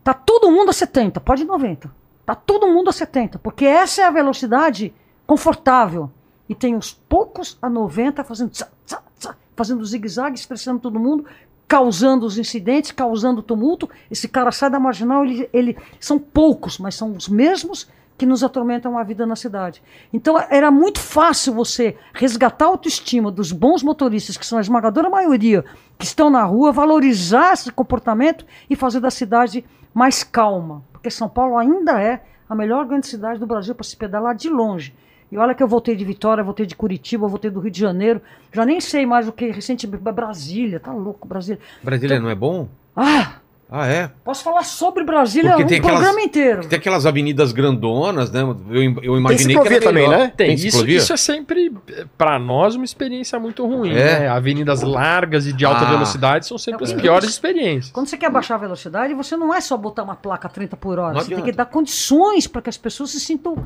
[0.03, 1.89] Tá todo mundo a 70, pode 90.
[2.25, 4.93] Tá todo mundo a 70, porque essa é a velocidade
[5.25, 6.11] confortável.
[6.49, 11.25] E tem os poucos a 90 fazendo tsa, tsa, tsa, fazendo zigue-zague, estressando todo mundo,
[11.67, 13.89] causando os incidentes, causando tumulto.
[14.09, 17.87] Esse cara sai da marginal, ele, ele são poucos, mas são os mesmos
[18.17, 19.81] que nos atormentam a vida na cidade.
[20.11, 25.09] Então era muito fácil você resgatar a autoestima dos bons motoristas, que são a esmagadora
[25.09, 25.63] maioria,
[25.99, 29.63] que estão na rua, valorizar esse comportamento e fazer da cidade
[29.93, 30.83] mais calma.
[30.91, 34.49] Porque São Paulo ainda é a melhor grande cidade do Brasil para se pedalar de
[34.49, 34.95] longe.
[35.31, 38.21] E olha que eu voltei de Vitória, voltei de Curitiba, voltei do Rio de Janeiro.
[38.53, 40.01] Já nem sei mais o que recentemente.
[40.03, 41.59] Brasília, tá louco, Brasília.
[41.83, 42.67] Brasília não é bom?
[42.95, 43.33] Ah,
[43.69, 44.09] Ah, é?
[44.23, 46.65] posso falar sobre Brasília Porque um tem aquelas- programa inteiro.
[46.65, 48.39] Tem aquelas avenidas grandonas, né?
[48.39, 50.17] Eu, eu Tem imaginei que era também, melhor.
[50.19, 50.33] né?
[50.37, 50.97] Tem, isso, ciclovia?
[50.97, 51.73] isso é sempre,
[52.17, 53.89] para nós, uma experiência muito ruim.
[53.91, 54.19] É?
[54.21, 54.27] Né?
[54.29, 55.89] Avenidas largas e de alta Ah.
[55.91, 57.91] velocidade são sempre Não, as piores experiências.
[57.91, 60.97] Quando você quer baixar a velocidade, você não é só botar uma placa 30 por
[60.97, 61.13] hora.
[61.15, 61.51] Não você tem adianta.
[61.51, 63.65] que dar condições para que as pessoas se sintam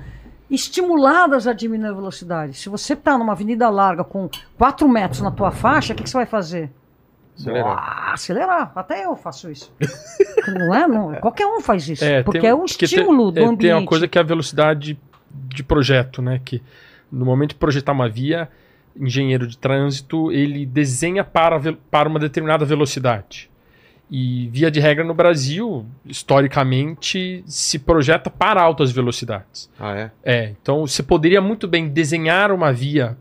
[0.51, 2.55] estimuladas a diminuir a velocidade.
[2.55, 6.09] Se você está numa avenida larga com 4 metros na tua faixa, o que, que
[6.09, 6.69] você vai fazer?
[7.37, 7.77] Acelerar.
[7.77, 8.71] Ah, acelerar.
[8.75, 9.73] Até eu faço isso.
[10.47, 10.87] não é?
[10.87, 11.15] Não.
[11.15, 12.03] Qualquer um faz isso.
[12.25, 13.61] porque tem- é um porque estímulo tem, do é, ambiente.
[13.61, 14.99] Tem uma coisa que é a velocidade
[15.33, 16.41] de projeto, né?
[16.43, 16.61] Que
[17.11, 18.49] no momento de projetar uma via,
[18.95, 23.50] engenheiro de trânsito, ele desenha para, para uma determinada velocidade.
[24.13, 29.69] E via de regra no Brasil, historicamente, se projeta para altas velocidades.
[29.79, 30.11] Ah, é?
[30.21, 33.17] É, então você poderia muito bem desenhar uma via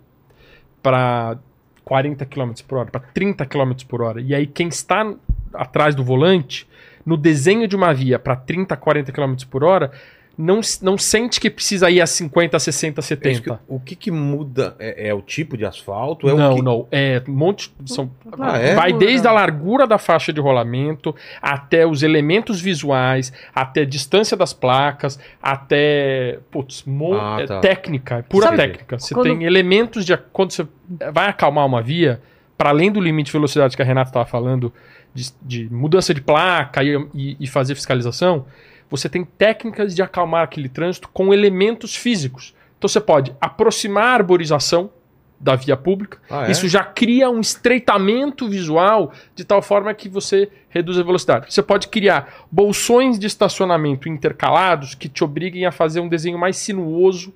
[0.82, 1.38] para
[1.84, 4.20] 40 km por hora, para 30 km por hora.
[4.20, 5.14] E aí quem está
[5.54, 6.68] atrás do volante,
[7.06, 9.92] no desenho de uma via para 30, 40 km por hora,
[10.40, 13.60] não, não sente que precisa ir a 50, 60, É isso que- 70.
[13.68, 14.74] o que que muda?
[14.78, 16.28] É, é o tipo de asfalto?
[16.28, 16.62] É não, o que...
[16.62, 16.88] não.
[16.90, 17.72] É um monte.
[17.86, 18.74] São, Ah, é?
[18.74, 24.36] Vai desde a largura da faixa de rolamento até os elementos visuais, até a distância
[24.36, 26.38] das placas, até.
[26.50, 27.60] Putz, mo- Ah, é tá.
[27.60, 28.98] técnica, é pura Sabe- técnica.
[28.98, 30.16] Você quando- tem elementos de.
[30.32, 30.66] Quando você
[31.12, 32.20] vai acalmar uma via,
[32.56, 34.72] para além do limite de velocidade que a Renata estava falando,
[35.14, 38.44] de, de mudança de placa e, e- e fazer fiscalização,
[38.90, 42.54] você tem técnicas de acalmar aquele trânsito com elementos físicos.
[42.76, 44.90] Então você pode aproximar a arborização
[45.38, 46.18] da via pública.
[46.28, 46.50] Ah, é?
[46.50, 51.52] Isso já cria um estreitamento visual de tal forma que você reduz a velocidade.
[51.52, 56.56] Você pode criar bolsões de estacionamento intercalados que te obriguem a fazer um desenho mais
[56.58, 57.32] sinuoso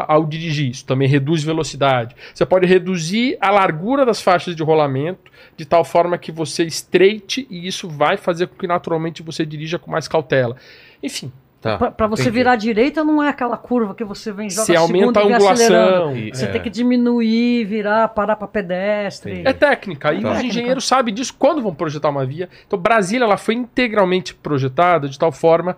[0.00, 0.70] a- ao dirigir.
[0.70, 2.14] Isso também reduz velocidade.
[2.34, 7.46] Você pode reduzir a largura das faixas de rolamento de tal forma que você estreite
[7.50, 10.56] e isso vai fazer com que naturalmente você dirija com mais cautela.
[11.02, 11.30] Enfim,
[11.60, 12.38] Tá, Pra, pra você entendi.
[12.38, 15.22] virar à direita não é aquela curva que você vem joga você a aumenta a
[15.22, 16.16] e angulação.
[16.16, 16.48] E- Você é.
[16.48, 19.30] tem que diminuir, virar, parar para pedestre.
[19.30, 19.48] Entendi.
[19.48, 20.32] É técnica, e Tá.
[20.32, 22.48] os engenheiros sabem disso quando vão projetar uma via.
[22.66, 25.76] Então, Brasília ela foi integralmente projetada de tal forma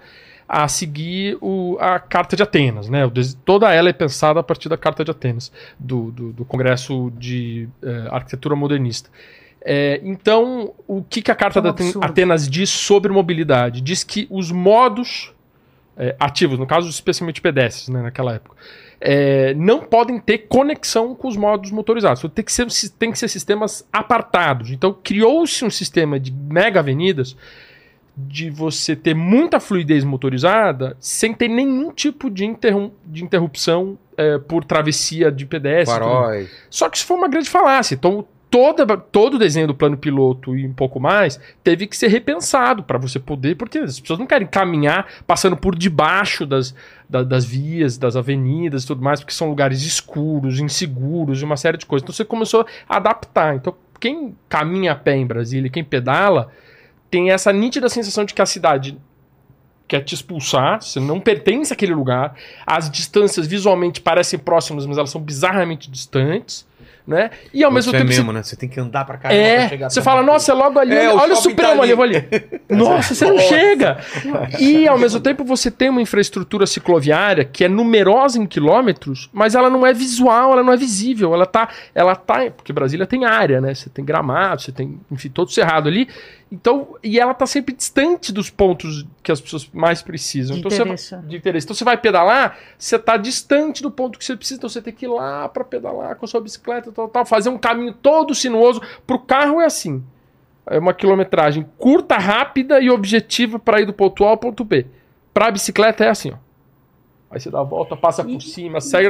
[0.49, 2.88] a seguir o- a Carta de Atenas.
[2.88, 3.01] Né?
[3.45, 7.68] Toda ela é pensada a partir da Carta de Atenas, do, do, do Congresso de
[7.82, 9.11] eh, Arquitetura Modernista.
[9.66, 12.05] É, então, o que, que a Carta É de absurdo.
[12.05, 13.80] Atenas diz sobre mobilidade?
[13.80, 15.32] Diz que os modos
[15.97, 18.57] é, ativos, no caso especialmente pedestres, né, naquela época,
[19.01, 22.20] é, não podem ter conexão com os modos motorizados.
[22.20, 22.66] Então, tem, que ser,
[22.99, 24.70] tem que ser sistemas apartados.
[24.70, 27.34] Então, criou-se um sistema de mega avenidas
[28.17, 34.39] de você ter muita fluidez motorizada sem ter nenhum tipo de, interrum- de interrupção é,
[34.39, 35.99] por travessia de pedestre.
[35.99, 36.51] Faróis.
[36.71, 37.95] Só que isso foi uma grande falácia.
[37.97, 42.07] Então, toda, todo o desenho do plano piloto e um pouco mais teve que ser
[42.07, 46.73] repensado para você poder, porque as pessoas não querem caminhar passando por debaixo das,
[47.11, 51.57] da- das vias, das avenidas e tudo mais, porque são lugares escuros, inseguros e uma
[51.57, 52.05] série de coisas.
[52.05, 53.57] Então, você começou a adaptar.
[53.57, 56.49] Então, quem caminha a pé em Brasília, quem pedala,
[57.15, 58.99] tem essa nítida sensação de que a cidade
[59.87, 62.35] quer te expulsar, você não pertence àquele lugar,
[62.67, 66.67] as distâncias visualmente parecem próximas, mas elas são bizarramente distantes,
[67.07, 67.31] né?
[67.53, 68.43] E ao mesmo Isso é tempo você- mesmo, né?
[68.43, 70.95] Você tem que andar pra caramba pra é, chegar você fala, nossa, é logo ali,
[70.95, 72.17] É, olha, o olha o Supremo tá ali, eu vou ali.
[72.71, 73.47] Nossa, você não Nossa.
[73.47, 73.99] chega.
[74.59, 79.55] E ao mesmo tempo você tem uma infraestrutura cicloviária que é numerosa em quilômetros, mas
[79.55, 83.27] ela não é visual, ela não é visível, ela tá, ela tá, porque Brasília tem
[83.27, 83.75] área, né?
[83.75, 86.09] Você tem gramado, você tem, enfim, todo cerrado ali.
[86.51, 90.55] Então, e ela tá sempre distante dos pontos que as pessoas mais precisam.
[90.55, 91.16] De então, você interesse.
[91.16, 91.66] de interesse.
[91.66, 94.92] Então você vai pedalar, você tá distante do ponto que você precisa, então você tem
[94.92, 98.34] que ir lá para pedalar com a sua bicicleta, tal, tal, fazer um caminho todo
[98.34, 98.80] sinuoso.
[99.07, 100.03] Pro carro é assim.
[100.66, 104.86] É uma quilometragem curta, rápida e objetiva para ir do ponto A ao ponto B.
[105.32, 106.36] Pra bicicleta é assim, ó.
[107.30, 109.09] Aí você dá a volta, passa por cima, segue.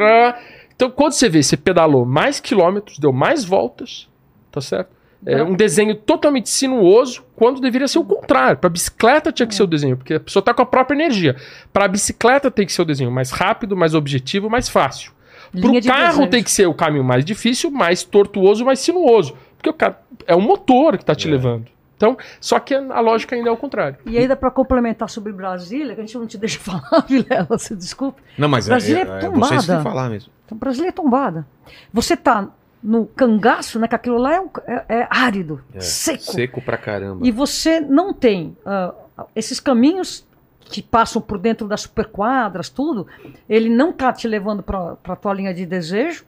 [0.75, 4.09] Então, quando você vê, você pedalou mais quilômetros, deu mais voltas,
[4.51, 4.91] tá certo?
[5.27, 8.59] É um desenho totalmente sinuoso, quando deveria ser o contrário.
[8.59, 11.37] Para bicicleta tinha que ser o desenho, porque a pessoa está com a própria energia.
[11.73, 15.13] Para bicicleta tem que ser o desenho mais rápido, mais objetivo, mais fácil.
[15.51, 16.27] Para o carro desejo.
[16.31, 19.35] tem que ser o caminho mais difícil, mais tortuoso, mais sinuoso.
[19.57, 21.31] Porque o cara, é o motor que está te É.
[21.31, 21.67] levando.
[21.97, 23.97] Então, só que a lógica ainda é o contrário.
[24.05, 27.75] E ainda para complementar sobre Brasília, que a gente não te deixa falar, Vilela, você
[27.75, 28.21] desculpa.
[28.37, 29.55] Não, mas é, Brasília é é, é tombada.
[29.61, 30.31] vocês que falar mesmo.
[30.45, 31.47] Então, Brasília é tombada.
[31.93, 32.49] Você tá
[32.85, 33.89] no cangaço, né?
[33.89, 36.23] Que aquilo lá é, um- é- é árido, É, seco.
[36.23, 37.27] Seco pra caramba.
[37.27, 38.93] E você não tem ah,
[39.35, 40.27] esses caminhos
[40.61, 43.07] que passam por dentro das superquadras, tudo,
[43.49, 46.25] ele não tá te levando para a tua linha de desejo.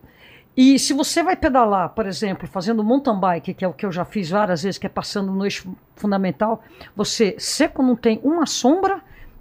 [0.57, 3.92] E se você vai pedalar, por exemplo, fazendo mountain bike, que é o que eu
[3.92, 6.62] já fiz várias vezes, que é passando no eixo fundamental,
[6.94, 9.00] você seco não tem uma sombra,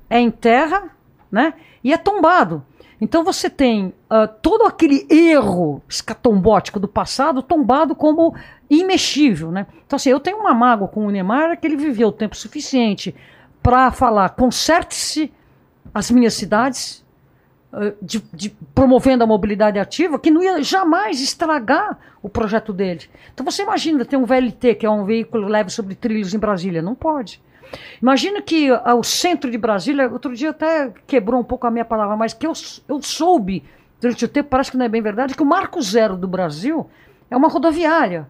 [0.09, 0.89] é em terra,
[1.31, 1.53] né?
[1.81, 2.61] E é tombado.
[2.99, 8.33] Então você tem ah, todo aquele erro escatombótico do passado tombado como
[8.69, 9.67] imexível, né?
[9.85, 13.13] Então assim, eu tenho uma mágoa com o Neymar que ele viveu tempo suficiente
[13.61, 15.31] para falar conserte-se
[15.93, 17.03] as minhas cidades,
[17.73, 23.01] eh, de, de- promovendo a mobilidade ativa, que não ia jamais estragar o projeto dele.
[23.33, 26.81] Então você imagina ter um VLT, que é um veículo leve sobre trilhos em Brasília.
[26.81, 27.41] Não pode.
[28.01, 31.85] Imagina que ah, o centro de Brasília, outro dia até quebrou um pouco a minha
[31.85, 32.53] palavra, mas que eu,
[32.87, 33.63] eu soube
[33.99, 36.87] durante o tempo, parece que não é bem verdade, que o marco zero do Brasil
[37.29, 38.27] é uma rodoviária.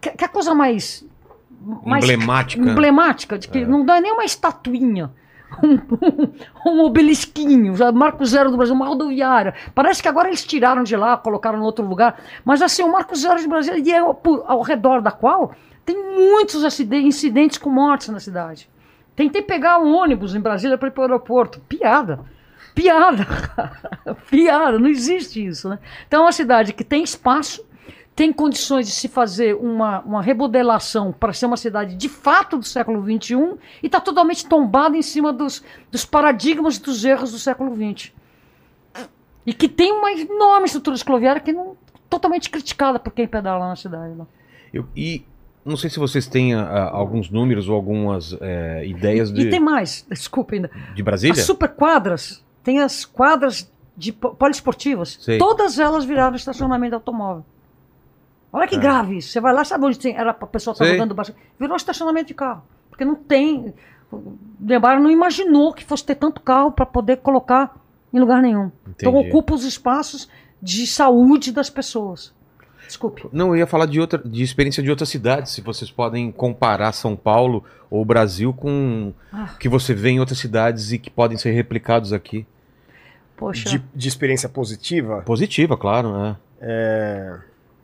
[0.00, 1.04] Que, que é a coisa mais.
[1.84, 2.62] mais Emblemática.
[2.62, 5.10] emblemática, de que não dá nem uma estatuinha.
[6.66, 9.54] Um, um obelisquinho, já, Marco Zero do Brasil, uma rodoviária.
[9.74, 12.20] Parece que agora eles tiraram de lá, colocaram em outro lugar.
[12.44, 15.54] Mas assim, o Marco Zero de Brasília, e é ao redor da qual
[15.88, 16.62] tem muitos
[16.92, 18.68] incidentes com mortes na cidade.
[19.16, 21.60] Tentei pegar um ônibus em Brasília para ir para o aeroporto.
[21.60, 22.20] Piada.
[22.74, 23.26] Piada.
[24.28, 25.78] Piada, não existe isso, né?
[26.06, 27.64] Então é uma cidade que tem espaço,
[28.14, 32.66] tem condições de se fazer uma, uma remodelação para ser uma cidade de fato do
[32.66, 37.38] século XXI e está totalmente tombada em cima dos, dos paradigmas e dos erros do
[37.38, 38.12] século XX.
[39.46, 41.78] E que tem uma enorme estrutura escloviária que não
[42.10, 44.14] totalmente criticada por quem pedala na cidade.
[44.70, 45.24] Eu- e
[45.68, 49.60] não sei se vocês têm ah, alguns números ou algumas eh, ideias de, E tem
[49.60, 50.70] mais, desculpa ainda.
[50.94, 51.34] de Brasília.
[51.40, 55.38] As superquadras, tem as quadras de po- poliesportivas, Sei.
[55.38, 57.44] todas elas viraram estacionamento de automóvel.
[58.52, 59.28] Olha que grave isso.
[59.30, 60.92] Você vai lá, sabe onde tem, era a pessoa estava É.
[60.92, 60.98] Sei.
[61.00, 61.34] dando baixa.
[61.60, 62.62] Virou estacionamento de carro.
[62.88, 63.74] Porque não tem.
[64.10, 67.76] O Debar não imaginou que fosse ter tanto carro para poder colocar
[68.12, 68.70] em lugar nenhum.
[68.96, 69.28] Então Entendi.
[69.28, 70.28] ocupa os espaços
[70.62, 72.34] de saúde das pessoas.
[72.88, 73.28] Desculpe.
[73.32, 76.90] Não, eu ia falar de outra, de experiência de outras cidades, se vocês podem comparar
[76.92, 79.50] São Paulo ou Brasil com Ah.
[79.54, 82.44] o que você vê em outras cidades e que podem ser replicados aqui.
[83.36, 83.68] Poxa.
[83.68, 86.36] De, de experiência positiva, Positiva, claro, né?
[86.60, 87.36] é,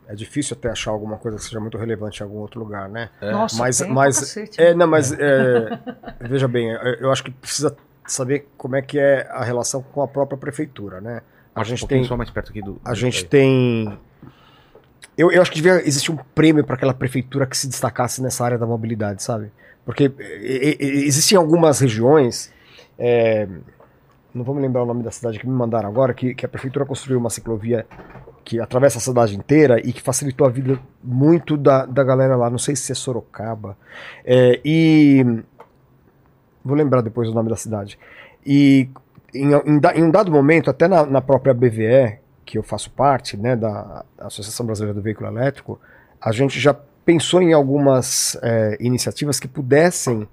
[0.09, 3.09] é difícil até achar alguma coisa que seja muito relevante em algum outro lugar, né?
[3.21, 4.61] Nossa, mas, tem mas, cacete.
[4.61, 5.79] é, não, mas é,
[6.21, 7.75] veja bem, eu acho que precisa
[8.05, 11.21] saber como é que é a relação com a própria prefeitura, né?
[11.55, 12.81] A Acho um gente pouquinho tem, só mais perto aqui do.
[12.83, 13.97] a gente tem,
[15.17, 18.43] eu, eu acho que devia existir um prêmio para aquela prefeitura que se destacasse nessa
[18.43, 19.51] área da mobilidade, sabe?
[19.85, 22.51] Porque e- e- existem algumas regiões,
[22.97, 23.47] é,
[24.33, 26.49] não vou me lembrar o nome da cidade que me mandaram agora, que, que a
[26.49, 27.85] prefeitura construiu uma ciclovia
[28.43, 32.49] que atravessa a cidade inteira e que facilitou a vida muito da, da galera lá.
[32.49, 33.75] Não sei se é Sorocaba.
[34.23, 35.25] É, e.
[36.63, 37.97] Vou lembrar depois o nome da cidade.
[38.45, 38.89] E
[39.33, 43.35] em, em em um dado momento, até na, na própria BVE, que eu faço parte,
[43.35, 45.79] né, da Associação Brasileira do Veículo Elétrico,
[46.21, 46.73] a gente já
[47.05, 50.27] pensou em algumas é, iniciativas que pudessem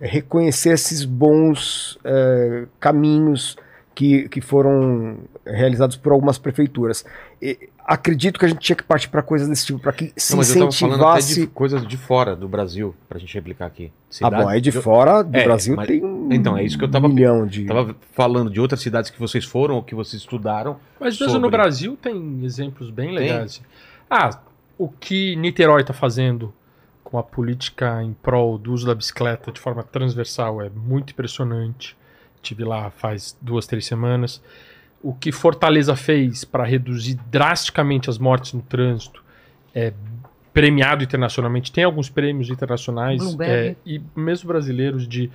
[0.00, 3.56] reconhecer esses bons é, caminhos
[3.94, 7.04] que, que foram realizados por algumas prefeituras.
[7.40, 10.32] E acredito que a gente tinha que partir para coisas desse tipo, para que se
[10.32, 11.40] Não, mas eu tava falando até incentivasse.
[11.40, 13.92] de coisas de fora do Brasil, pra gente replicar aqui.
[14.22, 16.84] Ah, bom, aí de fora do É, Brasil mas- tem um então, é isso que
[16.84, 17.66] eu tava- milhão de.
[17.66, 20.78] Tava falando de outras cidades que vocês foram ou que vocês estudaram.
[20.98, 21.40] Mas mesmo sobre.
[21.42, 23.14] no Brasil tem exemplos bem Tem?
[23.16, 23.60] legais.
[24.10, 24.38] Ah,
[24.78, 26.52] o que Niterói está fazendo
[27.02, 31.96] com a política em prol do uso da bicicleta de forma transversal é muito impressionante.
[32.42, 34.42] Tive lá faz duas, três semanas.
[35.04, 39.22] O que Fortaleza fez para reduzir drasticamente as mortes no trânsito
[39.74, 39.92] é
[40.52, 41.70] premiado internacionalmente.
[41.70, 43.20] Tem alguns prêmios internacionais
[43.50, 45.30] é, e mesmo brasileiros de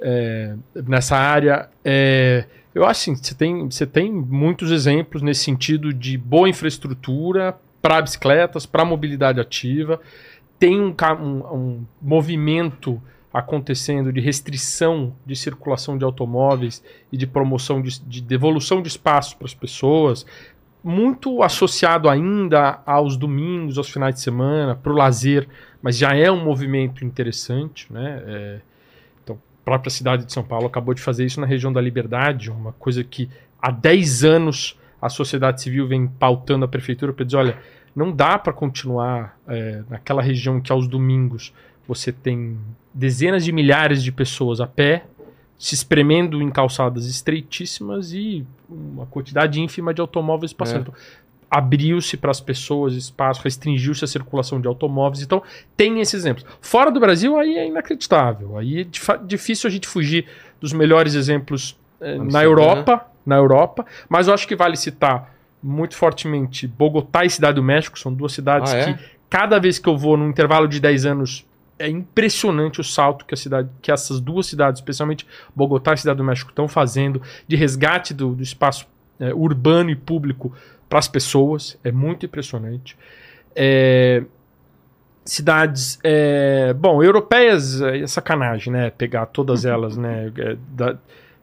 [0.00, 1.68] é, nessa área.
[1.84, 7.54] é, eu acho assim, você tem, você tem muitos exemplos nesse sentido de boa infraestrutura
[7.80, 10.00] para bicicletas, para mobilidade ativa.
[10.58, 13.00] Tem um, um- um movimento
[13.34, 16.80] acontecendo de restrição de circulação de automóveis
[17.10, 20.24] e de promoção de, de devolução de espaço para as pessoas,
[20.84, 25.48] muito associado ainda aos domingos, aos finais de semana, para o lazer,
[25.82, 28.22] mas já é um movimento interessante, né?
[28.24, 28.60] É,
[29.24, 32.52] então, a própria cidade de São Paulo acabou de fazer isso na região da Liberdade,
[32.52, 33.28] uma coisa que
[33.60, 37.58] há 10 anos a sociedade civil vem pautando a prefeitura para dizer, olha,
[37.96, 41.52] não dá para continuar é, naquela região que aos domingos
[41.86, 42.56] você tem
[42.92, 45.04] dezenas de milhares de pessoas a pé,
[45.58, 50.82] se espremendo em calçadas estreitíssimas e uma quantidade ínfima de automóveis passando.
[50.82, 50.94] Então,
[51.50, 55.22] Abriu-se para as pessoas espaço, restringiu-se a circulação de automóveis.
[55.22, 55.40] Então,
[55.76, 56.44] tem esses exemplos.
[56.60, 58.58] Fora do Brasil, aí é inacreditável.
[58.58, 58.86] Aí é
[59.24, 60.26] difícil a gente fugir
[60.60, 62.42] dos melhores exemplos eh, na.
[62.42, 63.86] Europa, na Europa.
[64.08, 65.32] Mas eu acho que vale citar
[65.62, 67.96] muito fortemente Bogotá e Cidade do México.
[67.98, 68.94] São duas cidades Ah, é?
[68.94, 71.46] que, cada vez que eu vou num intervalo de 10 anos,
[71.84, 76.16] é impressionante o salto que, a cidade, que essas duas cidades, especialmente Bogotá e Cidade
[76.18, 78.86] do México, estão fazendo de resgate do, do espaço
[79.20, 80.52] eh, urbano e público
[80.88, 81.78] para as pessoas.
[81.84, 82.96] É muito impressionante.
[83.54, 84.22] É,
[85.24, 88.90] cidades, é, bom, europeias é sacanagem, né?
[88.90, 90.32] Pegar todas elas, né?
[90.36, 90.96] É, da-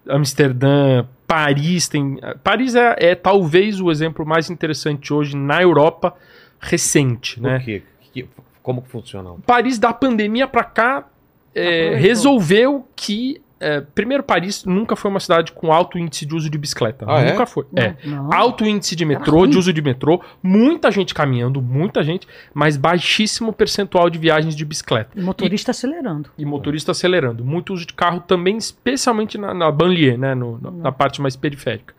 [0.10, 2.20] Amsterdã, Paris tem.
[2.44, 6.16] Paris é, é talvez o exemplo mais interessante hoje na Europa
[6.60, 7.58] recente, né?
[7.58, 7.84] O quê?
[8.12, 8.28] Que-
[8.64, 9.32] Como que funciona?
[9.46, 11.08] Paris da pandemia pra cá
[11.54, 12.00] é, Aproveitou.
[12.02, 16.58] resolveu que é, primeiro Paris nunca foi uma cidade com alto índice de uso de
[16.58, 17.32] bicicleta, Ah, é?
[17.32, 17.64] nunca foi.
[17.76, 17.94] É.
[18.04, 18.34] Não, não.
[18.34, 23.54] Alto índice de metrô, de uso de metrô, muita gente caminhando, muita gente, mas baixíssimo
[23.54, 25.12] percentual de viagens de bicicleta.
[25.16, 26.32] E motorista acelerando.
[26.40, 27.46] E motorista acelerando.
[27.46, 30.34] Muito uso de carro também, especialmente na, na banlieue, né?
[30.34, 31.94] no- na, na parte mais periférica.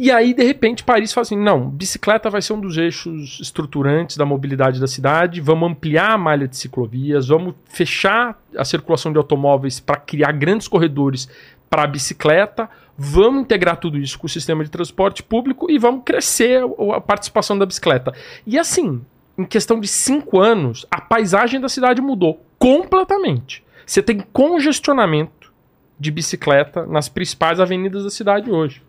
[0.00, 4.16] E aí, de repente, Paris fala assim: não, bicicleta vai ser um dos eixos estruturantes
[4.16, 9.18] da mobilidade da cidade, vamos ampliar a malha de ciclovias, vamos fechar a circulação de
[9.18, 11.28] automóveis para criar grandes corredores
[11.68, 16.02] para a bicicleta, vamos integrar tudo isso com o sistema de transporte público e vamos
[16.04, 16.62] crescer
[16.94, 18.14] a- participação da bicicleta.
[18.46, 19.00] E assim,
[19.36, 23.64] em questão de cinco anos, a paisagem da cidade mudou completamente.
[23.84, 25.52] Você tem congestionamento
[25.98, 28.80] de bicicleta nas principais avenidas da cidade hoje.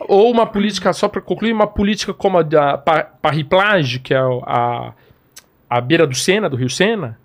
[0.00, 4.12] Ou uma política, só para concluir, uma política como a da Pa- Paris Plage, que
[4.14, 4.92] é a,
[5.68, 7.18] a beira do Sena, do Rio Sena,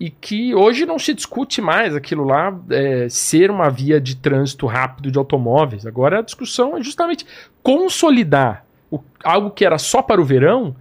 [0.00, 4.66] e que hoje não se discute mais aquilo lá é, ser uma via de trânsito
[4.66, 5.86] rápido de automóveis.
[5.86, 7.24] Agora a discussão é justamente
[7.62, 10.74] consolidar o- algo que era só para o verão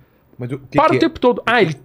[0.55, 1.43] o que para que o tempo todo.
[1.45, 1.79] Ah, ele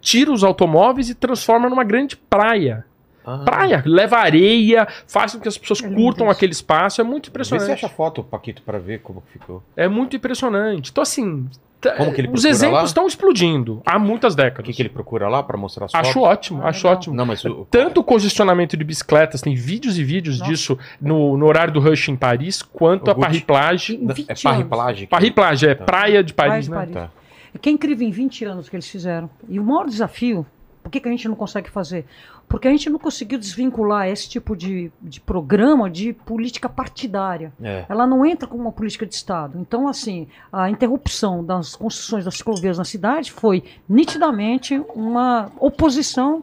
[0.00, 2.86] tira os automóveis e transforma numa grande praia.
[3.28, 3.42] Ah.
[3.44, 6.36] Praia, leva areia, faz com que as pessoas É curtam isso.
[6.36, 7.00] aquele espaço.
[7.00, 7.84] É muito Vê se impressionante.
[7.84, 9.62] acha foto, Paquito, pra ver como ficou.
[9.76, 10.90] É muito impressionante.
[10.90, 11.46] Então, assim,
[11.80, 12.84] t- Como que ele os exemplos lá?
[12.84, 14.64] estão explodindo há muitas O décadas.
[14.66, 16.28] que, que ele procura lá pra mostrar as Acho fotos?
[16.30, 16.96] ótimo, Ah, acho legal.
[16.98, 17.14] ótimo.
[17.14, 20.50] Não, mas o, Tanto o congestionamento de bicicletas, tem vídeos e vídeos Nossa.
[20.50, 23.26] disso no, no horário do Rush em Paris, quanto O a Gucci.
[23.26, 23.94] Paris Plage.
[23.96, 24.42] Em 20 é anos.
[24.42, 25.06] parriplagem?
[25.08, 25.84] Paris Plage é Tá.
[25.84, 26.76] praia de Praia Paris, de né?
[26.76, 26.94] Paris.
[26.94, 27.10] Tá.
[27.54, 29.28] É que é incrível em 20 anos que eles fizeram.
[29.48, 30.44] E o maior desafio,
[30.82, 32.04] por que, que a gente não consegue fazer?
[32.48, 37.52] Porque a gente não conseguiu desvincular esse tipo de, de programa de política partidária.
[37.62, 37.84] É.
[37.88, 39.58] Ela não entra como uma política de Estado.
[39.58, 46.42] Então, assim, a interrupção das construções das ciclovias na cidade foi nitidamente uma oposição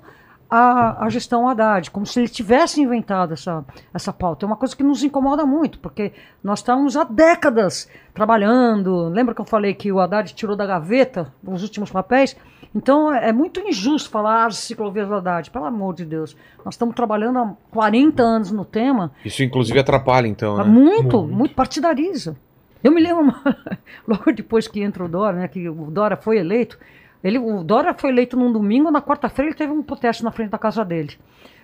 [0.50, 4.46] à, à gestão Haddad, como se ele tivesse inventado essa, essa pauta.
[4.46, 6.14] É uma coisa que nos incomoda muito, porque
[6.44, 9.10] nós estamos há décadas trabalhando.
[9.10, 12.36] Lembra que eu falei que o Haddad tirou da gaveta os últimos papéis?
[12.76, 16.36] Então é muito injusto falar as ciclovias Haddad, pelo amor de Deus.
[16.64, 20.64] Nós estamos trabalhando há 40 anos no tema Isso inclusive atrapalha, então, né?
[20.66, 21.36] muito, Muito.
[21.36, 22.36] muito, partidariza.
[22.84, 23.34] Eu me lembro,
[24.06, 26.78] logo depois que entrou o Dória, né, que o Dória foi eleito,
[27.24, 30.52] ele, o Dória foi eleito num domingo, na quarta-feira ele teve um protesto na frente
[30.52, 31.18] da casa dele.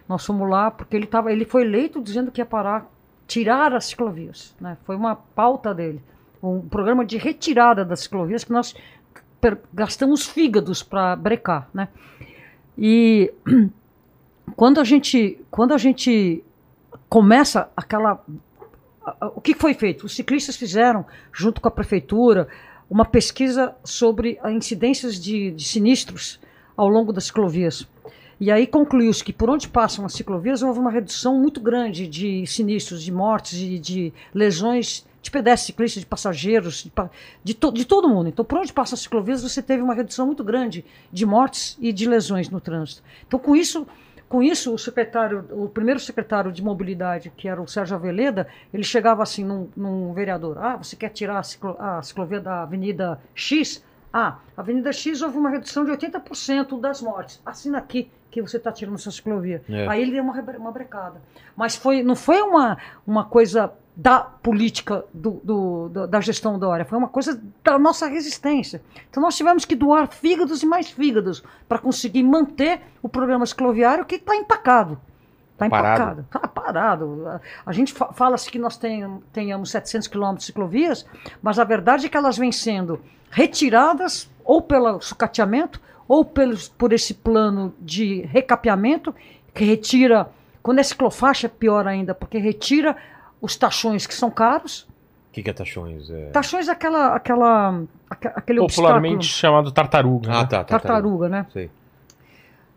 [0.07, 2.89] Nós fomos lá porque ele, tava, ele foi eleito dizendo que ia parar,
[3.27, 4.55] tirar as ciclovias.
[4.59, 4.77] Né?
[4.83, 6.01] Foi uma pauta dele.
[6.41, 8.75] Um programa de retirada das ciclovias que nós
[9.73, 11.69] gastamos fígados para brecar.
[11.73, 11.87] Né?
[12.77, 13.33] E
[14.55, 16.43] quando a gente, quando a gente
[17.09, 18.23] começa aquela
[19.35, 20.05] o que foi feito?
[20.05, 22.47] Os ciclistas fizeram, junto com a prefeitura,
[22.89, 26.39] uma pesquisa sobre as incidências de, de sinistros
[26.77, 27.87] ao longo das ciclovias.
[28.39, 32.45] E aí concluiu-se que por onde passam as ciclovias houve uma redução muito grande de
[32.45, 36.91] sinistros, de mortes e de lesões de pedestres, ciclistas, de passageiros, de,
[37.43, 38.29] de, to- de todo mundo.
[38.29, 41.93] Então, por onde passam as ciclovias, você teve uma redução muito grande de mortes e
[41.93, 43.03] de lesões no trânsito.
[43.27, 43.85] Então, com isso,
[44.27, 48.83] com isso, o secretário, o primeiro secretário de mobilidade, que era o Sérgio Aveleda, ele
[48.83, 53.19] chegava assim num, num vereador: Ah, você quer tirar a, ciclo- a ciclovia da Avenida
[53.35, 53.83] X?
[54.13, 57.41] Ah, Avenida X houve uma redução de 80% das mortes.
[57.45, 59.61] Assina aqui que você está tirando essa ciclovia.
[59.69, 59.87] É.
[59.87, 61.21] Aí ele deu uma, uma brecada.
[61.55, 66.85] Mas foi, não foi uma, uma coisa da política do, do- do- da gestão Dória,
[66.85, 68.81] foi uma coisa da nossa resistência.
[69.09, 74.05] Então nós tivemos que doar fígados e mais fígados para conseguir manter o programa cicloviário
[74.05, 74.97] que está empacado.
[75.53, 76.21] Está empacado.
[76.21, 77.27] Está parado.
[77.27, 81.05] A, a gente fa- fala-se que nós tenham- tenhamos 700 quilômetros de ciclovias,
[81.41, 82.99] mas a verdade é que elas vêm sendo
[83.29, 89.13] retiradas ou pelo sucateamento ou pelos, por esse plano de recapeamento
[89.53, 90.29] que retira.
[90.63, 92.95] Quando é ciclofaixa é pior ainda, porque retira
[93.41, 94.81] os tachões que são caros.
[95.29, 96.09] O que, que é tachões?
[96.09, 96.29] É...
[96.29, 100.29] Tachões é aquela, aquela, aque- aquele Popularmente obstáculo, chamado tartaruga.
[100.31, 100.47] Ah, né?
[100.47, 100.79] tá, tá.
[100.79, 101.45] tartaruga, né?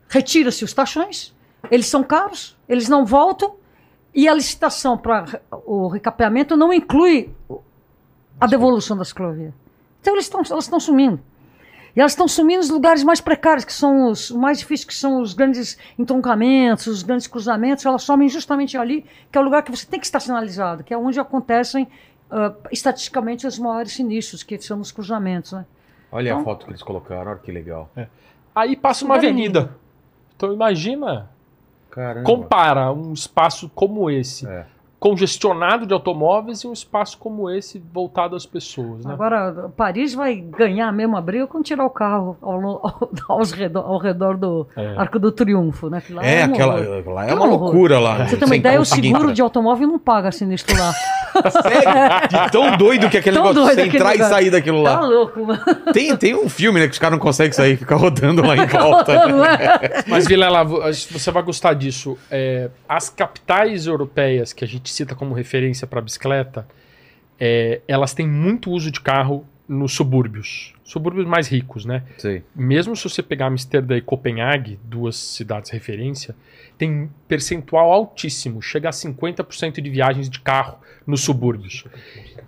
[0.08, 1.34] Retira-se os tachões,
[1.70, 3.56] eles são caros, eles não voltam,
[4.14, 7.34] e a licitação para o recapeamento não inclui
[8.40, 9.52] a devolução da ciclovia.
[10.00, 11.20] Então eles estão, elas estão sumindo.
[11.96, 15.20] E elas estão sumindo nos lugares mais precários, que são os mais difíceis, que são
[15.22, 19.70] os grandes entroncamentos, os grandes cruzamentos, elas somem justamente ali, que é o lugar que
[19.70, 21.86] você tem que estar sinalizado, que é onde acontecem
[22.30, 25.52] ah, estatisticamente os maiores sinistros, que são os cruzamentos.
[25.52, 25.64] Né?
[26.10, 27.88] Olha a Então- foto que eles colocaram, olha que legal.
[28.54, 29.60] Aí passa uma é avenida.
[29.60, 29.74] lindo.
[30.36, 31.30] Então imagina,
[31.90, 32.24] Caramba.
[32.26, 34.66] compara um espaço como esse, É.
[35.04, 39.04] congestionado de automóveis, e um espaço como esse voltado às pessoas.
[39.04, 39.12] Né?
[39.12, 42.80] Agora, Paris vai ganhar mesmo a briga quando tirar o carro ao,
[43.28, 44.94] ao, redor, ao redor do É.
[44.96, 46.02] Arco do Triunfo, né?
[46.08, 46.74] Lá É, um aquela.
[47.12, 47.60] Lá é uma horror.
[47.64, 48.14] loucura lá.
[48.16, 50.90] Pra você ter uma ideia, o seguro de automóvel não paga sinistro lá.
[51.50, 52.38] Sério?
[52.46, 54.30] De tão doido que é aquele Tão negócio de entrar e lugar.
[54.30, 55.06] sair daquilo Tá lá.
[55.06, 55.60] louco, mano.
[55.92, 58.66] Tem, tem um filme, né, que os caras não conseguem sair, fica rodando lá em
[58.66, 59.26] volta.
[59.28, 60.04] Não é?
[60.06, 62.16] Mas, Vilela, vo- você vai gostar disso.
[62.30, 66.66] É, as capitais europeias que a gente cita como referência para bicicleta,
[67.38, 70.74] é, elas têm muito uso de carro nos subúrbios.
[70.84, 72.02] Subúrbios mais ricos, né?
[72.18, 72.42] Sei.
[72.54, 76.36] Mesmo se você pegar Amsterdã e Copenhague, duas cidades referência,
[76.76, 81.84] tem um percentual altíssimo, chega a 50% de viagens de carro nos subúrbios.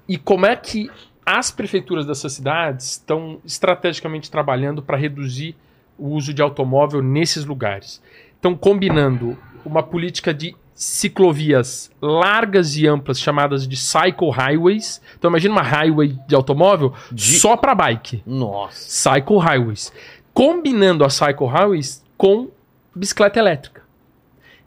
[0.09, 0.91] E como é que
[1.25, 5.57] as prefeituras dessas cidades estão estrategicamente trabalhando para reduzir
[5.99, 8.03] o uso de automóvel nesses lugares?
[8.35, 15.01] Estão combinando uma política de ciclovias largas e amplas chamadas de cycle highways.
[15.19, 18.23] Então imagina uma highway de automóvel De- só para bike.
[18.27, 19.11] Nossa.
[19.15, 19.91] Cycle Highways.
[20.35, 22.51] Combinando as Cycle Highways com
[22.95, 23.83] bicicleta elétrica.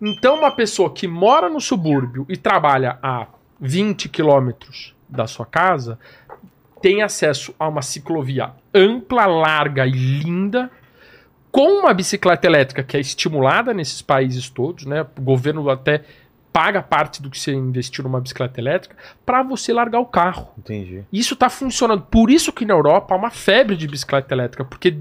[0.02, 3.28] Então, uma pessoa que mora no subúrbio e trabalha a
[3.60, 6.00] 20 quilômetros da sua casa
[6.82, 10.72] tem acesso a uma ciclovia ampla, larga e linda,
[11.52, 15.06] com uma bicicleta elétrica que é estimulada nesses países todos, né?
[15.18, 16.04] O governo até
[16.52, 18.96] paga parte do que você investiu numa bicicleta elétrica
[19.26, 20.50] para você largar o carro.
[20.58, 21.04] Entendi.
[21.14, 22.02] Isso está funcionando.
[22.04, 24.98] Por isso que na Europa há uma febre de bicicleta elétrica, porque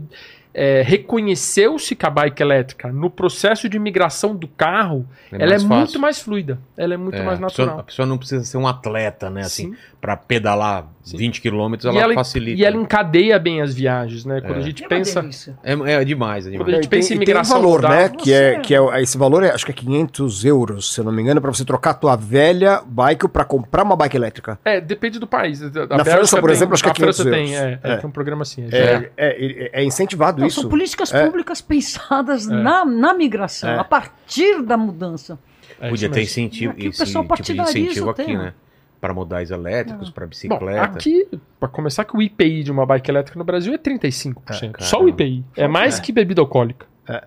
[0.54, 5.58] é, reconheceu-se que a bike elétrica, no processo de migração do carro, É ela é
[5.58, 5.68] fácil.
[5.68, 6.58] muito mais fluida.
[6.76, 7.80] Ela é muito É, mais a pessoa- natural.
[7.80, 9.42] A pessoa não precisa ser um atleta, né?
[9.42, 9.76] Assim, Sim.
[10.00, 11.16] Pra pedalar Sim.
[11.16, 12.60] 20 quilômetros, ela, ela, facilita.
[12.60, 14.40] e ela encadeia bem as viagens, né?
[14.40, 14.58] Quando É.
[14.58, 15.28] a gente É pensa.
[15.64, 16.76] É, é demais, é Quando a demais.
[16.84, 18.08] gente pensa em e tem um migração valor, né?
[18.08, 21.10] Que é, que é esse valor é acho que é 500 euros, se eu não
[21.10, 24.58] me engano, para você trocar a tua velha bike para comprar uma bike elétrica.
[24.64, 25.60] É, depende do país.
[25.62, 27.80] A Na França, por tem- exemplo, acho que é a França 500 tem, é, euros.
[27.84, 27.96] é, É.
[27.96, 28.68] tem um programa assim.
[28.70, 28.76] É.
[28.78, 30.60] É, é, é incentivado Não, isso.
[30.60, 31.24] são políticas É.
[31.26, 33.78] públicas pensadas na, na migração, É.
[33.78, 35.38] a partir da mudança.
[35.80, 38.52] É Podia ter incentivo, esse tipo de incentivo aqui, né?
[39.00, 40.82] Para modais elétricos, para Bom, bicicleta.
[40.82, 41.28] aqui,
[41.60, 44.74] pra começar, que o IPI de uma bike elétrica no Brasil é 35%.
[44.80, 45.08] É, Só o.
[45.08, 45.44] IPI.
[45.56, 46.84] É mais que bebida alcoólica.
[47.08, 47.24] É.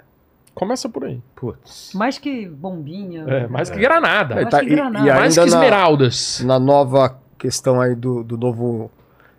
[0.53, 1.22] Começa por aí.
[1.34, 1.91] Putz.
[1.95, 3.23] Mais que bombinha.
[3.26, 4.35] É, mais que granada.
[4.35, 5.07] Mais tá, que e- granada.
[5.07, 6.43] e aí- mais que ainda na- esmeraldas.
[6.45, 8.91] Na nova questão aí do, do novo.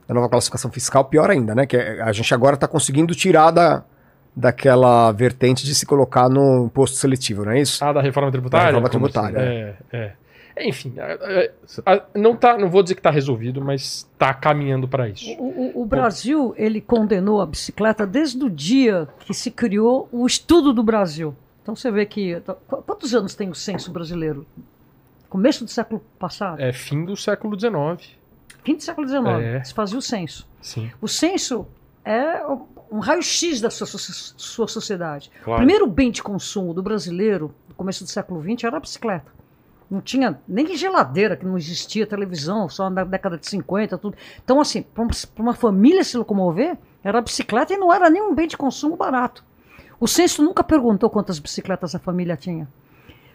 [0.09, 1.66] Da nova classificação fiscal, pior ainda, né?
[1.66, 3.84] Que é- a gente agora está conseguindo tirar da,
[4.34, 7.84] daquela vertente de se colocar no imposto seletivo, não é isso?
[7.84, 8.72] Ah, da reforma tributária?
[8.72, 9.12] Da reforma Como assim?
[9.12, 9.76] tributária.
[9.92, 10.12] É, é.
[10.59, 11.51] Enfim, é,
[11.87, 15.31] a- não, tá, não vou dizer que tá resolvido, mas tá caminhando para isso.
[15.39, 20.27] O, o- o Brasil, ele condenou a bicicleta desde o dia que se criou o
[20.27, 21.35] estudo do Brasil.
[21.62, 22.41] Então você vê que.
[22.41, 24.45] qu- Quantos anos tem o censo brasileiro?
[25.29, 26.61] Começo do século passado?
[26.61, 28.16] É fim do século XIX.
[28.65, 29.27] Fim do século XIX.
[29.43, 29.65] É.
[29.65, 30.47] Se fazia o censo.
[30.61, 30.91] Sim.
[31.01, 31.66] O censo
[32.05, 32.43] é
[32.91, 35.31] um raio-x da sua, sua sociedade.
[35.41, 35.59] O Claro.
[35.61, 39.33] primeiro bem de consumo do brasileiro, no começo do século XX, era a bicicleta.
[39.93, 44.16] Não tinha nem geladeira, que não existia televisão, só na década de 50, tudo.
[44.43, 45.06] Então, assim, para
[45.39, 49.44] uma família se locomover, era bicicleta e não era nem um bem de consumo barato.
[50.01, 52.66] O censo nunca perguntou quantas bicicletas a família tinha.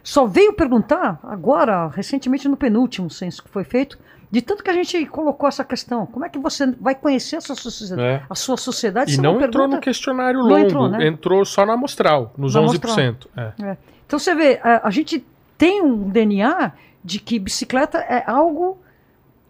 [0.02, 3.96] Só veio perguntar agora, recentemente no penúltimo censo que foi feito,
[4.28, 6.06] de tanto que a gente colocou essa questão.
[6.06, 8.02] Como é que você vai conhecer a sua sociedade?
[8.02, 8.22] É.
[8.28, 11.06] A sua sociedade E não não entrou no questionário longo, entrou, né?
[11.06, 13.28] entrou só na amostral, nos Na 11%.
[13.36, 13.76] É.
[14.06, 15.24] Então você vê, a, a gente
[15.58, 16.72] tem um DNA
[17.04, 18.78] de que bicicleta é algo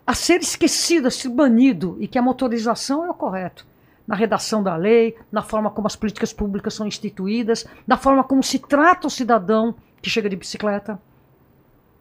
[0.07, 3.67] a ser esquecido, a ser banido, e que a motorização é o correto.
[4.07, 8.43] Na redação da lei, na forma como as políticas públicas são instituídas, na forma como
[8.43, 10.99] se trata o cidadão que chega de bicicleta.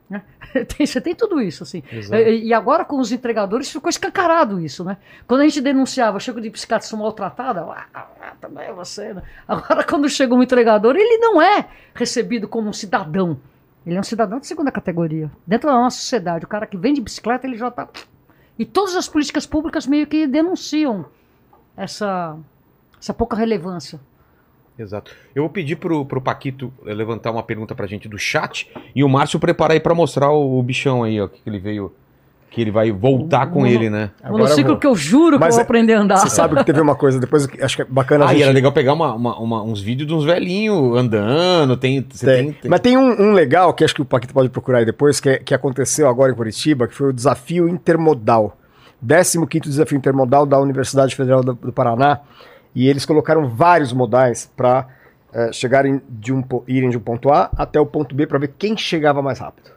[0.10, 0.24] né?
[0.78, 1.84] Tem- Você tem tudo isso, assim.
[1.92, 2.22] Exato.
[2.24, 4.96] E agora com os entregadores ficou escancarado isso, né?
[5.28, 9.22] Quando a gente denunciava, chego de bicicleta, sou maltratada, ah, ah, também é você, né?
[9.46, 13.38] Agora quando chega um entregador, ele não é recebido como um cidadão.
[13.88, 15.32] Ele é um cidadão de segunda categoria.
[15.48, 17.88] Dentro da nossa sociedade, o cara que vem de bicicleta, ele já tá...
[18.60, 21.06] E todas as políticas públicas meio que denunciam
[21.76, 22.38] essa,
[23.00, 23.98] essa pouca relevância.
[24.78, 25.16] Exato.
[25.34, 29.10] Eu vou pedir pro, pro Paquito levantar uma pergunta pra gente do chat e o
[29.10, 31.96] Márcio preparar aí pra mostrar o, o bichão aí, ó, que ele veio.
[32.50, 34.10] Que ele vai voltar com Mono- ele, né?
[34.24, 36.18] Agora Monociclo que eu juro Mas que eu vou é- aprender a andar.
[36.18, 38.44] Você sabe que teve uma coisa depois que acho que é bacana Ah, gente.
[38.44, 41.76] era legal pegar uma, uma- uma- uns vídeos de uns velhinhos andando.
[41.78, 42.44] Tem, você Tem.
[42.46, 44.86] tem, tem- Mas tem um, um legal que acho que o Paquito pode procurar aí
[44.86, 48.58] depois, que, é- que aconteceu agora em Curitiba, que foi o desafio intermodal.
[49.06, 52.22] 15º desafio intermodal da Universidade Federal do, do Paraná.
[52.74, 54.88] E eles colocaram vários modais para
[55.52, 58.76] chegarem de um, irem de um ponto A até o ponto B para ver quem
[58.76, 59.70] chegava mais rápido.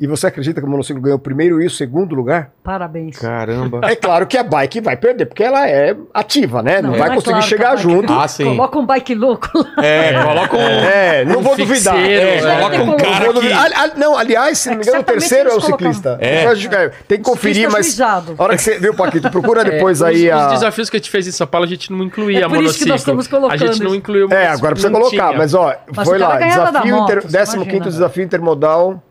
[0.00, 2.52] E você acredita que o monociclo ganhou o primeiro e o segundo lugar?
[2.64, 3.18] Parabéns.
[3.18, 3.80] Caramba.
[3.84, 6.80] É claro que a bike vai perder, porque ela é ativa, né?
[6.80, 8.10] Não, Não, vai é conseguir claro chegar junto.
[8.10, 8.44] Ah, sim.
[8.44, 9.84] Coloca um bike louco lá.
[9.84, 10.60] É, coloca um.
[10.60, 11.96] É, não Um vou duvidar.
[11.96, 12.56] fixeiro, É, é.
[12.56, 13.52] Coloca um Não cara vou que.
[13.52, 16.16] ali- não, aliás, se não me É engano, o terceiro é o ciclista.
[16.18, 16.38] É.
[16.40, 17.86] Depois é, Tem que conferir, Ciclista mas.
[17.88, 18.34] juizado.
[18.38, 20.46] A hora que você viu, Paquito, procura depois É, aí os, a.
[20.46, 22.48] os desafios que a gente fez em São Paulo, a gente não incluía É a
[22.48, 22.88] por isso que monociclo.
[22.88, 25.74] nós estamos colocando a gente não incluiu É, agora precisa não colocar, mas ó,
[26.06, 26.44] foi lá, você
[26.80, 27.80] 15 imagina.
[27.90, 29.02] desafio intermodal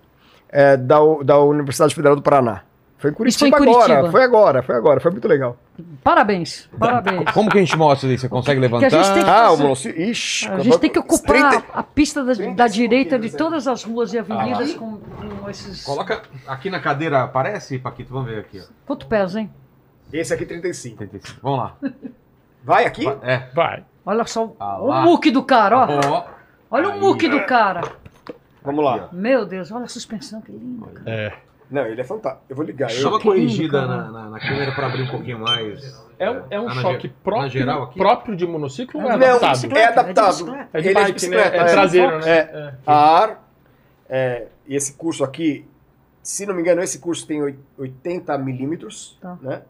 [0.50, 2.62] é, da, da Universidade Federal do Paraná.
[2.98, 4.12] Foi em Isso foi em Curitiba, agora, Curitiba.
[4.12, 5.56] foi agora, foi agora, foi muito legal.
[6.04, 7.32] Parabéns, parabéns.
[7.32, 8.24] Como que a gente mostra isso?
[8.24, 8.90] Você consegue levantar?
[8.90, 10.02] Que a gente tem que- Ah, o fazer-.
[10.02, 13.70] Ixi, A gente tem que ocupar 30 a pista da, da 35 direita de todas
[13.70, 15.86] as ruas e avenidas Ah, com, com esses.
[15.86, 18.12] Coloca aqui na cadeira, aparece, Paquito?
[18.12, 18.64] Vamos ver aqui, ó.
[18.86, 19.50] Quanto pesa, hein?
[20.12, 21.02] Esse aqui 35.
[21.04, 21.40] 85.
[21.42, 21.76] Vamos lá.
[22.66, 23.08] Vai aqui?
[23.22, 23.44] É.
[23.54, 23.86] Vai.
[24.06, 25.88] Olha só Ah o muque do cara, ó.
[26.10, 26.26] Ó.
[26.72, 26.98] Olha Aí.
[26.98, 27.82] o muque do cara.
[28.64, 29.10] Vamos lá.
[29.12, 30.88] Meu Deus, olha a suspensão, que linda.
[31.06, 31.34] É.
[31.72, 32.44] Não, ele é fantástico.
[32.50, 32.90] Eu vou ligar.
[32.90, 36.04] Só Eu, uma corrigida na, na, na câmera para abrir um pouquinho mais.
[36.18, 37.98] É, um- é um Ah, choque ge- próprio, na geral aqui?
[38.00, 39.64] próprio de monociclo ou é É, não, adaptado?
[39.64, 40.28] é é de adaptado.
[40.34, 40.70] bicicleta.
[40.74, 41.58] É de Ele bike, bicicleta, né?
[41.58, 41.66] É é.
[41.66, 42.30] traseiro, né?
[42.32, 42.74] É.
[42.88, 43.38] A AR,
[44.10, 45.66] é, e esse curso aqui,
[46.24, 49.38] se não me engano, esse curso tem oi- 80 milímetros, Tá.
[49.42, 49.62] né?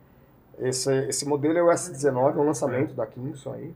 [0.57, 3.73] Esse, esse modelo é o S19, é um lançamento da Kingston aí.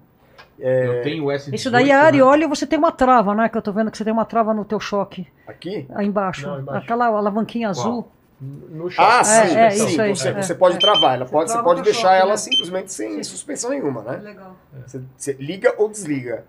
[0.60, 1.54] É, Eu tenho o S18.
[1.54, 2.02] Isso daí é né?
[2.02, 3.50] areóleo e você tem uma trava, né?
[3.50, 5.28] Que eu tô vendo que você tem uma trava no teu choque.
[5.48, 5.88] Aqui?
[5.94, 6.48] Aí embaixo.
[6.48, 6.84] Não, embaixo.
[6.84, 8.08] Aquela alavanquinha azul.
[8.40, 9.10] No choque.
[9.10, 9.86] Ah, É, sim, é, sim.
[9.88, 10.80] isso aí, você, é, você pode é.
[10.80, 12.38] travar, ela pode, você pode deixar choque, ela né?
[12.38, 14.18] simplesmente sem suspensão nenhuma, né?
[14.18, 14.56] Legal.
[14.86, 16.44] Você, você liga ou desliga.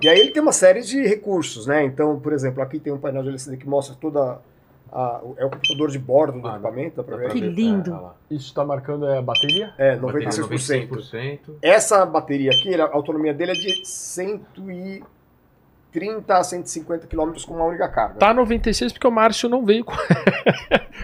[0.00, 1.84] E aí ele tem uma série de recursos, né?
[1.84, 4.38] Então, por exemplo, aqui tem um painel de LCD que mostra toda
[4.92, 7.30] a, é o computador de bordo do Ah, equipamento, dá ver?
[7.30, 7.92] Que ver, lindo.
[8.30, 8.34] é.
[8.34, 9.72] Isso tá marcando é a bateria?
[9.78, 10.88] É, Bateria 96%.
[10.88, 11.40] 96%.
[11.62, 15.04] Essa bateria aqui, a autonomia dele é de 130
[16.38, 18.14] a 150 km com uma única carga.
[18.18, 19.94] Tá 96 porque o Márcio não veio com.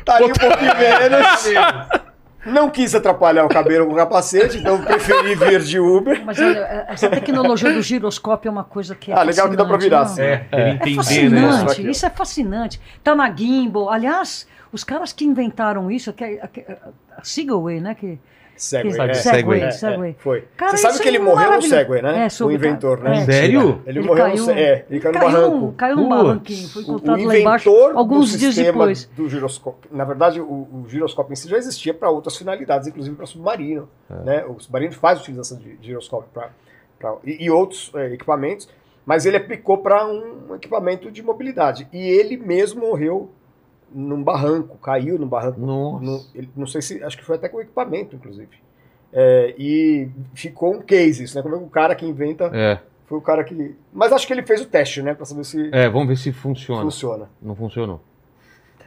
[0.05, 2.02] Tá ali um pouquinho menos.
[2.45, 6.25] Não quis atrapalhar o cabelo com o capacete, então preferi vir de Uber.
[6.25, 9.57] Mas olha, é, essa tecnologia do giroscópio é uma coisa que é Ah, legal que
[9.57, 10.49] dá pra virar, fascinante, assim.
[10.51, 10.59] não?
[10.59, 11.47] É, ele É entender, né?
[11.53, 11.91] fascinante, ó.
[11.91, 12.81] isso é fascinante.
[13.05, 13.91] Tá na gimbal.
[13.91, 16.79] Aliás, os caras que inventaram isso, é, é-
[17.17, 17.95] a Segway, né?
[17.95, 18.19] Que,
[18.57, 19.15] Segway, é.
[19.15, 20.11] Segway, É, Segway.
[20.11, 20.45] é, foi.
[20.57, 21.63] Cara, Você sabe que é ele morreu no.
[21.63, 22.29] Segway, né?
[22.29, 23.19] É, o inventor, né?
[23.19, 23.25] é.
[23.25, 23.83] Sério?
[23.87, 25.73] Ele, Ele morreu caiu- no, é, ele caiu no caiu, barranco.
[25.77, 26.23] caiu num Putz.
[26.23, 29.05] barranquinho, foi O, o encontrado lá embaixo inventor alguns dias sistema depois.
[29.17, 33.17] do giroscópio, na verdade, o, o giroscópio em si já existia para outras finalidades, inclusive
[33.17, 33.89] para submarino.
[34.09, 34.45] Né?
[34.47, 36.51] O submarino faz utilização de giroscópio pra,
[36.99, 38.69] pra- e, e outros é, equipamentos,
[39.05, 41.89] mas ele aplicou para um equipamento de mobilidade.
[41.93, 43.31] E ele mesmo morreu
[43.95, 45.61] num barranco, caiu num barranco.
[45.61, 46.05] Nossa.
[46.05, 48.51] No- ele- não sei se, acho que foi até com equipamento, inclusive.
[49.13, 51.43] É, e ficou um case isso, né?
[51.43, 53.75] Como é que o cara que inventa É, foi o cara que.
[53.93, 55.13] Mas acho que ele fez o teste, né?
[55.15, 56.83] Pra saber se é, vamos ver se funciona.
[56.83, 57.29] funciona.
[57.41, 58.01] Não funcionou.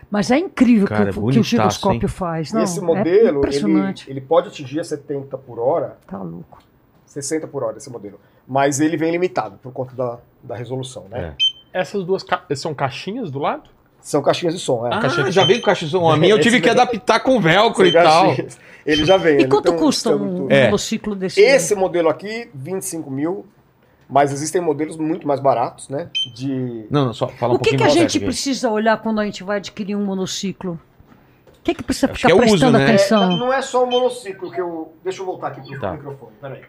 [0.10, 2.52] Mas é incrível Cara, que, o- que o giroscópio faz.
[2.54, 4.10] Não, Esse é modelo, impressionante.
[4.10, 6.60] ele, ele pode atingir a 70 por hora, Tá louco.
[7.06, 8.20] 60 por hora esse modelo.
[8.48, 11.36] Mas ele vem limitado por conta da, da resolução, né?
[11.74, 13.70] Essas duas ca- são caixinhas do lado?
[14.06, 14.92] São caixinhas de som, é.
[14.94, 16.08] Ah, já veio com caixa de som.
[16.08, 18.36] A minha eu tive que daí- adaptar com velcro e tal.
[18.86, 19.34] Ele já vem.
[19.34, 20.54] E ele quanto tem um custa um tudo.
[20.54, 20.66] É.
[20.66, 21.42] monociclo desse?
[21.42, 23.48] Esse modelo aqui, 25 mil,
[24.08, 26.08] mas existem modelos muito mais baratos, né?
[26.36, 26.86] De.
[26.92, 28.26] Não, não, só fala um O que, que a gente aqui.
[28.28, 30.80] precisa olhar quando a gente vai adquirir um monociclo?
[31.66, 32.84] O que, que precisa Acho ficar que é o uso, prestando né?
[32.84, 33.38] É, atenção?
[33.38, 34.94] não é só o monociclo que eu.
[35.04, 35.94] Deixa eu voltar aqui pro Tá.
[35.94, 36.62] microfone, peraí.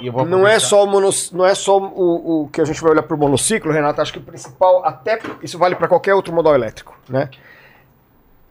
[0.00, 2.80] Eu vou Não é só, o, mono, não é só o, o que a gente
[2.80, 4.00] vai olhar para o monociclo, Renato.
[4.00, 7.28] Acho que o principal, até isso vale para qualquer outro modal elétrico, né?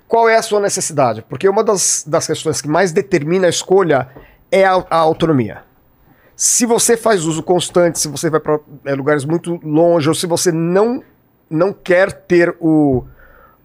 [0.07, 1.23] Qual é a sua necessidade?
[1.23, 4.07] Porque uma das, das questões que mais determina a escolha
[4.51, 5.63] é a, a autonomia.
[6.35, 8.59] Se você faz uso constante, se você vai para
[8.95, 11.03] lugares muito longe, ou se você não,
[11.49, 13.03] não quer ter o,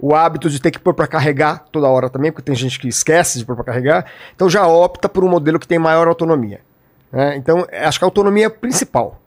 [0.03, 2.89] o hábito de ter que pôr para carregar toda hora também, porque tem gente que
[2.89, 4.05] esquece de pôr para carregar,
[4.35, 6.61] então já opta por um modelo que tem maior autonomia.
[7.12, 7.37] né?
[7.37, 9.23] Então, acho que a autonomia é principal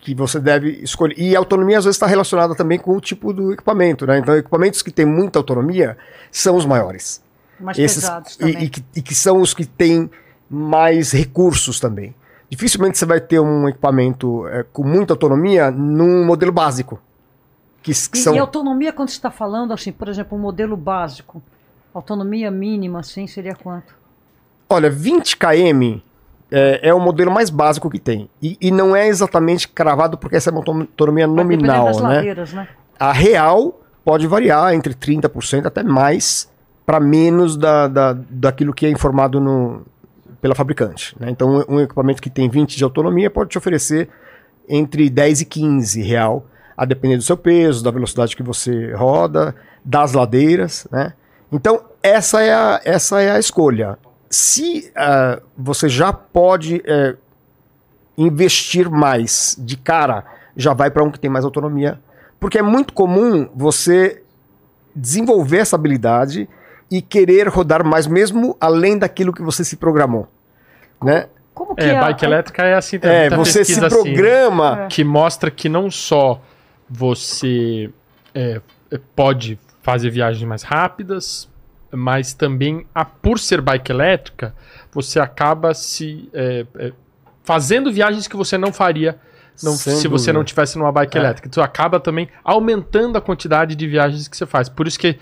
[0.00, 1.18] que você deve escolher.
[1.18, 4.06] E a autonomia às vezes está relacionada também com o tipo do equipamento.
[4.06, 4.18] Né?
[4.18, 5.96] Então, equipamentos que têm muita autonomia
[6.30, 7.22] são os maiores.
[7.58, 8.64] Mais Esses, pesados e, também.
[8.64, 10.08] e que, e que são os que têm
[10.48, 12.14] mais recursos também.
[12.50, 17.00] Dificilmente você vai ter um equipamento é, com muita autonomia num modelo básico.
[17.82, 18.34] Que, que E, são...
[18.34, 21.42] e autonomia, quando você está falando, assim, por exemplo, um modelo básico,
[21.92, 23.94] autonomia mínima, assim, seria quanto?
[24.68, 26.00] Olha, 20 km
[26.50, 28.28] é, é o modelo mais básico que tem.
[28.40, 32.02] E, e não é exatamente cravado porque essa é uma autonomia nominal, das né?
[32.02, 32.68] ladeiras, né?
[32.98, 36.50] A real pode variar entre 30% até mais
[36.84, 39.82] para menos da, da, daquilo que é informado no,
[40.40, 41.16] pela fabricante.
[41.18, 41.30] né?
[41.30, 44.08] Então, um equipamento que tem 20 de autonomia pode te oferecer
[44.68, 46.46] entre 10 e 15 real,
[46.76, 49.54] a depender do seu peso, da velocidade que você roda,
[49.84, 50.86] das ladeiras.
[50.90, 51.12] Né?
[51.50, 53.98] Então, essa é a, essa é a escolha.
[54.30, 57.16] Se ah, você já pode eh,
[58.16, 60.24] investir mais de cara,
[60.56, 61.98] já vai para um que tem mais autonomia.
[62.40, 64.22] Porque é muito comum você
[64.94, 66.48] desenvolver essa habilidade
[66.90, 70.28] e querer rodar mais, mesmo além daquilo que você se programou.
[71.02, 71.26] Né?
[71.54, 73.88] Como que É, a- bike elétrica é assim, tem É, você se assim, né?
[73.88, 74.86] programa.
[74.88, 76.40] que mostra que não só
[76.92, 77.90] você
[78.34, 78.60] é,
[78.90, 81.48] é, pode fazer viagens mais rápidas,
[81.90, 84.54] mas também, a, por ser bike elétrica,
[84.92, 86.92] você acaba se é, é,
[87.42, 89.18] fazendo viagens que você não faria
[89.62, 91.20] não- se você não tivesse numa bike É.
[91.20, 91.48] elétrica.
[91.48, 94.68] Então acaba também aumentando a quantidade de viagens que você faz.
[94.68, 95.18] Por isso que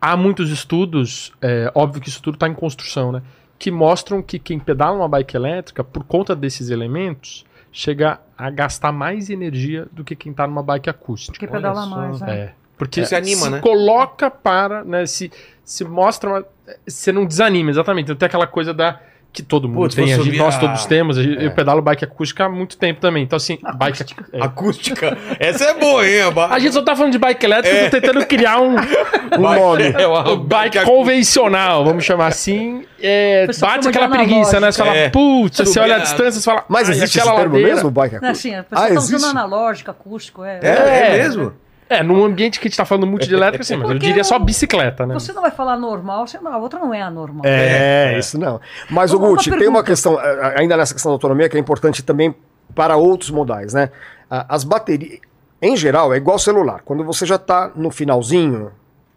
[0.00, 3.22] há muitos estudos, é, óbvio que isso tudo está em construção, né?
[3.58, 7.44] Que mostram que quem pedala uma bike elétrica, por conta desses elementos,
[7.76, 11.38] chega a gastar mais energia do que quem está numa bike acústica.
[11.38, 12.34] que pedala mais, né?
[12.38, 12.54] É.
[12.78, 13.60] Porque Se anima, se né?
[13.60, 15.04] coloca para, né?
[15.04, 15.30] Se,
[15.62, 16.30] se mostra.
[16.30, 16.46] Uma,
[16.86, 18.04] você não desanima, exatamente.
[18.06, 18.98] Então tem aquela coisa da.
[19.36, 21.18] Que todo mundo Putz, tem, a gente- nós a- todos temos.
[21.18, 21.46] a gente- É.
[21.46, 23.22] Eu pedalo bike acústica há muito tempo também.
[23.22, 24.02] Então, assim, bike.
[24.32, 24.42] é.
[24.42, 25.14] Acústica.
[25.38, 26.32] Essa é boa, hein?
[26.32, 28.76] ba- A gente só tá falando de bike elétrica, eu tô tentando criar um,
[29.36, 29.94] um nome.
[29.94, 32.84] É, o- O bike convencional, vamos chamar assim.
[32.98, 34.72] É, bate aquela preguiça, né?
[34.72, 35.10] Você fala, É.
[35.10, 36.64] putz, você olha a a- distância, você fala.
[36.66, 38.94] Mas "Ai, existe esse aquela termo ladeira." mesmo, bike Não, assim, a Ah, pessoa tá
[39.00, 40.42] usando analógico, acústico.
[40.44, 41.22] É, É, é É.
[41.22, 41.52] mesmo?
[41.88, 44.24] É, num ambiente que a gente tá falando muito de elétrica, assim, mas eu diria
[44.24, 45.14] só bicicleta, né?
[45.14, 47.42] Você não vai falar normal, você a outra não é anormal.
[47.44, 48.60] É, isso não.
[48.90, 50.18] Mas, o Gucci, tem uma questão,
[50.56, 52.34] ainda nessa questão da autonomia, que é importante também
[52.74, 53.90] para outros modais, né?
[54.28, 55.20] As baterias,
[55.62, 56.80] em geral, é igual celular.
[56.84, 58.72] Quando você já está no finalzinho,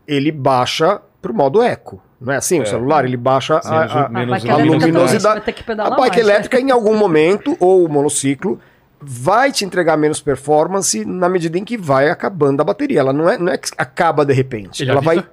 [0.07, 2.01] ele baixa pro modo eco.
[2.21, 2.61] Não é assim?
[2.61, 5.39] O celular, ele baixa a, Menos- a- A bike a também, luminosidade.
[5.39, 6.19] A bike mais, né?
[6.21, 8.59] elétrica, em algum momento, ou o monociclo,
[9.01, 12.99] vai te entregar menos performance na medida em que vai acabando a bateria.
[12.99, 14.83] Ela não é, não é que acaba de repente.
[14.83, 15.15] Ele ela avisa?
[15.15, 15.29] vai.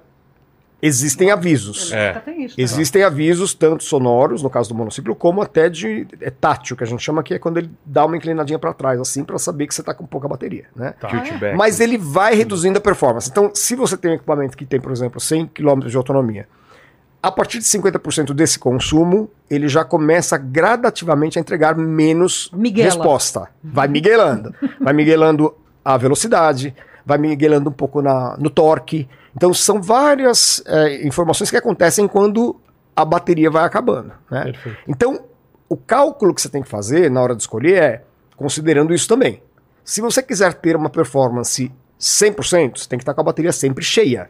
[0.79, 1.91] Existem avisos.
[1.91, 2.21] É.
[2.55, 6.87] Existem avisos, tanto sonoros, no caso do monociclo, como até de é tátil, que a
[6.87, 9.73] gente chama que é quando ele dá uma inclinadinha para trás, assim, para saber que
[9.73, 10.93] você está com pouca bateria, né?
[10.99, 11.09] Tá.
[11.57, 13.27] Mas ele vai reduzindo a performance.
[13.27, 16.47] Então, se você tem um equipamento que tem, por exemplo, 100 km de autonomia,
[17.21, 22.89] a partir de 50% desse consumo, ele já começa gradativamente a entregar menos Miguela.
[22.89, 23.49] resposta.
[23.63, 24.53] Vai miguelando.
[24.79, 25.53] vai miguelando
[25.83, 26.75] a velocidade,
[27.05, 29.07] vai miguelando um pouco na, no torque.
[29.35, 32.59] Então, são várias eh, informações que acontecem quando
[32.95, 34.11] a bateria vai acabando.
[34.29, 34.43] Né?
[34.45, 34.77] Perfeito.
[34.87, 35.25] Então,
[35.69, 38.03] o cálculo que você tem que fazer na hora de escolher é
[38.35, 39.41] considerando isso também.
[39.83, 43.83] Se você quiser ter uma performance 100%, você tem que estar com a bateria sempre
[43.83, 44.29] cheia.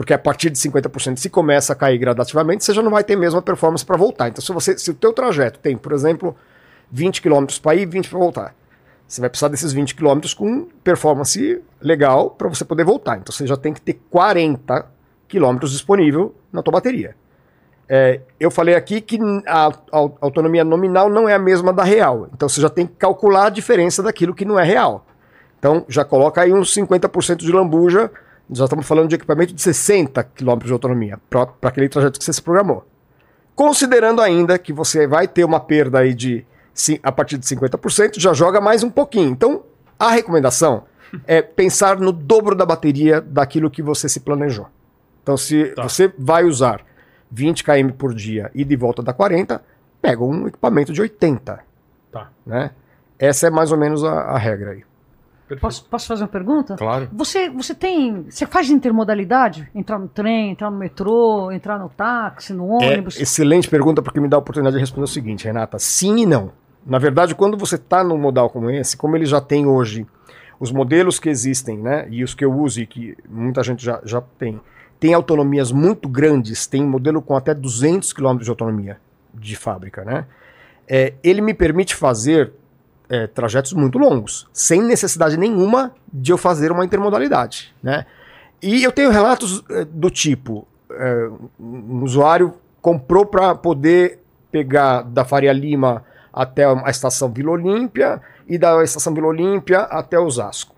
[0.00, 3.16] Porque a partir de 50% se começa a cair gradativamente, você já não vai ter
[3.16, 4.28] mesmo a performance para voltar.
[4.28, 6.34] Então, se, você, se o teu trajeto tem, por exemplo,
[6.90, 8.54] 20 km para ir e 20 para voltar,
[9.06, 13.18] você vai precisar desses 20 km com performance legal para você poder voltar.
[13.18, 14.86] Então, você já tem que ter 40
[15.28, 17.14] km disponível na tua bateria.
[17.86, 22.26] É, eu falei aqui que a, a autonomia nominal não é a mesma da real.
[22.32, 25.04] Então você já tem que calcular a diferença daquilo que não é real.
[25.58, 28.10] Então já coloca aí uns 50% de lambuja.
[28.52, 32.32] Já estamos falando de equipamento de 60 km de autonomia para aquele trajeto que você
[32.32, 32.84] se programou.
[33.54, 36.46] Considerando ainda que você vai ter uma perda aí de
[37.02, 39.30] a partir de 50%, já joga mais um pouquinho.
[39.30, 39.62] Então
[39.98, 40.84] a recomendação
[41.26, 44.66] é pensar no dobro da bateria daquilo que você se planejou.
[45.22, 45.82] Então se Tá.
[45.82, 46.80] você vai usar
[47.30, 49.62] 20 km por dia e de volta dá 40,
[50.00, 51.60] pega um equipamento de 80.
[52.10, 52.30] Tá.
[52.46, 52.70] Né?
[53.18, 54.82] Essa é mais ou menos a, a regra aí.
[55.56, 56.76] Posso, posso fazer uma pergunta?
[56.76, 57.08] Claro.
[57.12, 58.24] Você, você tem.
[58.28, 59.68] Você faz intermodalidade?
[59.74, 63.18] Entrar no trem, entrar no metrô, entrar no táxi, no É, ônibus?
[63.18, 65.78] excelente pergunta, porque me dá a oportunidade de responder o seguinte, Renata.
[65.78, 66.52] Sim e não.
[66.86, 70.06] Na verdade, quando você está num modal como esse, como ele já tem hoje
[70.58, 74.00] os modelos que existem, né, e os que eu uso e que muita gente já,
[74.04, 74.60] já tem,
[74.98, 78.98] tem autonomias muito grandes, tem modelo com até 200 km de autonomia
[79.32, 80.26] de fábrica, né?
[80.88, 82.52] É, ele me permite fazer
[83.10, 88.06] é, trajetos muito longos, sem necessidade nenhuma de eu fazer uma intermodalidade, né?
[88.62, 91.28] E eu tenho relatos é, do tipo, é,
[91.58, 94.20] um usuário comprou para poder
[94.50, 100.18] pegar da Faria Lima até a estação Vila Olímpia e da estação Vila Olímpia até
[100.18, 100.74] Osasco.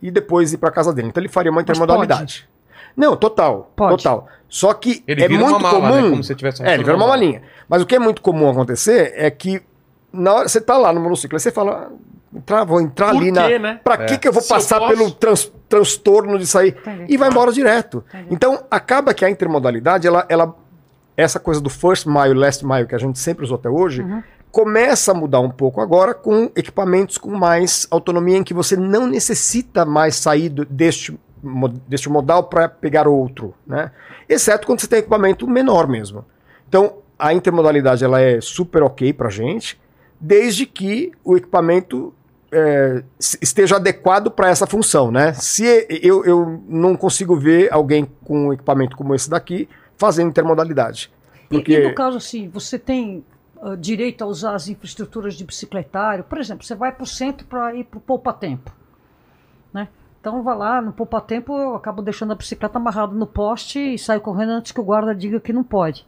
[0.00, 1.08] E depois ir para casa dele.
[1.08, 2.48] Então ele faria uma intermodalidade.
[2.96, 3.96] Não, total, Pode.
[3.96, 4.28] total.
[4.48, 6.02] Só que Ele é vira muito uma mala, comum.
[6.02, 6.10] né?
[6.10, 7.42] Como se tivesse É, ele vira uma malinha.
[7.68, 9.60] Mas o que é muito comum acontecer é que
[10.14, 13.16] na hora você tá lá no monociclo, aí você fala, "Ah, entrar, vou entrar Por
[13.18, 13.58] ali quê, na.
[13.58, 13.80] né?
[13.82, 14.06] Pra É.
[14.06, 16.76] que, que eu vou Se eu passar posso- pelo trans- transtorno de sair?
[17.08, 18.04] E vai embora direto.
[18.30, 20.54] Então, acaba que a intermodalidade, ela, ela,
[21.16, 24.22] essa coisa do first mile, last mile, que a gente sempre usou até hoje, Uhum.
[24.50, 29.06] começa a mudar um pouco agora com equipamentos com mais autonomia, em que você não
[29.06, 31.18] necessita mais sair do- deste,
[31.88, 33.90] deste modal para pegar outro, né?
[34.28, 36.24] Exceto quando você tem equipamento menor mesmo.
[36.68, 39.78] Então, a intermodalidade ela é super ok para gente,
[40.24, 42.14] desde que o equipamento
[42.50, 45.34] é, esteja adequado para essa função, né?
[45.34, 45.64] Se
[46.02, 49.68] eu, eu não consigo ver alguém com um equipamento como esse daqui
[49.98, 51.12] fazendo intermodalidade.
[51.50, 53.22] E- Porque E, no caso assim, você tem
[53.60, 56.24] ah, direito a usar as infraestruturas de bicicletário?
[56.24, 58.72] Por exemplo, você vai para o centro para ir para o poupa-tempo.
[59.72, 59.88] Né?
[60.20, 64.22] Então vai lá, no poupa-tempo eu acabo deixando a bicicleta amarrada no poste e saio
[64.22, 66.06] correndo antes que o guarda diga que não pode.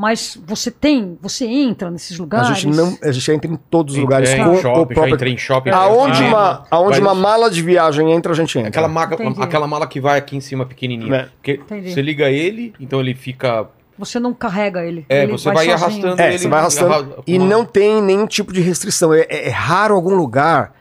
[0.00, 2.58] Mas você tem, você entra nesses a lugares.
[2.58, 5.14] gente não, a gente entra em todos os lugares com em o shopping, já próprio
[5.14, 5.70] entrei em shopping.
[5.70, 8.70] Aonde uma, aonde vai- uma mala de viagem entra, a gente entra.
[8.70, 11.14] Aquela, maca, aquela mala que vai aqui em cima pequenininha.
[11.14, 11.22] É.
[11.36, 11.92] Porque Entendi.
[11.92, 13.66] você liga ele, então ele fica.
[13.98, 15.04] Você não carrega ele.
[15.10, 15.74] É, ele você vai, sozinho.
[15.74, 16.38] arrastando É, ele.
[16.38, 19.12] você vai arrastando arra- e não tem nenhum tipo de restrição.
[19.12, 20.72] É, é- é raro algum lugar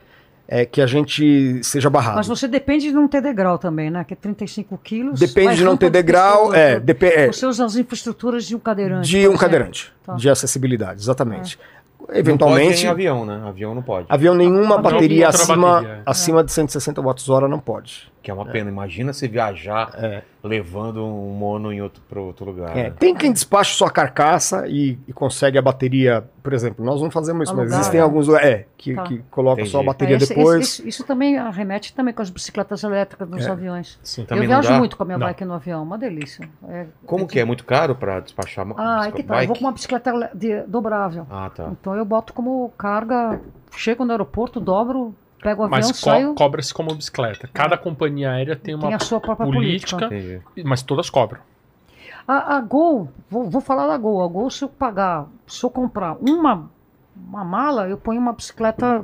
[0.51, 2.17] é, que a gente seja barrado.
[2.17, 4.03] Mas você depende de não ter degrau também, né?
[4.03, 5.19] Que é 35 quilos.
[5.19, 9.07] Depende de não ter degrau, é, depe- é, Você usa as infraestruturas de um cadeirante.
[9.07, 9.37] de um exemplo.
[9.39, 10.15] cadeirante, Tá.
[10.15, 11.57] de acessibilidade, exatamente.
[11.99, 13.39] Não pode Eventualmente, em avião, né?
[13.45, 14.07] Avião não pode.
[14.09, 16.01] avião nenhuma Avião bateria acima, bateria, é.
[16.03, 18.11] acima de 160 watts-hora não pode.
[18.23, 18.67] Que é uma pena.
[18.71, 20.23] Imagina você viajar É.
[20.43, 22.75] levando um mono em outro, para outro lugar.
[22.77, 22.93] É, né?
[22.97, 27.47] tem quem despache sua carcaça e, e consegue a bateria, por exemplo, nós não fazemos
[27.49, 28.03] isso, mas existem é.
[28.03, 29.03] alguns é, que, Tá.
[29.03, 30.61] que colocam só a bateria É, esse- depois.
[30.61, 33.49] esse- isso também arremete também com as bicicletas elétricas nos É.
[33.51, 33.99] aviões.
[34.01, 34.23] Sim.
[34.25, 35.27] Também eu viajo muito com a minha Não.
[35.27, 36.47] bike no avião, uma delícia.
[36.69, 37.43] É- Como que é?
[37.45, 39.35] Muito caro para despachar uma Ah, é que tá.
[39.35, 39.59] Eu vou bike?
[39.59, 41.27] com uma bicicleta le- de- dobrável.
[41.29, 41.69] Ah, tá.
[41.71, 43.41] Então eu boto como carga,
[43.75, 47.49] chego no aeroporto, dobro, pego o avião, Mas co- saio, cobra-se como bicicleta.
[47.53, 50.07] Cada companhia aérea tem uma tem a sua própria política.
[50.09, 51.41] política, mas todas cobram.
[52.27, 54.23] A, a Gol, vou, vou falar da Gol.
[54.23, 56.69] A Gol, se eu pagar, se eu comprar uma,
[57.15, 59.03] uma mala, eu ponho uma bicicleta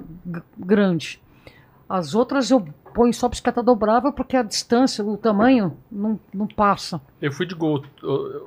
[0.57, 1.21] grande.
[1.89, 2.61] As outras eu
[2.93, 7.01] ponho só bicicleta dobrável porque a distância, o tamanho, não, não passa.
[7.21, 7.83] Eu fui de Gol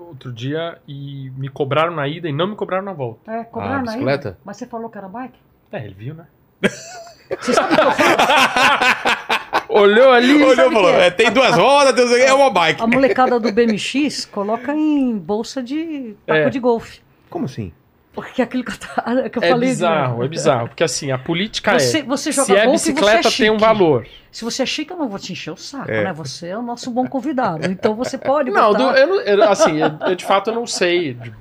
[0.09, 3.31] outro dia e me cobraram na ida e não me cobraram na volta.
[3.33, 4.29] É, cobrar Ah, na bicicleta?
[4.31, 4.39] ida.
[4.45, 5.39] Mas você falou que era bike?
[5.73, 6.27] É, ele viu, né?
[7.41, 9.69] Você sabe o que eu faço?
[9.69, 10.43] Olhou ali.
[10.43, 11.07] Olhou e falou: é?
[11.07, 12.83] é, tem duas rodas, tem é uma bike.
[12.83, 16.51] A molecada do BMX coloca em bolsa de taco É.
[16.51, 17.01] de golfe.
[17.29, 17.73] Como assim?
[18.13, 18.77] Porque é aquilo que eu,
[19.31, 19.69] que eu É falei.
[19.69, 20.69] de- bizarro, é bizarro.
[20.69, 22.03] Porque assim, a política Você, é.
[22.03, 23.65] você joga Se é golfe, bicicleta, você é tem um chique.
[23.67, 24.07] valor.
[24.33, 26.05] Se você é chique, eu não vou te encher o saco, É.
[26.05, 26.13] né?
[26.15, 27.71] Você é o nosso bom convidado.
[27.71, 28.93] Então você pode Não, botar...
[28.93, 31.33] do- eu, não- eu- assim, eu, eu de fato eu não sei de-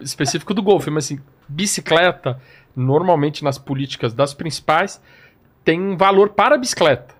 [0.00, 2.40] específico do golfe, mas assim, bicicleta,
[2.74, 5.02] normalmente nas políticas das principais,
[5.64, 7.14] tem um valor para a bicicleta.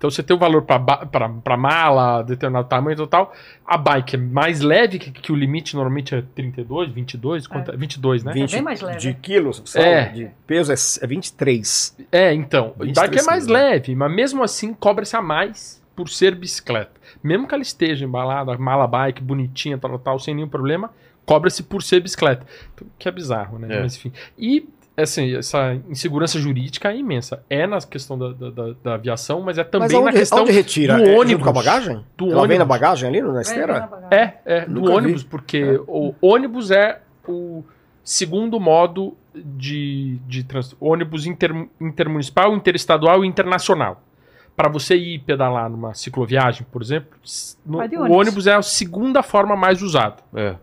[0.00, 3.34] Então você tem o valor para mala, determinado tamanho e total.
[3.66, 7.76] A bike é mais leve, que, que o limite normalmente é 32, 22, quanto é?
[7.76, 8.32] 22, né?
[8.32, 8.98] 20 bem mais leve.
[8.98, 9.84] de quilos, sabe?
[9.84, 10.08] É.
[10.08, 11.96] de peso é, é 23.
[12.10, 12.74] É, então.
[12.78, 13.52] 23 bike é mais né?
[13.52, 16.92] leve, mas mesmo assim cobra-se a mais por ser bicicleta.
[17.22, 20.90] Mesmo que ela esteja embalada, mala bike, bonitinha, tal, tal, sem nenhum problema,
[21.26, 22.46] cobra-se por ser bicicleta.
[22.72, 23.76] Então, Que é bizarro, né?
[23.76, 23.82] É.
[23.82, 24.14] Mas enfim.
[24.38, 24.66] E,
[25.02, 27.42] assim, essa insegurança jurídica é imensa.
[27.48, 30.38] É na questão da, da, da- da aviação, mas é também Mas na aonde, questão
[30.38, 30.94] aonde retira?
[30.96, 31.42] do É junto ônibus.
[31.44, 32.04] com a bagagem?
[32.16, 32.66] Do Ela vem na ônibus.
[32.68, 33.88] bagagem ali na É, esteira?
[33.90, 34.16] na.
[34.16, 34.96] É, é, do Nunca vi.
[34.96, 37.62] ônibus, porque o ônibus é o
[38.02, 44.02] segundo modo de, de trans, ônibus inter, intermunicipal, interestadual e internacional.
[44.56, 47.10] Para você ir pedalar numa cicloviagem, por exemplo,
[47.64, 48.10] no- o ônibus.
[48.10, 50.16] ônibus é a segunda forma mais usada.
[50.34, 50.56] É.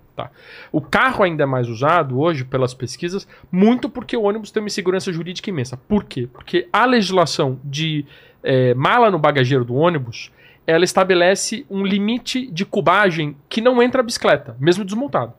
[0.72, 4.68] O carro ainda é mais usado hoje pelas pesquisas, muito porque o ônibus tem uma
[4.68, 5.78] insegurança jurídica imensa.
[5.78, 6.28] Por quê?
[6.32, 8.06] Porque a legislação de
[8.44, 10.32] eh, mala no bagageiro do ônibus,
[10.66, 15.34] ela estabelece um limite de cubagem que não entra a bicicleta, mesmo desmontado.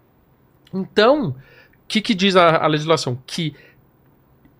[0.72, 1.34] Então, o
[1.86, 3.18] que, que diz a, a legislação?
[3.26, 3.54] Que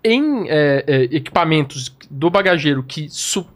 [0.02, 3.08] em eh, eh, equipamentos do bagageiro que,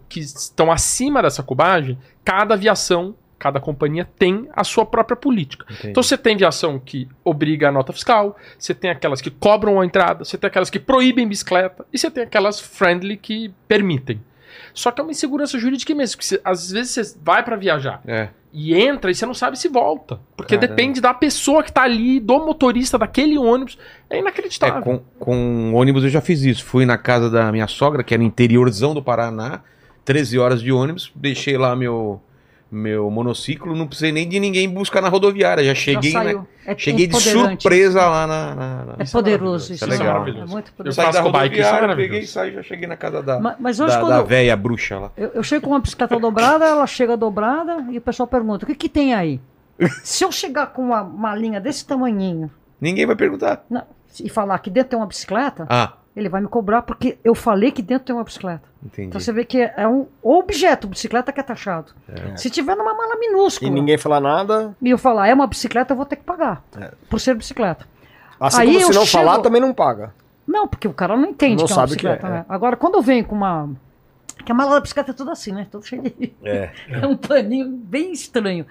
[0.09, 5.67] que estão acima dessa cubagem, cada aviação, cada companhia tem a sua própria política.
[5.69, 5.89] Entendi.
[5.89, 9.85] Então você tem viação que obriga a nota fiscal, você tem aquelas que cobram a
[9.85, 14.21] entrada, você tem aquelas que proíbem bicicleta e você tem aquelas friendly que permitem.
[14.73, 18.01] Só que é uma insegurança jurídica imensa, porque você- às vezes você vai para viajar
[18.07, 18.29] É.
[18.53, 20.75] e entra e você não sabe se volta, porque Caramba.
[20.77, 23.77] depende da pessoa que tá ali, do motorista daquele ônibus,
[24.09, 24.83] é É, inacreditável.
[24.83, 26.65] com, com ônibus eu já fiz isso.
[26.65, 29.63] Fui na casa da minha sogra, que é no interiorzão do Paraná,
[30.05, 32.21] 13 horas de ônibus, deixei lá meu,
[32.75, 35.63] meu monociclo, não precisei nem de ninguém buscar na rodoviária.
[35.63, 36.49] Já cheguei, Já saiu.
[36.65, 38.55] É cheguei de surpresa lá na.
[38.55, 39.85] na- na- É Isso é poderoso isso.
[39.85, 39.99] isso é né?
[39.99, 40.27] legal.
[40.27, 40.97] É muito Eu poderoso.
[40.97, 42.11] Saí faço da com bike, isso é rodoviária, maravilhoso.
[42.11, 44.57] peguei e saí, já cheguei na casa da, Ma- Mas hoje da, da eu- véia
[44.57, 45.11] bruxa lá.
[45.19, 48.67] eu, eu chego com uma bicicleta dobrada, ela chega dobrada e o pessoal pergunta, o
[48.69, 49.39] que que tem aí?
[50.03, 52.51] Se eu chegar com uma, uma linha desse tamanhinho
[52.81, 53.65] Ninguém vai perguntar.
[53.69, 53.83] não,
[54.23, 57.71] e falar que dentro tem uma bicicleta, Ah, ele vai me cobrar porque eu falei
[57.71, 58.63] que dentro tem uma bicicleta.
[58.85, 59.09] entendi.
[59.09, 61.93] Então você vê que é um objeto, bicicleta que é taxado.
[62.37, 64.77] Se tiver numa mala minúscula E ninguém fala nada.
[64.83, 66.63] e eu falar é uma bicicleta, eu vou ter que pagar
[67.09, 67.87] por ser bicicleta.
[68.39, 70.13] Assim Aí como eu se não chego- falar, também não paga.
[70.47, 72.27] Não, porque o cara não entende Não que é uma sabe o que bicicleta.
[72.27, 72.45] é, né?
[72.49, 73.71] Agora, quando eu venho com uma.
[74.45, 75.69] Que a mala da bicicleta é tudo assim, né?
[75.71, 76.35] Tudo cheio de.
[76.45, 76.71] É.
[76.91, 78.67] É um paninho bem estranho.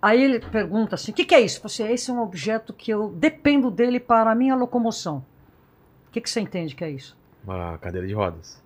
[0.00, 1.60] Aí ele pergunta assim: o que, que é isso?
[1.62, 5.24] Você, esse é um objeto que eu dependo dele para a minha locomoção.
[6.08, 7.16] O que, que você entende que é isso?
[7.44, 8.62] Uma cadeira de rodas.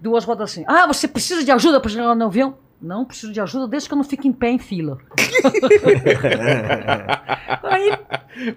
[0.00, 0.64] Duas rodas assim.
[0.66, 2.56] Ah, você precisa de ajuda para chegar no avião?
[2.82, 4.98] Não, preciso de ajuda desde que eu não fique em pé em fila.
[7.62, 7.92] Aí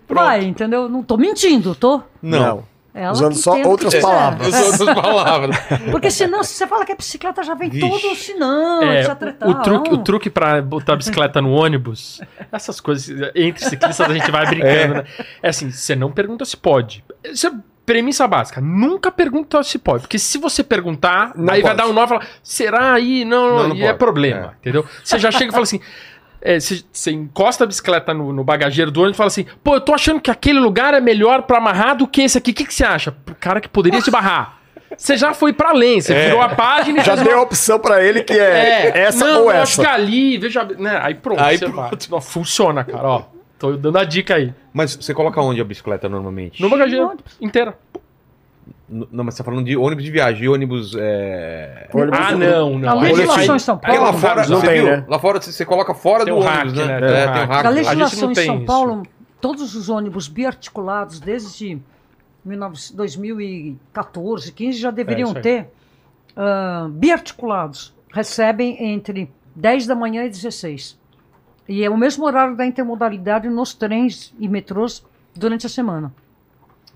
[0.07, 0.89] vai, entendeu?
[0.89, 2.01] Não tô mentindo, tô.
[2.21, 2.65] Não.
[2.93, 4.53] Ela Usando só o outras palavras.
[4.53, 5.55] As outras palavras.
[5.91, 7.88] Porque senão, se você fala que é bicicleta, já vem Vixe.
[7.88, 9.35] todo sinão, É, etc.
[9.38, 9.49] tal.
[9.51, 12.19] o, truque, o truque pra botar a bicicleta no ônibus,
[12.51, 15.03] essas coisas, entre ciclistas a gente vai brincando, né?
[15.43, 17.05] É assim, você não pergunta se pode.
[17.23, 17.51] Você
[17.88, 20.01] premissa básica, nunca pergunta se pode.
[20.01, 21.77] Porque se você perguntar, Não aí vai pode.
[21.77, 23.23] dar um nó e falar, será aí?
[23.26, 23.97] Não, Não, não, não e é pode.
[23.97, 24.85] problema, entendeu?
[25.03, 25.80] Você já chega e fala assim.
[26.41, 29.76] é, você, você encosta a bicicleta no, no bagageiro do ônibus e fala assim: pô,
[29.76, 32.51] eu tô achando que aquele lugar é melhor pra amarrar do que esse aqui.
[32.51, 33.11] O que, que você acha?
[33.11, 34.57] Pro cara que poderia te barrar.
[34.97, 37.77] Você já foi pra além, você virou a página e Já deu uma- a opção
[37.80, 39.81] pra ele que é, essa não, ou eu Acho essa.
[39.81, 40.99] que ali, veja, né?
[41.01, 41.76] Aí pronto, Aí pronto.
[42.09, 42.22] vai.
[42.22, 43.23] Funciona, cara, ó.
[43.59, 44.53] Tô dando a dica aí.
[44.73, 46.61] Mas você coloca onde a bicicleta normalmente?
[46.61, 47.77] No bagageiro inteira.
[48.89, 50.95] Não, mas você tá falando de ônibus de viagem, de ônibus.
[50.97, 51.89] É...
[51.93, 52.89] Ônibus Ah, não, não.
[52.89, 54.11] A Aí- legislação em São Porque Paulo.
[54.11, 54.85] lá fora, não você tem, viu?
[54.85, 55.05] né?
[55.07, 56.99] Lá fora você você coloca fora Tem do o ônibus, hack, né?
[57.01, 57.07] né?
[57.23, 57.49] É, Tem o hack.
[57.49, 57.65] hack.
[57.65, 58.65] A legislação em tem São isso.
[58.65, 59.03] Paulo,
[59.41, 61.81] todos os ônibus biarticulados desde
[62.45, 65.43] 19 2014, 15 já deveriam É, isso aí.
[65.43, 65.69] ter
[66.35, 67.93] ah, biarticulados.
[68.13, 70.97] Recebem entre 10 da manhã e 16.
[71.68, 76.14] E é o mesmo horário da intermodalidade nos trens e metrôs durante a semana.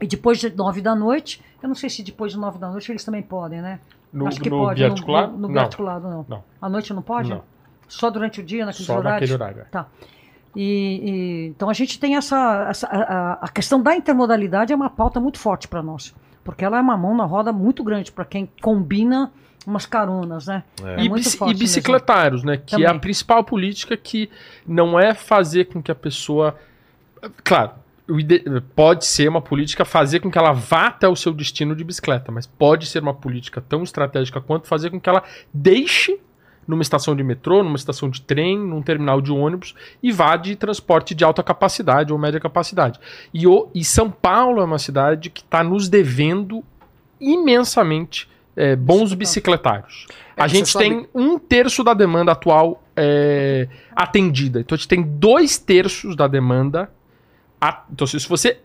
[0.02, 2.92] E depois de 9 da noite, eu não sei se depois de 9 da noite
[2.92, 3.80] eles também podem, né?
[4.12, 4.80] No, Acho que no pode.
[4.82, 5.34] biarticulado?
[5.34, 6.26] No, no, biarticulado, não.
[6.28, 6.44] Não.
[6.62, 7.30] À noite não pode?
[7.30, 7.44] Não.
[7.88, 9.30] Só durante o dia, naqueles só horários?
[9.30, 9.62] naquele horário.
[9.62, 9.66] é.
[9.72, 9.88] Tá.
[10.56, 14.90] E, e- então a gente tem essa, essa a- a questão da intermodalidade é uma
[14.90, 18.26] pauta muito forte para nós, porque ela é uma mão na roda muito grande para
[18.26, 19.32] quem combina
[19.66, 20.64] umas caronas, né?
[20.84, 22.58] É, e, muito bici- forte e bicicletários, né?
[22.58, 23.02] Que é a Também.
[23.02, 24.30] principal política que
[24.66, 26.58] não é fazer com que a pessoa.
[27.44, 27.72] Claro,
[28.76, 32.32] pode ser uma política fazer com que ela vá até o seu destino de bicicleta,
[32.32, 35.24] mas pode ser uma política tão estratégica quanto fazer com que ela
[35.54, 36.20] deixe
[36.68, 40.56] numa estação de metrô, numa estação de trem, num terminal de ônibus e vá de
[40.56, 43.00] transporte de alta capacidade ou média capacidade.
[43.34, 46.64] E, o, e São Paulo é uma cidade que está nos devendo
[47.20, 50.08] imensamente é, bons bicicletários.
[50.36, 54.60] É, a gente sabe- tem um terço da demanda atual é, atendida.
[54.60, 56.92] Então a gente tem dois terços da demanda.
[57.60, 58.60] a- Então, se se você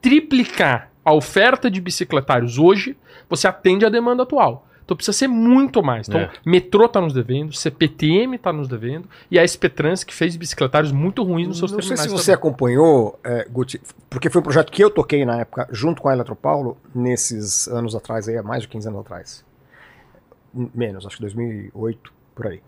[0.00, 2.96] triplicar a oferta de bicicletários hoje,
[3.28, 4.63] você atende a demanda atual.
[4.84, 6.08] Então precisa ser muito mais.
[6.08, 6.30] Então, É.
[6.44, 10.92] metrô está nos devendo, CPTM está nos devendo, e a SP Trans que fez bicicletários
[10.92, 12.34] muito ruins nos seus Não sei se você também.
[12.34, 13.80] acompanhou, é, Guti,
[14.10, 17.94] porque foi um projeto que eu toquei na época, junto com a Eletropaulo, nesses anos
[17.94, 19.44] atrás, aí, há mais de 15 anos atrás.
[20.54, 22.60] M- Menos, acho que 2008, por aí.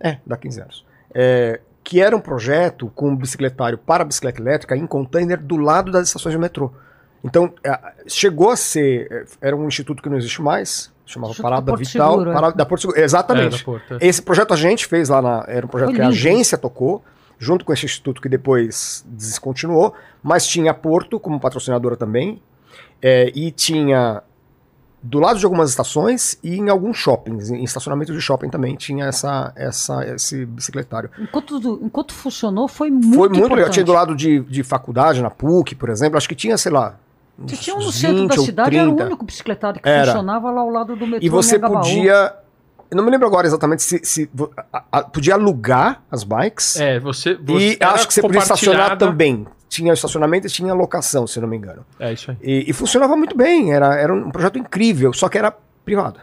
[0.00, 0.84] É, dá 15 anos.
[1.14, 5.90] É, que era um projeto com um bicicletário para bicicleta elétrica em container do lado
[5.90, 6.72] das estações de metrô.
[7.22, 9.06] Então, é, chegou a ser.
[9.10, 12.10] é, Era um instituto que não existe mais, chamava Parada Porto Vital.
[12.12, 12.34] Seguro, é.
[12.34, 13.58] Parada, da Porto Seguro, É, exatamente.
[13.58, 13.98] da Porta.
[14.00, 15.44] Esse projeto a gente fez lá na.
[15.48, 16.16] Era um projeto Foi que a lindo.
[16.16, 17.02] agência tocou,
[17.38, 22.40] junto com esse instituto que depois descontinuou, mas tinha a Porto como patrocinadora também.
[23.02, 24.22] é, e tinha
[25.02, 29.06] do lado de algumas estações e em alguns shoppings, em estacionamentos de shopping também tinha
[29.06, 31.10] essa, essa, esse bicicletário.
[31.18, 33.46] Enquanto, enquanto funcionou, foi muito Foi muito legal.
[33.46, 33.72] importante.
[33.72, 36.98] Tinha do lado de, de faculdade, na PUC, por exemplo, acho que tinha, sei lá.
[37.40, 39.06] Você tinha um no 20 centro da cidade, era o 30.
[39.06, 40.06] único bicicletário que Era.
[40.06, 41.80] funcionava lá ao lado do metrô E você Megabaú.
[41.82, 42.34] podia.
[42.90, 44.28] Eu não me lembro agora exatamente se, se
[44.72, 46.78] a- a- podia alugar as bikes.
[46.80, 47.30] É, você.
[47.32, 49.46] E você era acho que você podia estacionar também.
[49.68, 51.86] Tinha estacionamento e tinha locação, se não me engano.
[52.00, 52.36] É isso aí.
[52.42, 55.54] E, e funcionava muito bem, era, era um projeto incrível, só que era
[55.84, 56.18] privado.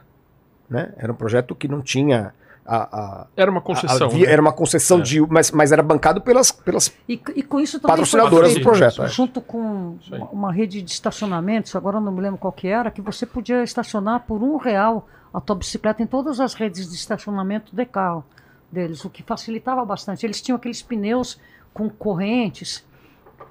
[0.69, 0.91] Né?
[0.98, 2.34] Era um projeto que não tinha.
[2.68, 2.77] A,
[3.22, 4.07] a- Era uma a- concessão.
[4.07, 4.34] havia- né?
[4.34, 5.02] Era uma concessão É.
[5.02, 5.22] de.
[5.22, 6.52] Mas, mas era bancado pelas.
[6.52, 9.07] pelas E, e com isso também Patrocinadoras do projeto, é.
[9.07, 12.91] Junto com uma, uma rede de estacionamentos, agora eu não me lembro qual que era,
[12.91, 16.95] que você podia estacionar por um real a tua bicicleta em todas as redes de
[16.95, 18.26] estacionamento de carro
[18.72, 20.26] deles, o que facilitava bastante.
[20.26, 21.39] Eles tinham aqueles pneus
[21.73, 22.85] com correntes.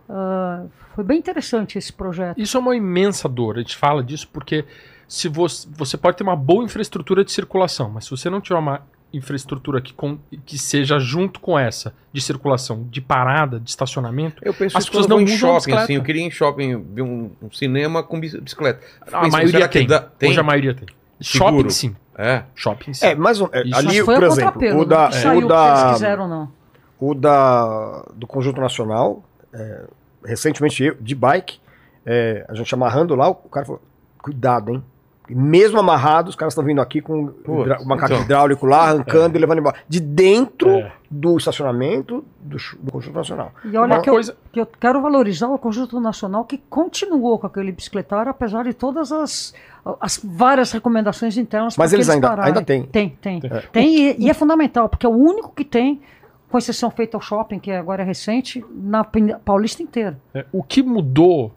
[0.08, 0.64] Ah,
[0.94, 2.38] foi bem interessante esse projeto.
[2.38, 3.56] Isso é uma imensa dor.
[3.56, 4.64] A gente fala disso porque
[5.08, 8.58] se você, você pode ter uma boa infraestrutura de circulação, mas se você não tiver
[8.58, 14.42] uma infraestrutura que, com- que seja junto com essa de circulação, de parada, de estacionamento,
[14.44, 15.94] Eu penso As pessoas não em usam shopping, assim.
[15.94, 18.80] Eu queria ir em shopping ver um, um cinema com bici- bicicleta.
[19.10, 19.86] a Pensa, maioria tem.
[19.86, 20.30] dá- tem?
[20.30, 20.86] Hoje a maioria tem.
[21.20, 21.52] Seguro.
[21.56, 21.96] Shopping sim.
[22.18, 22.42] É.
[22.54, 23.06] Shopping sim.
[23.06, 23.76] É, mas um- é, Isso.
[23.78, 26.52] ali, Mas foi por a exemplo, o da, não que saiu o da, quiseram, não.
[27.00, 29.84] o da do Conjunto Nacional, é,
[30.24, 31.58] recentemente eu, de bike,
[32.04, 33.82] é, a gente amarrando lá, o cara falou,
[34.18, 34.84] cuidado, hein?
[35.28, 38.24] Mesmo amarrado, os caras estão vindo aqui com Putz, hidra- macaco então.
[38.24, 39.76] hidráulico lá, arrancando e levando embora.
[39.88, 40.92] De dentro É.
[41.10, 43.52] do estacionamento do, do Conjunto Nacional.
[43.64, 47.38] E olha Uma que eu, coisa- que eu quero valorizar o Conjunto Nacional que continuou
[47.38, 49.52] com aquele bicicletário, apesar de todas as,
[50.00, 51.76] as várias recomendações internas.
[51.76, 52.52] Mas que eles ainda- pararem.
[52.52, 52.82] ainda têm.
[52.84, 53.40] Tem, tem.
[53.72, 56.00] Tem, e, e é fundamental, porque é o único que tem,
[56.48, 59.04] com exceção feita ao shopping, que agora é recente, na
[59.44, 60.16] Paulista inteira.
[60.32, 61.52] É, o que mudou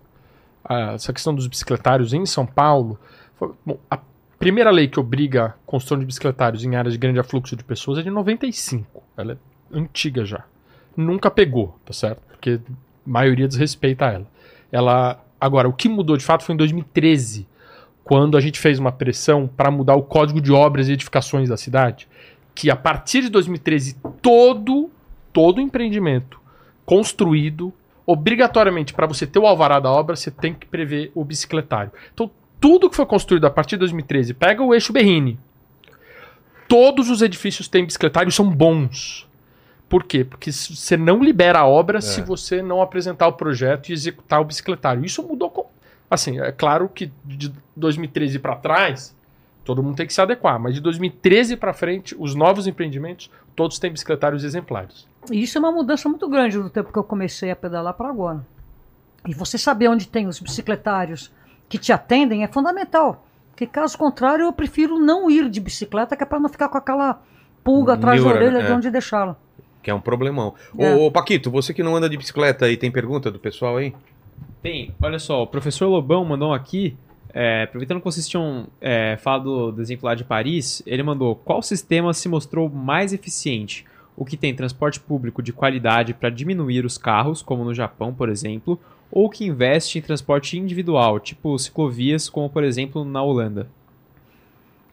[0.65, 2.99] ah, essa questão dos bicicletários em São Paulo
[3.66, 3.99] bom, a
[4.38, 7.99] primeira lei que obriga a construção de bicicletários em áreas de grande afluxo de pessoas
[7.99, 9.03] é de 95.
[9.18, 10.45] Ela é antiga já.
[10.95, 12.22] Nunca pegou, tá certo?
[12.28, 12.72] Porque a
[13.06, 14.28] maioria desrespeita ela.
[14.72, 17.48] Ela Agora, o que mudou de fato foi em 2013,
[18.03, 21.56] quando a gente fez uma pressão para mudar o código de obras e edificações da
[21.56, 22.07] cidade,
[22.53, 24.90] que a partir de 2013 todo
[25.32, 26.41] todo empreendimento
[26.86, 27.72] construído
[28.06, 31.91] obrigatoriamente para você ter o alvará da obra, você tem que prever o bicicletário.
[32.11, 32.30] Então,
[32.60, 35.40] tudo que foi construído a partir de 2013, pega o eixo Berrini.
[36.68, 39.27] Todos os edifícios têm bicicletário e são bons.
[39.88, 40.23] Por quê?
[40.23, 42.02] Porque você não libera a obra é.
[42.02, 45.03] se você não apresentar o projeto e executar o bicicletário.
[45.03, 45.49] Isso mudou.
[45.49, 45.65] Com...
[46.10, 49.15] Assim, é claro que de 2013 para trás,
[49.64, 53.80] todo mundo tem que se adequar, mas de 2013 para frente, os novos empreendimentos, todos
[53.80, 55.07] têm bicicletários exemplares.
[55.31, 58.10] E isso é uma mudança muito grande do tempo que eu comecei a pedalar para
[58.10, 58.45] agora.
[59.27, 61.31] E você saber onde tem os bicicletários
[61.69, 63.25] que te atendem é fundamental.
[63.51, 66.77] Porque caso contrário, eu prefiro não ir de bicicleta, que é para não ficar com
[66.77, 67.21] aquela
[67.63, 68.65] pulga atrás Neura, da orelha é.
[68.65, 69.35] de onde deixá-la.
[69.83, 70.55] Que é um problemão.
[70.77, 70.95] É.
[70.95, 73.93] Ô, Paquito, você que não anda de bicicleta aí, tem pergunta do pessoal aí?
[74.61, 74.93] Tem.
[75.01, 76.97] Olha só, o professor Lobão mandou aqui,
[77.33, 81.61] é, aproveitando que vocês tinham é, falado do exemplo lá de Paris, ele mandou qual
[81.61, 83.85] sistema se mostrou mais eficiente?
[84.17, 88.27] O que tem transporte público de qualidade para diminuir os carros, como no Japão, por
[88.27, 88.79] exemplo,
[89.11, 93.68] ou que investe em transporte individual, tipo ciclovias, como por exemplo na Holanda?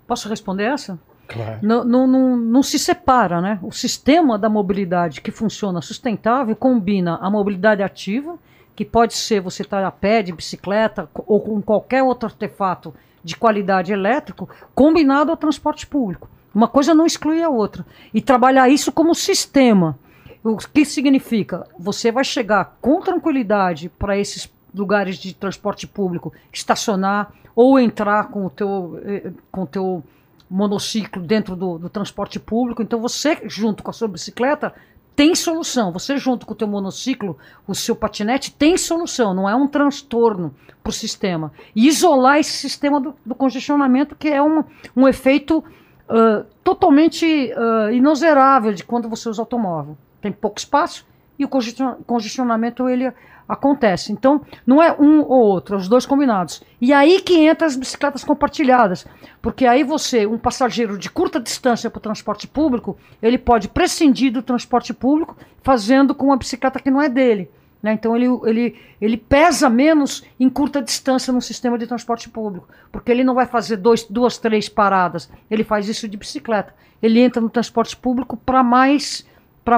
[0.07, 0.99] Posso responder essa?
[1.27, 1.59] Claro.
[1.61, 3.59] Não, não, não, não, se separa, né?
[3.63, 8.39] O sistema da mobilidade que funciona sustentável combina a mobilidade ativa,
[8.77, 12.95] que pode ser você estar a pé, de bicicleta ou com qualquer outro artefato
[13.25, 16.29] de qualidade elétrico, combinado ao transporte público.
[16.55, 17.85] Uma coisa não exclui a outra.
[18.15, 19.99] E trabalhar isso como sistema.
[20.47, 21.67] O que significa?
[21.77, 28.47] Você vai chegar com tranquilidade para esses lugares de transporte público, estacionar ou entrar com
[28.47, 30.05] o teu, eh, com o teu
[30.49, 32.81] monociclo dentro do, do, transporte público.
[32.81, 34.73] Então você, junto com a sua bicicleta,
[35.17, 35.91] tem solução.
[35.91, 37.37] Você, junto com o teu monociclo,
[37.67, 39.35] o seu patinete, tem solução.
[39.35, 41.51] Não é um transtorno para o sistema.
[41.75, 44.63] E isolar esse sistema do, do congestionamento, que é um,
[44.95, 49.99] um efeito uh, totalmente uh, de quando você usa automóvel.
[50.27, 51.07] Tem pouco espaço
[51.39, 53.13] e o congestionamento ele
[53.49, 54.11] acontece.
[54.11, 56.65] Então, não é um ou outro, é os dois combinados.
[56.81, 59.07] E aí que entra as bicicletas compartilhadas,
[59.41, 64.33] porque aí você, um passageiro de curta distância para o transporte público, ele pode prescindir
[64.33, 67.49] do transporte público fazendo com uma bicicleta que não é dele.
[67.81, 67.93] Né?
[67.93, 73.13] Então, ele, ele, ele pesa menos em curta distância no sistema de transporte público, porque
[73.13, 76.75] ele não vai fazer dois, duas, três paradas, ele faz isso de bicicleta.
[77.01, 79.25] Ele entra no transporte público para mais,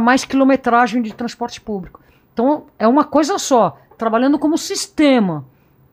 [0.00, 2.00] mais quilometragem de transporte público.
[2.32, 5.44] Então é uma coisa só, trabalhando como sistema.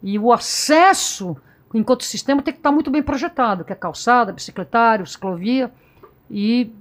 [0.04, 1.36] E o acesso,
[1.74, 5.72] enquanto sistema, tem que estar muito bem projetado, que é calçada, bicicletário, ciclovia,
[6.30, 6.72] e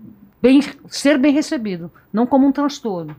[0.42, 3.16] bem, ser bem recebido, não como um transtorno.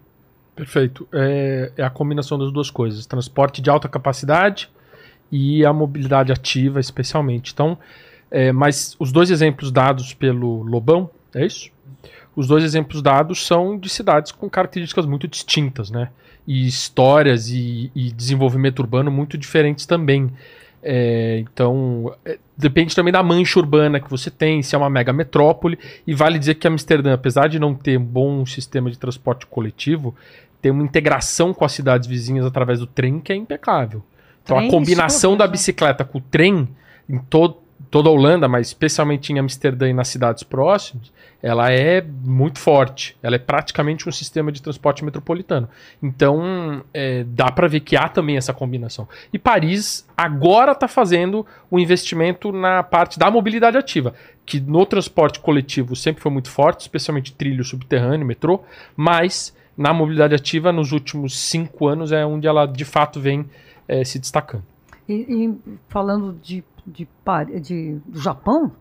[0.55, 1.07] Perfeito.
[1.11, 4.69] É, é a combinação das duas coisas: transporte de alta capacidade
[5.31, 7.51] e a mobilidade ativa, especialmente.
[7.51, 7.77] Então,
[8.31, 11.71] é, mas os dois exemplos dados pelo Lobão, é isso?
[12.35, 16.09] Os dois exemplos dados são de cidades com características muito distintas, né?
[16.47, 20.31] e histórias e, e desenvolvimento urbano muito diferentes também.
[20.83, 25.11] É, então, é, depende também da mancha urbana que você tem, se é uma mega
[25.11, 25.79] metrópole.
[26.05, 30.15] E vale dizer que Amsterdã, apesar de não ter um bom sistema de transporte coletivo,
[30.61, 34.03] tem uma integração com as cidades vizinhas através do trem que é impecável.
[34.43, 36.67] Então, trem a combinação da bicicleta com o trem
[37.09, 37.57] em todo,
[37.89, 43.15] toda a Holanda, mas especialmente em Amsterdã e nas cidades próximas, ela é muito forte.
[43.21, 45.69] Ela é praticamente um sistema de transporte metropolitano.
[46.01, 49.07] Então, é, dá para ver que há também essa combinação.
[49.31, 54.13] E Paris agora está fazendo o um investimento na parte da mobilidade ativa,
[54.45, 58.61] que no transporte coletivo sempre foi muito forte, especialmente trilho subterrâneo, metrô,
[58.95, 63.45] mas na mobilidade ativa, nos últimos cinco anos, é onde ela de fato vem
[63.87, 64.63] é, se destacando.
[65.07, 67.07] E, e falando de de,
[67.61, 68.71] de, do Japão,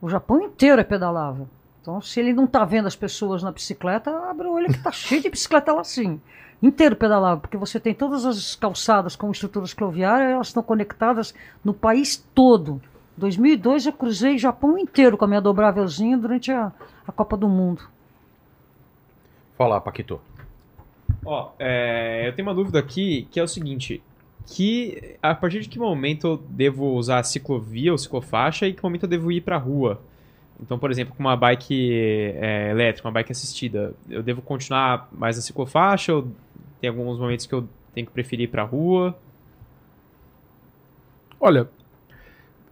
[0.00, 1.48] o Japão inteiro é pedalável.
[1.80, 4.90] Então, se ele não está vendo as pessoas na bicicleta, abre o olho que está
[4.92, 6.20] cheio de bicicleta lá sim.
[6.62, 11.74] Inteiro pedalável, porque você tem todas as calçadas com estruturas cloviárias, elas estão conectadas no
[11.74, 12.80] país todo.
[13.16, 16.72] Em 2002 eu cruzei o Japão inteiro com a minha dobrávelzinha durante a,
[17.06, 17.82] a Copa do Mundo.
[19.56, 20.20] Fala, Paquito.
[21.24, 24.02] Ó, é, eu tenho uma dúvida aqui, que é o seguinte
[24.46, 28.82] que a partir de que momento eu devo usar a ciclovia ou ciclofaixa e que
[28.82, 30.00] momento eu devo ir para a rua.
[30.60, 31.92] Então, por exemplo, com uma bike
[32.36, 36.28] é, elétrica, uma bike assistida, eu devo continuar mais na ciclofaixa ou
[36.80, 39.18] tem alguns momentos que eu tenho que preferir ir para a rua?
[41.40, 41.68] Olha,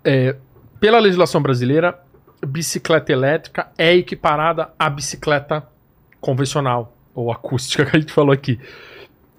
[0.02, 0.36] é,
[0.80, 1.98] pela legislação brasileira,
[2.46, 5.66] bicicleta elétrica é equiparada à bicicleta
[6.20, 8.58] convencional ou acústica que a gente falou aqui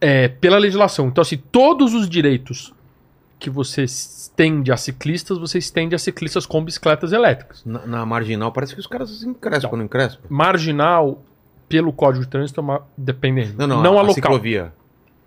[0.06, 1.08] é, pela legislação.
[1.08, 2.72] Então, assim, todos os direitos
[3.40, 7.66] que você estende a ciclistas, você estende a ciclistas com bicicletas elétricas.
[7.66, 10.24] Na, na marginal parece que os caras encrespam, não encrespam?
[10.30, 11.24] Marginal,
[11.68, 12.82] pelo Código de Trânsito, é uma...
[12.96, 13.56] dependendo.
[13.58, 14.72] Não, não, não a, a ciclovia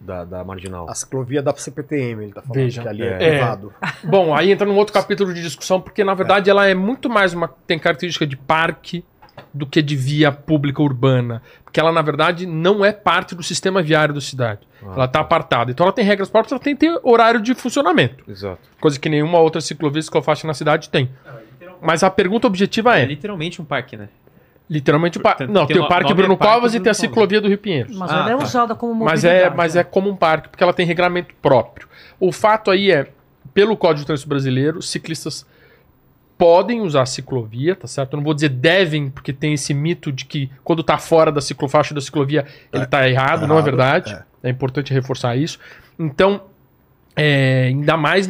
[0.01, 0.89] da, da marginal.
[0.89, 3.17] A ciclovia dá pra CPTM, ele tá falando Veja, que ali é, é.
[3.17, 3.75] privado.
[4.05, 7.35] Bom, aí entra num outro capítulo de discussão, porque na verdade ela é muito mais
[7.35, 7.49] uma.
[7.67, 9.05] tem característica de parque
[9.53, 11.43] do que de via pública urbana.
[11.65, 14.61] Porque ela, na verdade, não é parte do sistema viário da cidade.
[14.83, 15.71] Ah, ela está apartada.
[15.71, 18.25] Então ela tem regras próprias, ela tem que ter horário de funcionamento.
[18.29, 18.59] Exato.
[18.81, 21.11] Coisa que nenhuma outra ciclovia que eu faço na cidade tem.
[21.81, 24.09] Mas a pergunta objetiva É é: literalmente um parque, né?
[24.69, 25.47] literalmente o parque.
[25.47, 27.49] Não, tem o Parque nome é Bruno Parque Covas e Bruno tem a ciclovia do
[27.49, 27.97] Rio Pinheiros.
[27.97, 28.45] Mas Ah, ela é tá.
[28.45, 29.81] usada como Mas é, mas né?
[29.81, 31.89] é como um parque, porque ela tem regulamento próprio.
[32.21, 33.07] O fato aí é,
[33.55, 35.47] pelo Código de Trânsito Brasileiro, ciclistas
[36.39, 38.13] podem usar a ciclovia, tá certo?
[38.13, 41.41] Eu não vou dizer devem, porque tem esse mito de que quando tá fora da
[41.41, 44.13] ciclofaixa da ciclovia, ele tá errado, não é errado, verdade.
[44.43, 44.49] é.
[44.49, 44.51] É.
[44.51, 45.59] importante reforçar isso.
[45.99, 46.43] Então,
[47.17, 48.29] é, ainda mais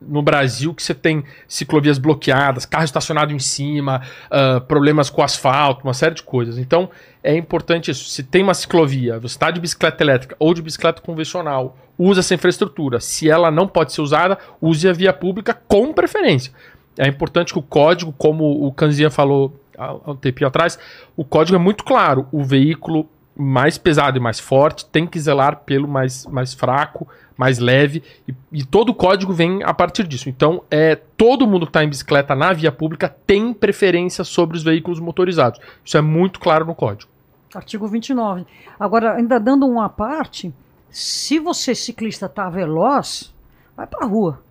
[0.00, 5.84] no Brasil, que você tem ciclovias bloqueadas, carro estacionado em cima, ah, problemas com asfalto,
[5.84, 6.58] uma série de coisas.
[6.58, 6.90] Então,
[7.22, 8.06] é importante isso.
[8.06, 12.34] Se tem uma ciclovia, você está de bicicleta elétrica ou de bicicleta convencional, use essa
[12.34, 12.98] infraestrutura.
[12.98, 16.52] Se ela não pode ser usada, use a via pública com preferência.
[17.00, 20.78] É importante que o código, como o Canzinha falou há um tempinho atrás,
[21.16, 22.26] o código é muito claro.
[22.30, 27.08] O veículo mais pesado e mais forte tem que zelar pelo mais, mais fraco,
[27.38, 30.28] mais leve, e, e todo o código vem a partir disso.
[30.28, 34.62] Então, é todo mundo que está em bicicleta na via pública tem preferência sobre os
[34.62, 35.58] veículos motorizados.
[35.82, 37.10] Isso é muito claro no código.
[37.54, 38.44] Artigo 29.
[38.78, 40.52] Agora, ainda dando uma parte,
[40.90, 43.34] se você ciclista tá veloz,
[43.74, 44.42] vai pra rua.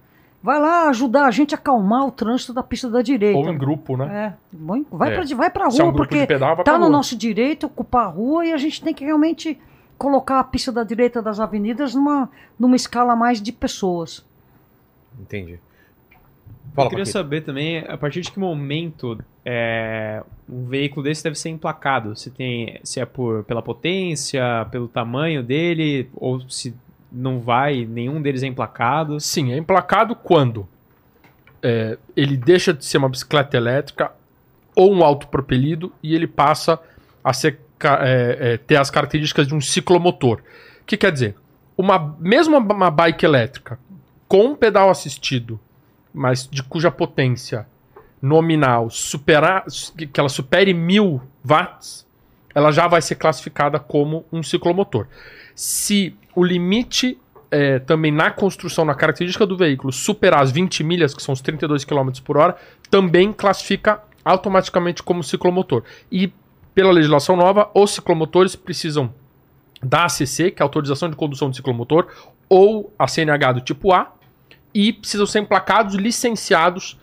[0.41, 3.38] Vai lá ajudar a gente a acalmar o trânsito da pista da direita.
[3.38, 4.36] Ou em grupo, né?
[4.52, 5.16] É, bom, vai, É.
[5.26, 6.91] pra, vai pra é um rua, grupo porque de pedal, vai tá pra no rua.
[6.91, 9.60] nosso direito ocupar a rua e a gente tem que realmente
[9.98, 14.26] colocar a pista da direita das avenidas numa, numa escala mais de pessoas.
[15.20, 15.60] Entendi.
[16.74, 17.18] Fala, eu queria Paquito.
[17.18, 22.16] saber também, a partir de que momento é, um veículo desse deve ser emplacado?
[22.16, 26.74] Se, tem, se é por, pela potência, pelo tamanho dele, ou se
[27.11, 29.19] não vai, nenhum deles é emplacado.
[29.19, 30.68] Sim, é emplacado quando
[31.61, 34.11] é, ele deixa de ser uma bicicleta elétrica
[34.76, 36.80] ou um autopropelido e ele passa
[37.23, 40.41] a ser, é, é, ter as características de um ciclomotor.
[40.81, 41.36] O que quer dizer?
[41.77, 43.80] Uma, mesmo uma bike elétrica
[44.27, 45.60] com um pedal assistido,
[46.14, 47.65] mas de cuja potência
[48.22, 49.65] nominal superar,
[50.14, 52.06] que ela supere mil watts,
[52.53, 55.07] ela já vai ser classificada como um ciclomotor.
[55.56, 57.20] Se o limite
[57.52, 61.41] é, também na construção, na característica do veículo, superar as 20 milhas, que são os
[61.41, 62.56] 32 km por hora,
[62.90, 65.84] também classifica automaticamente como ciclomotor.
[66.10, 66.32] E
[66.74, 69.14] pela legislação nova, os ciclomotores precisam
[69.84, 72.07] da ACC, que é a autorização de condução de ciclomotor,
[72.48, 74.14] ou a CNH do tipo A,
[74.74, 76.98] e precisam ser emplacados, licenciados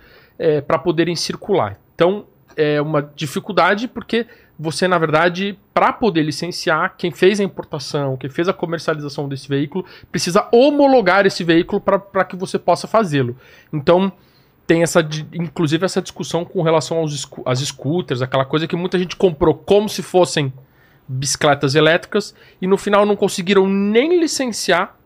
[0.66, 1.78] para poderem circular.
[1.94, 2.24] Então
[2.56, 4.26] é uma dificuldade porque
[4.58, 9.48] você, na verdade, para poder licenciar, quem fez a importação, quem fez a comercialização desse
[9.48, 13.36] veículo, precisa homologar esse veículo para que você possa fazê-lo.
[13.72, 14.10] Então
[14.66, 19.14] tem essa, inclusive essa discussão com relação aos às scooters, aquela coisa que muita gente
[19.14, 20.52] comprou como se fossem
[21.06, 24.96] bicicletas elétricas e no final não conseguiram nem licenciar,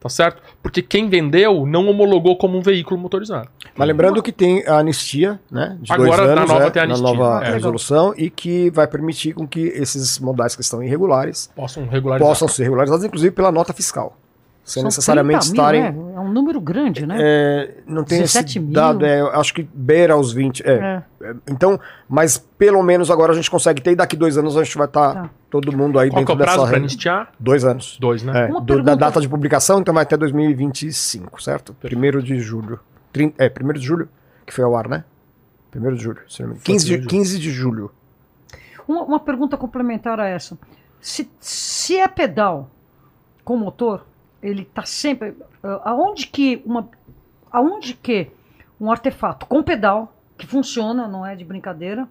[0.00, 0.42] tá certo?
[0.62, 3.50] Porque quem vendeu não homologou como um veículo motorizado.
[3.76, 5.76] Mas lembrando que tem a anistia, né?
[5.80, 7.04] De Agora, dois na anos, nova é, tem a anistia.
[7.06, 7.52] Na nova É.
[7.52, 12.28] resolução e que vai permitir com que esses modais que estão irregulares Possam regularizar.
[12.28, 14.16] possam ser regularizados, inclusive pela nota fiscal.
[14.64, 15.82] Sem São necessariamente 30 mil, estarem.
[15.92, 16.12] né?
[16.14, 17.16] É um número grande, né?
[17.20, 18.72] É, não tem 17 esse mil.
[18.72, 20.62] dado, é, acho que beira aos 20.
[20.64, 20.72] É.
[21.20, 21.30] É.
[21.30, 24.62] É, Então, mas pelo menos agora a gente consegue ter, e daqui dois anos a
[24.62, 25.30] gente vai estar Tá.
[25.50, 27.32] todo mundo aí Qual que é dentro o prazo dessa anistiar?
[27.40, 27.96] Dois anos.
[28.00, 28.44] Dois, né?
[28.44, 31.74] É, do- pergunta- da data de publicação, então vai até 2025, certo?
[31.80, 32.78] Primeiro de julho.
[33.12, 34.08] Trin- é, primeiro de julho,
[34.46, 35.04] que foi ao ar, né?
[35.70, 36.64] Primeiro de julho, se não me engano.
[36.64, 37.92] 15 de, primeiro de 15 de julho.
[38.86, 40.58] Uma, uma pergunta complementar a essa.
[41.00, 42.70] Se, se é pedal
[43.44, 44.06] com motor,
[44.42, 45.36] ele está sempre.
[45.62, 46.88] ah, aonde que uma.
[47.50, 48.30] Aonde que
[48.80, 52.08] um artefato com pedal, que funciona, não é de brincadeira,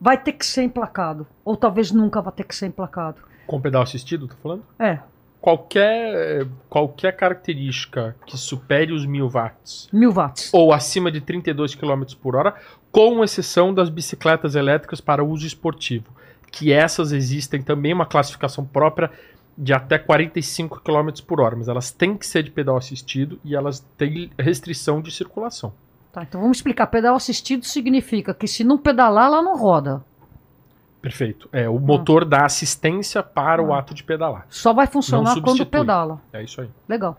[0.00, 1.26] vai ter que ser emplacado?
[1.44, 3.22] Ou talvez nunca vai ter que ser emplacado?
[3.46, 4.62] Com pedal assistido, tá falando?
[4.78, 4.98] É,
[5.40, 10.50] Qualquer, qualquer característica que supere os mil watts mil watts.
[10.52, 12.54] ou acima de 32 km por hora,
[12.90, 16.06] com exceção das bicicletas elétricas para uso esportivo,
[16.50, 19.10] que essas existem também uma classificação própria
[19.56, 23.56] de até 45 km por hora, mas elas têm que ser de pedal assistido e
[23.56, 25.72] elas têm restrição de circulação.
[26.12, 26.86] Tá, então vamos explicar.
[26.86, 30.04] Pedal assistido significa que se não pedalar, ela não roda.
[31.00, 31.48] Perfeito.
[31.52, 33.78] É o motor dá assistência para o Ah.
[33.78, 34.46] ato de pedalar.
[34.50, 36.20] Só vai funcionar quando pedala.
[36.32, 36.68] É isso aí.
[36.88, 37.18] Legal.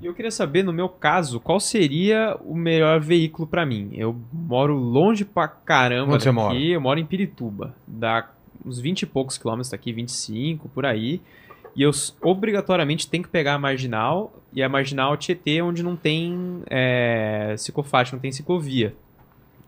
[0.00, 3.90] E eu queria saber, no meu caso, qual seria o melhor veículo pra mim?
[3.94, 6.58] Eu moro longe pra caramba Onde você daqui, mora?
[6.58, 7.74] eu moro em Pirituba.
[7.86, 8.28] Dá
[8.64, 11.20] uns 20 e poucos quilômetros daqui, 25, por aí.
[11.74, 11.90] E eu
[12.22, 18.14] obrigatoriamente tenho que pegar a marginal, e a marginal Tietê, onde não tem é, ciclofaixa,
[18.14, 18.94] não tem ciclovia.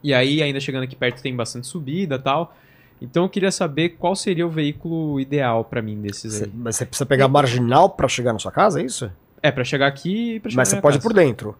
[0.02, 2.54] E aí, ainda chegando aqui perto, tem bastante subida e tal.
[3.02, 6.50] Então eu queria saber qual seria o veículo ideal pra mim desses Você, aí.
[6.54, 9.10] mas você precisa pegar marginal pra chegar na sua casa, é isso?
[9.42, 11.08] É, pra chegar aqui e pra chegar Mas você pode ir casa.
[11.08, 11.56] por dentro.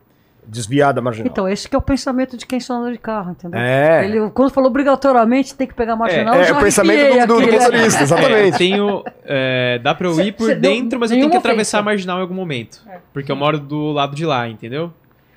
[0.47, 1.31] Desviar da marginal.
[1.31, 3.61] Então, esse que é o pensamento de quem só anda de carro, entendeu?
[3.61, 4.05] é.
[4.07, 7.39] Ele, quando falou obrigatoriamente tem que pegar marginal, eu é já o pensamento do, do
[7.39, 7.59] aqui, né?
[7.59, 8.59] motorista, É, exatamente.
[8.59, 11.79] tenho, é, dá pra eu Cê- ir por cê dentro, mas eu tenho que atravessar
[11.79, 12.83] a marginal em algum momento.
[12.89, 12.99] É.
[13.13, 14.93] Porque eu moro do lado de lá, entendeu?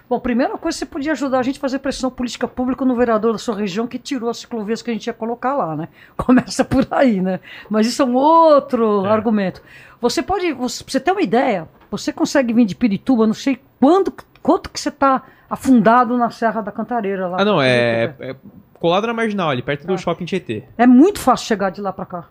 [0.09, 3.31] Bom, primeira coisa, você podia ajudar a gente a fazer pressão política pública no vereador
[3.31, 5.87] da sua região que tirou as ciclovias que a gente ia colocar lá, né?
[6.17, 7.39] Começa por aí, né?
[7.69, 9.61] Mas isso é um outro argumento.
[10.01, 13.59] Você pode, você, pra você ter uma ideia, você consegue vir de Pirituba, não sei
[13.79, 17.37] quando, quanto que você está afundado na Serra da Cantareira lá.
[17.39, 18.35] Ah, não, é, é
[18.79, 19.97] colado na marginal ali, perto do Ah.
[19.97, 20.63] shopping Tietê.
[20.77, 22.27] É muito fácil chegar de lá para cá.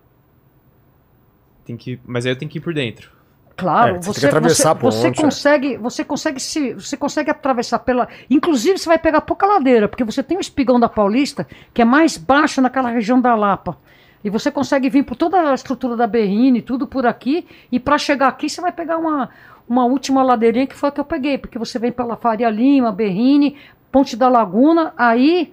[1.65, 3.11] Tem que, mas aí eu tenho que ir por dentro.
[3.56, 5.14] Claro, É, você tem você, que atravessar você, você é.
[5.14, 10.04] consegue, você consegue se, você consegue atravessar pela, inclusive você vai pegar pouca ladeira, porque
[10.04, 13.76] você tem o espigão da Paulista, que é mais baixo naquela região da Lapa.
[14.24, 17.98] E você consegue vir por toda a estrutura da Berrine, tudo por aqui, e para
[17.98, 19.30] chegar aqui você vai pegar uma,
[19.68, 22.92] uma última ladeirinha que foi a que eu peguei, porque você vem pela Faria Lima,
[22.92, 23.56] Berrine,
[23.90, 25.52] Ponte da Laguna, aí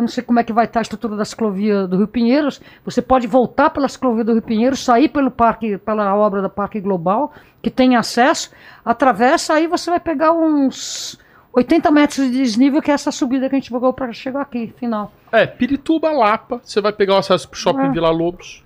[0.00, 2.60] eu não sei como é que vai estar a estrutura da ciclovia do Rio Pinheiros.
[2.84, 6.80] Você pode voltar pela ciclovia do Rio Pinheiros, sair pelo parque, pela obra da Parque
[6.80, 7.32] Global,
[7.62, 8.50] que tem acesso,
[8.82, 11.18] atravessa, aí você vai pegar uns
[11.52, 14.72] 80 metros de desnível, que é essa subida que a gente pegou para chegar aqui,
[14.78, 15.12] final.
[15.30, 17.90] É, Pirituba, Lapa, você vai pegar o acesso pro shopping É.
[17.90, 18.64] Vila Lobos.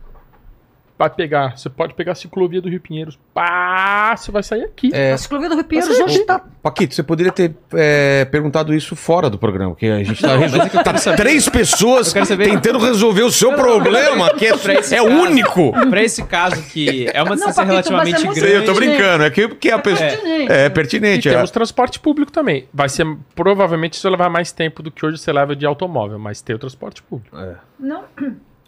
[0.96, 3.18] Vai pegar, você pode pegar a ciclovia do Rio Pinheiros.
[3.34, 4.90] Pá, você vai sair aqui.
[4.94, 8.94] É, A ciclovia do Rio Pinheiros hoje está Paquito, você poderia ter é, perguntado isso
[8.94, 13.52] fora do programa, porque a gente tá, resol- tá três pessoas tentando resolver o seu
[13.54, 15.04] problema, que é, é caso.
[15.04, 15.72] único.
[15.90, 18.52] Pra esse caso que é uma distância Paquito, é relativamente grande.
[18.54, 20.08] Eu tô brincando, é que, que a pessoa.
[20.08, 20.52] pertinente.
[20.52, 21.28] É E pertinente.
[21.28, 21.32] é.
[21.34, 22.68] temos transporte público também.
[22.72, 23.04] Vai ser,
[23.34, 26.54] provavelmente, isso vai levar mais tempo do que hoje você leva de automóvel, mas tem
[26.54, 27.36] o transporte público.
[27.78, 28.04] Não,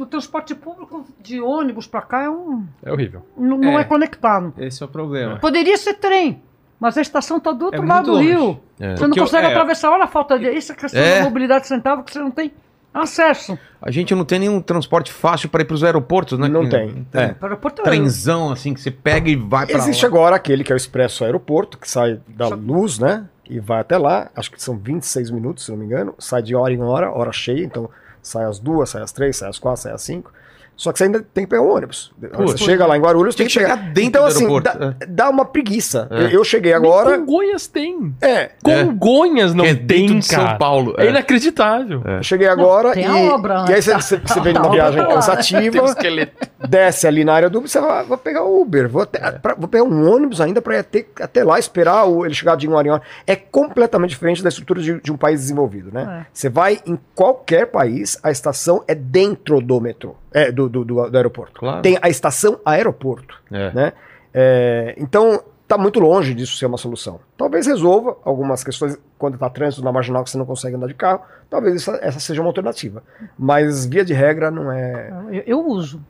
[0.02, 3.22] o transporte público de ônibus para cá é um, É horrível.
[3.36, 3.82] não, não É.
[3.82, 4.52] é conectado.
[4.58, 5.36] Esse é o problema.
[5.38, 6.42] Poderia ser trem,
[6.78, 8.28] mas a estação está do outro É lado do longe.
[8.28, 8.60] rio.
[8.78, 8.94] É.
[8.96, 9.50] Você não Porque eu- consegue é.
[9.50, 9.90] atravessar.
[9.90, 10.48] Olha a falta de.
[10.50, 11.18] Isso é questão É.
[11.20, 12.52] da mobilidade central, que você não tem
[12.92, 13.58] acesso.
[13.80, 16.48] A gente não tem nenhum transporte fácil para ir pros aeroportos, né?
[16.48, 17.06] Não Que- tem.
[17.12, 17.28] É.
[17.28, 20.08] Para o aeroporto Trenzão, assim, que você pega e vai pra Existe lá.
[20.08, 23.26] agora aquele que é o Expresso Aeroporto, que sai da luz, né?
[23.48, 24.30] E vai até lá.
[24.34, 26.14] Acho que são 26 minutos, se não me engano.
[26.18, 27.64] Sai de hora em hora, hora cheia.
[27.64, 27.88] Então
[28.26, 30.32] sai às duas, sai às três, sai às quatro, sai às cinco.
[30.76, 32.12] Só que você ainda tem que pegar o ônibus.
[32.34, 34.78] você chega lá em Guarulhos, Tem tem, que chegar dentro então, do assim, aeroporto.
[34.78, 36.06] dá, dá uma preguiça.
[36.10, 36.24] É.
[36.24, 37.10] Eu, eu cheguei agora.
[37.16, 38.14] Nem Congonhas tem.
[38.20, 40.26] É, Congonhas não é tem, dentro de.
[40.26, 40.94] São Paulo.
[40.98, 41.10] É, É.
[41.10, 42.02] inacreditável.
[42.04, 44.96] eu cheguei agora tem e, a obra, e aí você, você- você vem numa viagem
[45.00, 45.14] tá lá, né?
[45.14, 46.20] cansativa, Tem
[46.60, 49.32] um desce ali na área do Uber, você vai, vou pegar o Uber, vou, até,
[49.32, 52.66] pra- vou pegar um ônibus ainda para até, até lá esperar o, ele chegar de
[52.68, 53.02] uma hora em hora.
[53.26, 56.22] É completamente diferente da estrutura de, de um país desenvolvido, né?
[56.22, 56.26] É.
[56.32, 61.10] Você vai em qualquer país, a estação é dentro do metrô, é, do, do, do-
[61.10, 61.58] do aeroporto.
[61.60, 61.80] Claro.
[61.82, 63.72] Tem a estação aeroporto, É.
[63.72, 63.92] né?
[64.34, 67.18] É, então, tá muito longe disso ser uma solução.
[67.38, 70.94] Talvez resolva algumas questões quando tá trânsito na marginal que você não consegue andar de
[70.94, 73.02] carro, talvez essa, essa seja uma alternativa.
[73.38, 75.10] Mas, via de regra, não é...
[75.30, 76.00] Eu, eu uso.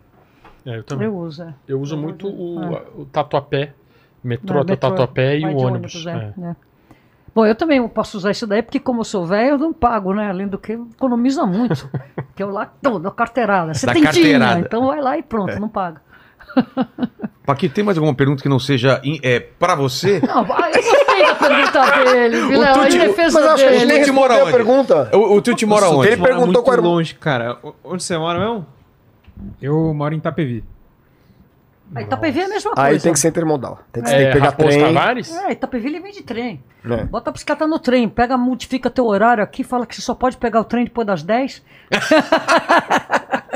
[0.66, 1.06] É, eu também.
[1.06, 1.54] Eu uso, é.
[1.68, 2.82] Eu uso muito o, É.
[2.96, 3.72] o Tatuapé,
[4.24, 6.04] metrô Não, até metrô, Tatuapé e o de ônibus.
[6.04, 6.32] é, é.
[6.40, 6.56] né?
[7.36, 10.14] Bom, eu também posso usar isso daí, porque como eu sou velho, eu não pago,
[10.14, 10.30] né?
[10.30, 11.88] Além do que, economiza muito.
[12.34, 13.74] que eu lá, tô, dou carteirada.
[13.74, 14.60] Você Dá tem carteirada.
[14.60, 15.58] então vai lá e pronto, É.
[15.60, 16.00] não paga.
[17.44, 20.20] Paquito, tem mais alguma pergunta que não seja in- é, para você?
[20.26, 23.84] Não, ah, eu gostei da pergunta dele, Vilela, Tuti- em defesa Mas acho que dele.
[23.84, 24.52] nem Tuti mora onde?
[24.52, 25.10] pergunta.
[25.12, 26.08] O, o tio te mora Nossa, onde?
[26.08, 27.58] ele mora perguntou muito qual era o- longe, cara.
[27.62, 28.66] O- Onde você mora mesmo?
[29.60, 30.64] Eu moro em Itapevi.
[31.94, 32.88] A Itapevi é a mesma coisa.
[32.88, 33.80] Aí tem que ser intermodal.
[33.92, 34.80] Tem que, É, tem que pegar Raposo trem.
[34.94, 35.34] Tavares?
[35.36, 36.62] É, Itapevi ele vem de trem.
[36.84, 37.04] né?
[37.04, 40.36] Bota a bicicleta no trem, pega, modifica teu horário aqui, fala que você só pode
[40.36, 41.62] pegar o trem depois das 10.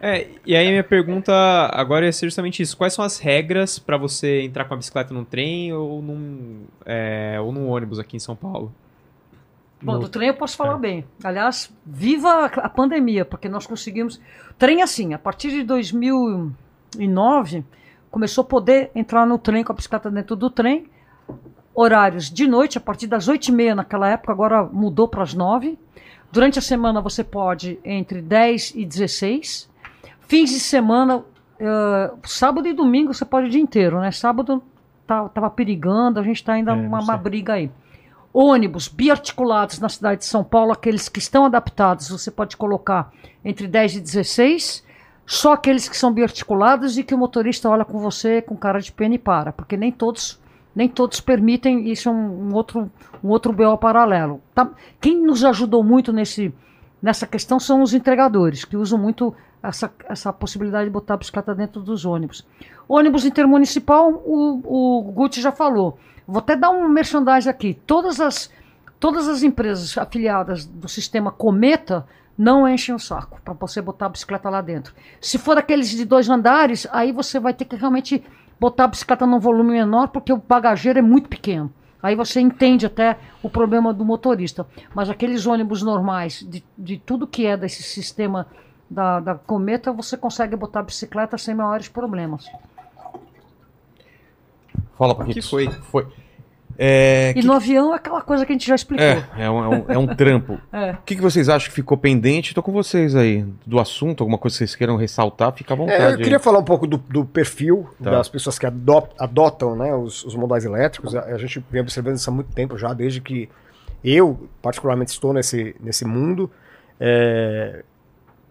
[0.00, 1.32] É, e aí minha pergunta
[1.72, 2.76] agora ia ser justamente isso.
[2.76, 7.36] Quais são as regras pra você entrar com a bicicleta num trem ou num, é,
[7.42, 8.72] ou num ônibus aqui em São Paulo?
[9.82, 11.04] Bom, No- do trem eu posso falar bem.
[11.22, 14.20] Aliás, viva a pandemia, porque nós conseguimos.
[14.56, 17.64] Trem assim, a partir de 2009,
[18.10, 20.88] começou a poder entrar no trem com a bicicleta dentro do trem.
[21.74, 25.78] Horários de noite, a partir das 8h30 naquela época, agora mudou para as 9
[26.30, 29.68] Durante a semana você pode entre 10 e 16.
[30.20, 31.24] Fins de semana,
[31.58, 34.10] eh, sábado e domingo você pode o dia inteiro, né?
[34.10, 34.62] Sábado
[35.06, 37.70] tá, tava perigando, a gente está ainda É, numa não uma briga aí.
[38.32, 43.10] Ônibus biarticulados na cidade de São Paulo, aqueles que estão adaptados, você pode colocar
[43.42, 44.84] entre 10 e 16,
[45.28, 48.90] só aqueles que são biarticulados e que o motorista olha com você com cara de
[48.90, 50.40] pena e para, porque nem todos
[50.74, 52.90] nem todos permitem, isso é um, um outro
[53.22, 54.40] um outro BO paralelo.
[54.54, 54.70] Tá?
[54.98, 56.54] Quem nos ajudou muito nesse
[57.02, 61.54] nessa questão são os entregadores, que usam muito essa, essa possibilidade de botar a bicicleta
[61.54, 62.46] dentro dos ônibus.
[62.88, 65.98] Ônibus intermunicipal, o, o Gucci já falou.
[66.26, 67.78] Vou até dar um merchandising aqui.
[67.86, 68.50] Todas as,
[68.98, 72.06] todas as empresas afiliadas do sistema Cometa
[72.38, 74.94] não enchem o saco para você botar a bicicleta lá dentro.
[75.20, 78.24] Se for aqueles de dois andares, aí você vai ter que realmente
[78.60, 81.72] botar a bicicleta num volume menor, porque o bagageiro é muito pequeno.
[82.00, 84.64] Aí você entende até o problema do motorista.
[84.94, 88.46] Mas aqueles ônibus normais, de, de tudo que é desse sistema
[88.88, 92.48] da, da Cometa, você consegue botar a bicicleta sem maiores problemas.
[94.96, 95.40] Fala, Paquito.
[95.40, 95.68] que foi?
[95.70, 96.06] Foi.
[96.80, 99.04] É, E que- no avião é aquela coisa que a gente já explicou.
[99.04, 100.60] é, é um, é um- é um trampo.
[100.72, 100.92] É.
[100.92, 102.54] O que, que vocês acham que ficou pendente?
[102.54, 103.44] Tô com vocês aí.
[103.66, 106.00] Do assunto, alguma coisa que vocês queiram ressaltar, fica à vontade.
[106.00, 106.22] É, eu aí.
[106.22, 108.12] queria falar um pouco do, do perfil Tá.
[108.12, 111.16] das pessoas que adop- adotam né, os, os modais elétricos.
[111.16, 113.48] A, a gente vem observando isso há muito tempo já, desde que
[114.04, 116.48] eu, particularmente, estou nesse, nesse mundo.
[117.00, 117.82] É,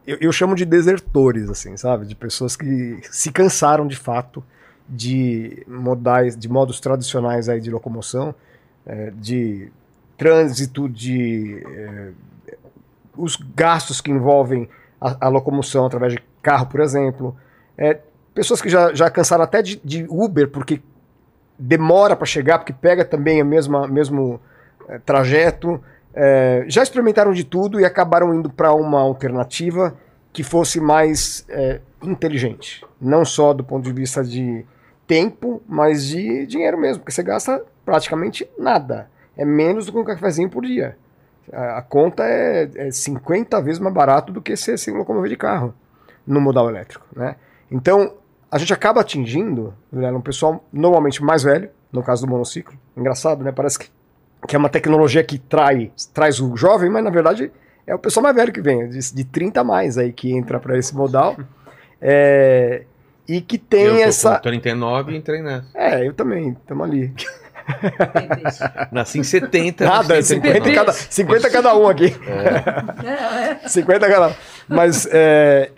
[0.06, 2.06] eu, eu chamo de desertores, assim, sabe?
[2.06, 4.44] De pessoas que se cansaram de fato
[4.88, 8.34] de modais, de modos tradicionais aí de locomoção,
[8.86, 9.72] é, de
[10.18, 12.12] trânsito, de é,
[13.16, 14.70] os gastos que envolvem
[15.00, 17.36] a, a locomoção através de carro, por exemplo.
[17.78, 18.00] É,
[18.34, 20.82] pessoas que já, já cansaram até de, de Uber, porque
[21.58, 24.40] demora para chegar, porque pega também o mesmo, mesmo
[24.88, 25.82] é, trajeto.
[26.14, 29.96] É, já experimentaram de tudo e acabaram indo para uma alternativa
[30.32, 32.86] que fosse mais é, inteligente.
[33.02, 34.66] Não só do ponto de vista de
[35.08, 39.10] tempo, mas de dinheiro mesmo, porque você gasta praticamente nada.
[39.36, 40.98] É menos do que um cafezinho por dia.
[41.52, 45.74] A, conta é, é 50 vezes mais barato do que você se locomover de carro
[46.26, 47.06] no modal elétrico.
[47.16, 47.38] Né?
[47.72, 48.16] Então,
[48.52, 52.78] a gente acaba atingindo né, um pessoal normalmente mais velho, no caso do monociclo.
[52.96, 53.52] Engraçado, né?
[53.52, 53.90] Parece que,
[54.46, 57.52] que é uma tecnologia que trai, traz o jovem, mas na verdade
[57.86, 60.60] é o pessoal mais velho que vem, de, de 30 a mais aí que entra
[60.60, 61.38] para esse modal.
[62.02, 62.84] É,
[63.28, 64.36] e que tem eu tô essa.
[64.36, 65.68] com 39 e entrei nessa.
[65.76, 67.14] É, eu também, estamos ali.
[68.92, 69.86] Nasci em 70.
[69.86, 72.16] Nada, nasci em 50 cada, 50 cada um aqui.
[72.26, 73.68] É, é.
[73.68, 74.34] 50 cada um.
[74.68, 75.72] Mas é,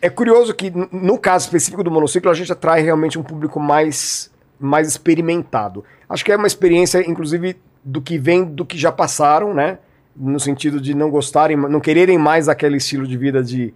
[0.00, 4.30] é curioso que, no caso específico do monociclo, a gente atrai realmente um público mais,
[4.58, 5.84] mais experimentado.
[6.08, 9.78] Acho que é uma experiência, inclusive, do que vem do que já passaram, né?
[10.16, 13.74] No sentido de não gostarem, não quererem mais aquele estilo de vida de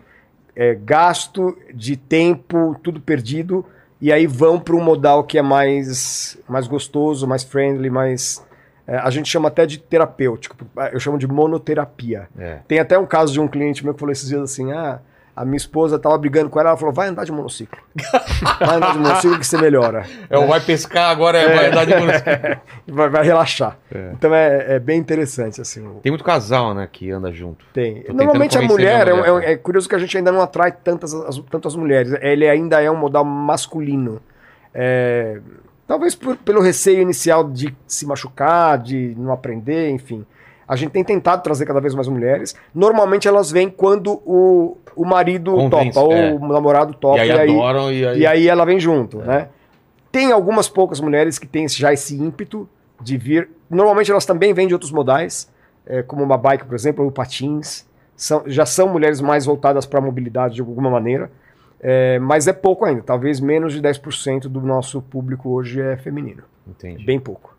[0.59, 3.65] é, gasto, de tempo, tudo perdido.
[4.01, 8.45] E aí vão para um modal que é mais, mais gostoso, mais friendly, mais.
[8.85, 10.57] é, a gente chama até de terapêutico.
[10.93, 12.29] Eu chamo de monoterapia.
[12.37, 12.59] É.
[12.67, 14.99] Tem até um caso de um cliente meu que falou esses dias assim: ah,
[15.41, 17.79] a minha esposa tava brigando com ela, ela falou: vai andar de monociclo.
[18.59, 20.05] Vai andar de monociclo que você melhora.
[20.29, 22.61] É o vai pescar agora, é, vai andar de monociclo.
[22.91, 23.77] Vai, vai relaxar.
[23.95, 24.11] É.
[24.15, 25.87] Então é, é bem interessante, assim.
[25.87, 27.65] o- Tem muito casal, né, que anda junto.
[27.73, 28.03] Tem.
[28.03, 30.41] Tô Normalmente a mulher, minha é, mulher, é- é curioso que a gente ainda não
[30.41, 32.13] atrai tantas, as, tantas mulheres.
[32.23, 34.21] Ele ainda é um modal masculino.
[34.75, 35.41] É,
[35.87, 40.25] talvez por- pelo receio inicial de se machucar, de não aprender, enfim.
[40.69, 42.55] A gente tem tentado trazer cada vez mais mulheres.
[42.75, 46.33] Normalmente elas vêm quando o, o marido Convence, topa, ou é.
[46.35, 47.17] o namorado topa.
[47.19, 48.19] e aí adoram e aí...
[48.21, 49.25] E aí ela vem junto, É.
[49.25, 49.49] né?
[50.13, 52.69] Tem algumas poucas mulheres que têm já esse ímpeto
[53.01, 53.49] de vir.
[53.71, 55.51] Normalmente elas também vêm de outros modais,
[55.87, 57.87] é, como uma bike, por exemplo, ou patins.
[58.17, 61.31] São, já são mulheres mais voltadas para a mobilidade de alguma maneira.
[61.81, 63.03] É, mas é pouco ainda.
[63.03, 66.43] Talvez menos de 10% do nosso público hoje é feminino.
[66.67, 67.05] Entendi.
[67.05, 67.57] Bem pouco.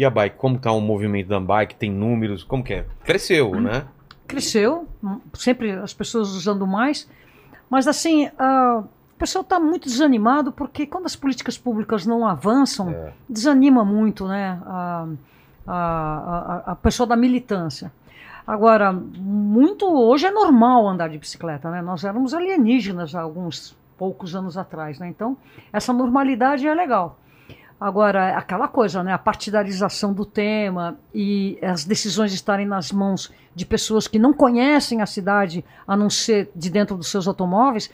[0.00, 1.74] E a bike, como tá o movimento da bike?
[1.74, 2.42] Tem números?
[2.42, 2.86] Como que é?
[3.04, 3.84] Cresceu, né?
[4.26, 7.06] Cresceu, hum, sempre as pessoas usando mais,
[7.68, 12.88] mas assim, a- o pessoal está muito desanimado porque quando as políticas públicas não avançam,
[12.88, 13.12] É.
[13.28, 15.06] desanima muito né, a,
[15.66, 17.92] a, a, a pessoa da militância.
[18.46, 21.82] Agora, muito hoje é normal andar de bicicleta, né?
[21.82, 25.08] Nós éramos alienígenas há alguns poucos anos atrás, né?
[25.08, 25.36] Então,
[25.70, 27.18] essa normalidade é legal.
[27.80, 29.12] Agora, aquela coisa, né?
[29.12, 35.00] A partidarização do tema e as decisões estarem nas mãos de pessoas que não conhecem
[35.00, 37.90] a cidade, a não ser de dentro dos seus automóveis,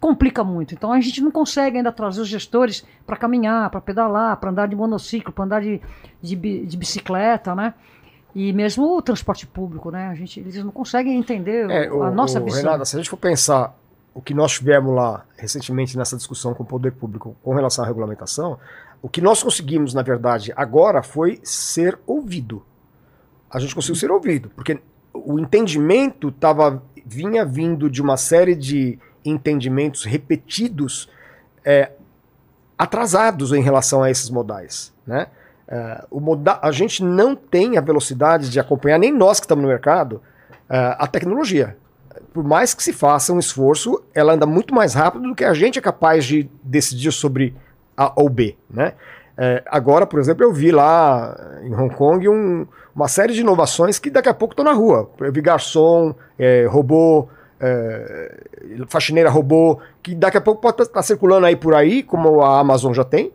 [0.00, 0.72] complica muito.
[0.74, 4.68] Então a gente não consegue ainda trazer os gestores para caminhar, para pedalar, para andar
[4.68, 5.80] de monociclo, para andar de,
[6.22, 6.36] de,
[6.66, 7.74] de bicicleta, né?
[8.36, 10.08] E mesmo o transporte público, né?
[10.08, 12.62] A gente, eles não conseguem entender É, o- a nossa o visão.
[12.62, 13.74] Renata, se a gente for pensar
[14.12, 17.88] o que nós tivemos lá recentemente nessa discussão com o poder público com relação à
[17.88, 18.58] regulamentação,
[19.04, 22.64] O que nós conseguimos, na verdade, agora foi ser ouvido.
[23.50, 24.80] A gente conseguiu ser ouvido, porque
[25.12, 31.10] o entendimento tava, vinha vindo de uma série de entendimentos repetidos
[31.62, 31.92] é,
[32.78, 34.90] atrasados em relação a esses modais.
[35.06, 35.26] Né?
[35.68, 39.62] É, o moda a gente não tem a velocidade de acompanhar, nem nós que estamos
[39.62, 40.22] no mercado,
[40.66, 41.76] é, a tecnologia.
[42.32, 45.52] Por mais que se faça um esforço, ela anda muito mais rápido do que a
[45.52, 47.54] gente é capaz de decidir sobre
[47.96, 48.56] A ou B.
[48.70, 48.92] Né?
[49.36, 53.98] É, agora, por exemplo, eu vi lá em Hong Kong um, uma série de inovações
[53.98, 55.10] que daqui a pouco estão na rua.
[55.18, 57.28] Eu vi garçom, é, robô,
[57.60, 58.44] é,
[58.88, 62.60] faxineira robô, que daqui a pouco pode estar tá circulando aí por aí, como a
[62.60, 63.32] Amazon já tem,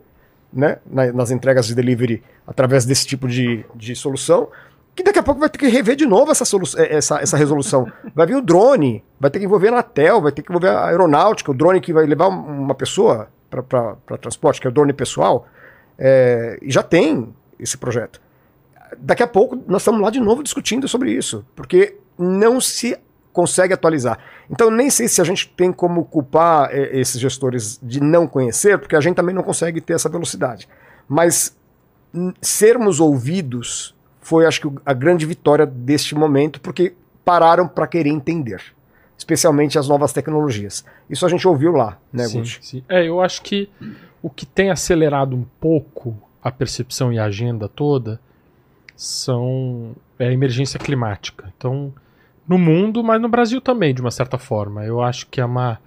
[0.52, 4.48] né, nas entregas de delivery através desse tipo de, de solução,
[4.94, 6.44] que daqui a pouco vai ter que rever de novo essa,
[6.78, 7.90] é, essa, essa resolução.
[8.14, 10.86] Vai vir o drone, vai ter que envolver a Anatel, vai ter que envolver a
[10.86, 15.46] aeronáutica, o drone que vai levar uma pessoa para transporte, que é o drone pessoal,
[15.98, 18.20] é, já tem esse projeto.
[18.96, 22.98] Daqui a pouco nós estamos lá de novo discutindo sobre isso, porque não se
[23.32, 24.18] consegue atualizar.
[24.50, 28.78] Então, nem sei se a gente tem como culpar é, esses gestores de não conhecer,
[28.78, 30.68] porque a gente também não consegue ter essa velocidade.
[31.08, 31.56] Mas
[32.40, 36.94] sermos ouvidos foi, acho que, a grande vitória deste momento, porque
[37.24, 38.62] pararam para querer entender,
[39.20, 40.82] especialmente as novas tecnologias.
[41.08, 42.84] Isso a gente ouviu lá, né, sim, sim.
[42.88, 43.68] É, eu acho que
[44.22, 48.18] o que tem acelerado um pouco a percepção e a agenda toda
[48.96, 51.52] são é a emergência climática.
[51.54, 51.92] Então,
[52.48, 54.86] no mundo, mas no Brasil também, de uma certa forma.
[54.86, 55.78] Eu acho que é uma.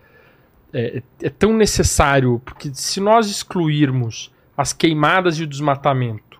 [0.71, 6.39] É, é tão necessário, porque se nós excluirmos as queimadas e o desmatamento,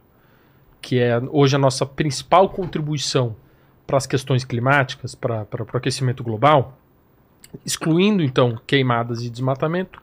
[0.80, 3.36] que é hoje a nossa principal contribuição
[3.88, 6.78] para as questões climáticas, para, para o aquecimento global,
[7.66, 10.02] excluindo então queimadas e desmatamento,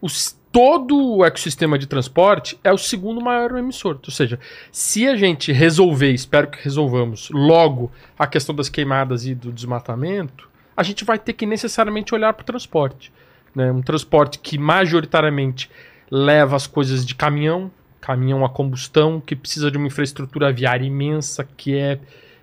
[0.00, 3.98] os todo o ecossistema de transporte é o segundo maior emissor.
[4.04, 4.38] Ou seja,
[4.72, 10.48] se a gente resolver, espero que resolvamos logo a questão das queimadas e do desmatamento,
[10.76, 13.12] a gente vai ter que necessariamente olhar para o transporte.
[13.54, 13.70] Né?
[13.70, 15.70] Um transporte que majoritariamente
[16.10, 17.70] leva as coisas de caminhão,
[18.00, 22.00] caminhão a combustão, que precisa de uma infraestrutura viária imensa, que é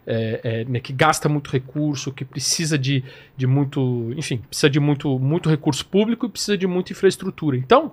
[0.07, 3.03] é, é, né, que gasta muito recurso, que precisa de,
[3.35, 7.57] de muito, enfim, precisa de muito, muito recurso público e precisa de muita infraestrutura.
[7.57, 7.91] Então,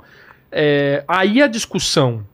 [0.53, 2.25] é, aí a discussão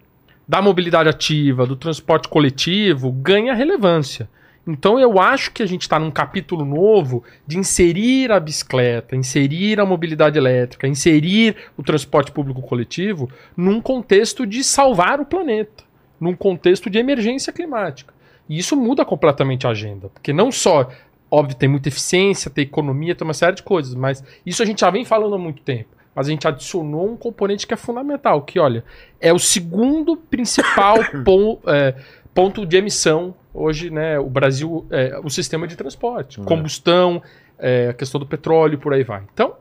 [0.47, 4.29] da mobilidade ativa, do transporte coletivo, ganha relevância.
[4.67, 9.81] Então eu acho que a gente está num capítulo novo de inserir a bicicleta, inserir
[9.81, 15.83] a mobilidade elétrica, inserir o transporte público coletivo num contexto de salvar o planeta,
[16.21, 18.13] num contexto de emergência climática.
[18.51, 20.09] E isso muda completamente a agenda.
[20.09, 20.91] Porque não só,
[21.31, 24.81] óbvio, tem muita eficiência, tem economia, tem uma série de coisas, mas isso a gente
[24.81, 25.89] já vem falando há muito tempo.
[26.13, 28.85] Mas a gente adicionou um componente que é fundamental, que, olha,
[29.21, 31.95] é o segundo principal pon, é,
[32.35, 34.19] ponto de emissão hoje, né?
[34.19, 36.41] O Brasil, é, o sistema de transporte.
[36.41, 36.45] Uhum.
[36.45, 37.23] Combustão,
[37.57, 39.23] é, a questão do petróleo, por aí vai.
[39.33, 39.55] Então,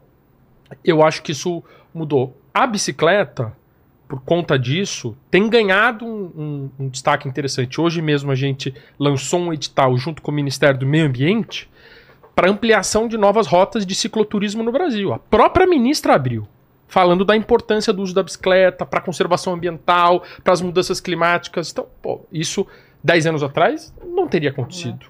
[0.83, 1.63] eu acho que isso
[1.93, 2.35] mudou.
[2.51, 3.53] A bicicleta,
[4.09, 7.79] por conta disso, tem ganhado um, um, um, destaque interessante.
[7.79, 11.69] Hoje mesmo a gente lançou um edital junto com o Ministério do Meio Ambiente
[12.35, 15.13] para ampliação de novas rotas de cicloturismo no Brasil.
[15.13, 16.47] A própria ministra abriu,
[16.87, 21.71] falando da importância do uso da bicicleta para a conservação ambiental, para as mudanças climáticas.
[21.71, 22.65] Então, pô, isso
[23.03, 25.05] 10 anos atrás não teria acontecido.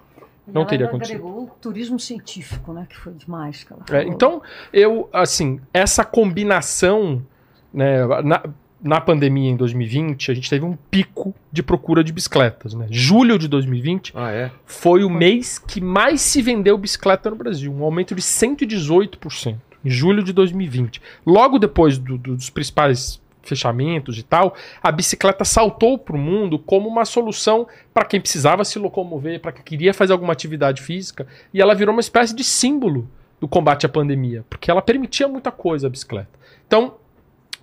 [0.45, 1.25] Não teria acontecido.
[1.25, 3.63] o turismo científico, né, que foi demais.
[3.63, 4.41] Que é, então,
[4.73, 7.25] eu, assim, essa combinação,
[7.71, 8.43] né, na,
[8.81, 12.73] na pandemia em 2020, a gente teve um pico de procura de bicicletas.
[12.73, 12.87] Né?
[12.89, 14.51] Julho de 2020 ah, é?
[14.65, 19.89] foi o mês que mais se vendeu bicicleta no Brasil, um aumento de 118% em
[19.89, 21.01] julho de 2020.
[21.25, 26.59] Logo depois do, do, dos principais fechamentos e tal, a bicicleta saltou para o mundo
[26.59, 31.25] como uma solução para quem precisava se locomover, para quem queria fazer alguma atividade física,
[31.53, 35.51] e ela virou uma espécie de símbolo do combate à pandemia, porque ela permitia muita
[35.51, 36.29] coisa a bicicleta.
[36.67, 36.95] Então,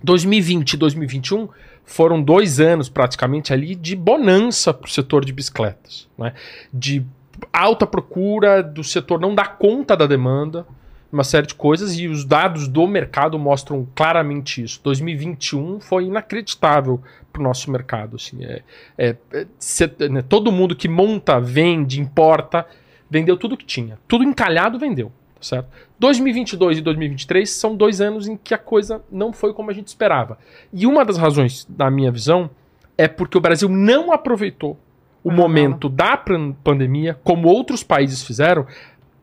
[0.06, 1.48] 2020 e 2021
[1.84, 6.32] foram dois anos praticamente ali de bonança para o setor de bicicletas, né?
[6.72, 7.04] de
[7.52, 10.66] alta procura do setor não dar conta da demanda,
[11.12, 14.80] uma série de coisas e os dados do mercado mostram claramente isso.
[14.82, 17.02] 2021 foi inacreditável
[17.32, 18.16] para o nosso mercado.
[18.16, 18.62] Assim, é,
[18.96, 22.66] é, é né, todo mundo que monta, vende, importa,
[23.10, 25.12] vendeu tudo que tinha, tudo encalhado vendeu
[25.48, 25.68] certo?
[25.98, 29.88] 2022 e 2023 são dois anos em que a coisa não foi como a gente
[29.88, 30.38] esperava.
[30.72, 32.50] E uma das razões, na minha visão,
[32.98, 34.78] é porque o Brasil não aproveitou
[35.22, 36.16] o momento da
[36.62, 38.64] pandemia, como outros países fizeram,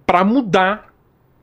[0.06, 0.94] para mudar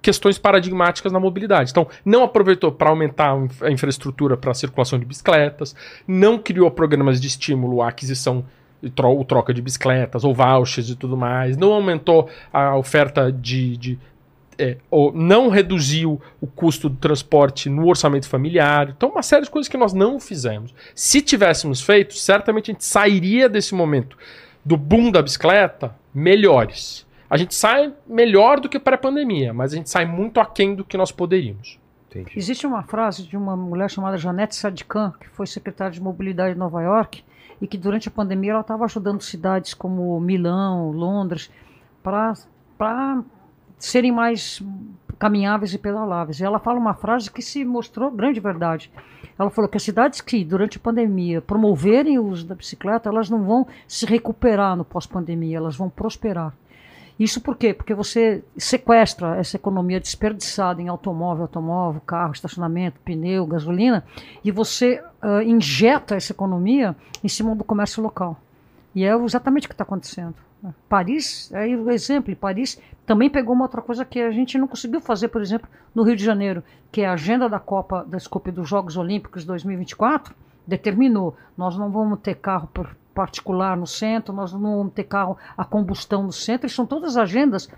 [0.03, 1.71] questões paradigmáticas na mobilidade.
[1.71, 5.75] Então, não aproveitou para aumentar a infraestrutura para a circulação de bicicletas,
[6.07, 8.45] não criou programas de estímulo à aquisição
[9.03, 13.99] ou troca de bicicletas ou vouchers e tudo mais, não aumentou a oferta de, de
[14.61, 18.91] é, ou não reduziu o custo do transporte no orçamento familiar.
[18.91, 20.75] Então, uma série de coisas que nós não fizemos.
[20.95, 24.17] Se tivéssemos feito, certamente a gente sairia desse momento
[24.65, 27.07] do boom da bicicleta melhores.
[27.29, 30.97] A gente sai melhor do que pré-pandemia, mas a gente sai muito aquém do que
[30.97, 31.79] nós poderíamos.
[32.11, 32.33] Entendi.
[32.37, 36.59] Existe uma frase de uma mulher chamada Janete Sadikan, que foi secretária de mobilidade de
[36.59, 37.25] Nova York,
[37.63, 41.51] e que durante a pandemia ela estava ajudando cidades como Milão, Londres,
[42.03, 43.23] para
[43.81, 44.63] serem mais
[45.19, 46.39] caminháveis e pedaláveis.
[46.39, 48.91] E ela fala uma frase que se mostrou grande verdade.
[49.39, 53.29] Ela falou que as cidades que, durante a pandemia, promoverem o uso da bicicleta, elas
[53.29, 56.55] não vão se recuperar no pós-pandemia, elas vão prosperar.
[57.19, 57.75] Isso por quê?
[57.75, 64.05] Porque você sequestra essa economia desperdiçada em automóvel, automóvel, carro, estacionamento, pneu, gasolina,
[64.43, 68.39] e você uh, injeta essa economia em cima do comércio local.
[68.95, 70.35] E é exatamente o que está acontecendo.
[70.89, 75.01] Paris, aí o exemplo, Paris também pegou uma outra coisa que a gente não conseguiu
[75.01, 76.63] fazer, por exemplo, no Rio de Janeiro,
[76.93, 80.35] que é a agenda da Copa, da Scope dos Jogos Olímpicos 2024,
[80.67, 82.69] determinou, nós não vamos ter carro
[83.15, 87.17] particular no centro, nós não vamos ter carro a combustão no centro, e são todas
[87.17, 87.69] agendas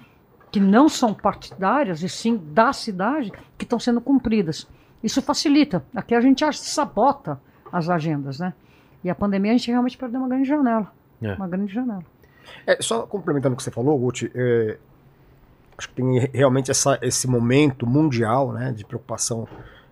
[0.51, 4.69] que não são partidárias, e sim da cidade, que estão sendo cumpridas.
[5.03, 5.83] Isso facilita.
[5.95, 7.41] Aqui a gente sabota
[7.73, 8.53] as agendas, né?
[9.03, 10.93] E a pandemia a gente realmente perdeu uma grande janela.
[11.23, 11.35] É.
[11.35, 12.05] Uma grande janela.
[12.67, 14.79] É, só complementando o que você falou, Guti, é,
[15.77, 19.47] acho que tem realmente essa, esse momento mundial né, de preocupação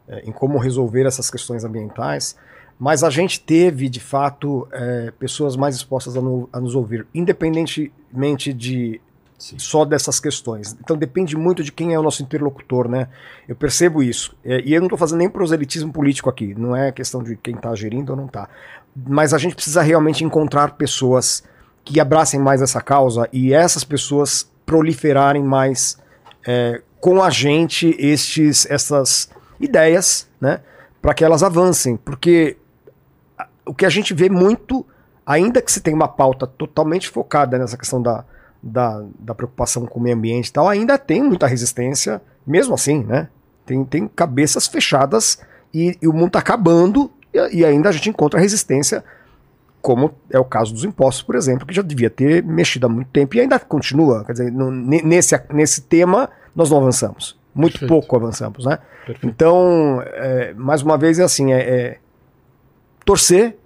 [0.08, 2.36] é, em como resolver essas questões ambientais.
[2.78, 7.06] Mas a gente teve, de fato, é, pessoas mais expostas a, no, a, nos ouvir,
[7.14, 9.00] independentemente de
[9.38, 9.58] Sim.
[9.58, 10.76] só dessas questões.
[10.82, 13.08] Então depende muito de quem é o nosso interlocutor, né?
[13.46, 14.34] Eu percebo isso.
[14.44, 17.54] É, e eu não estou fazendo nem proselitismo político aqui, não é questão de quem
[17.54, 18.48] está gerindo ou não está.
[18.96, 21.42] Mas a gente precisa realmente encontrar pessoas
[21.84, 25.98] que abracem mais essa causa e essas pessoas proliferarem mais
[26.46, 30.60] é, com a gente estes, essas ideias, né?
[31.00, 31.96] Para que elas avancem.
[31.96, 32.56] Porque
[33.64, 34.84] o que a gente vê muito,
[35.24, 38.24] ainda que se tenha uma pauta totalmente focada nessa questão da,
[38.62, 43.02] da, da preocupação com o meio ambiente e tal, ainda tem muita resistência, mesmo assim,
[43.04, 43.28] né?
[43.64, 45.40] Tem, tem cabeças fechadas
[45.72, 49.04] e, e o mundo está acabando e, e ainda a gente encontra resistência
[49.80, 53.08] como é o caso dos impostos, por exemplo, que já devia ter mexido há muito
[53.08, 54.24] tempo e ainda continua.
[54.24, 57.38] Quer dizer, no, nesse, nesse tema nós não avançamos.
[57.54, 57.88] Muito Perfeito.
[57.88, 58.78] pouco avançamos, né?
[59.06, 59.26] Perfeito.
[59.26, 61.98] Então, é, mais uma vez, é assim, é, é
[63.04, 63.56] torcer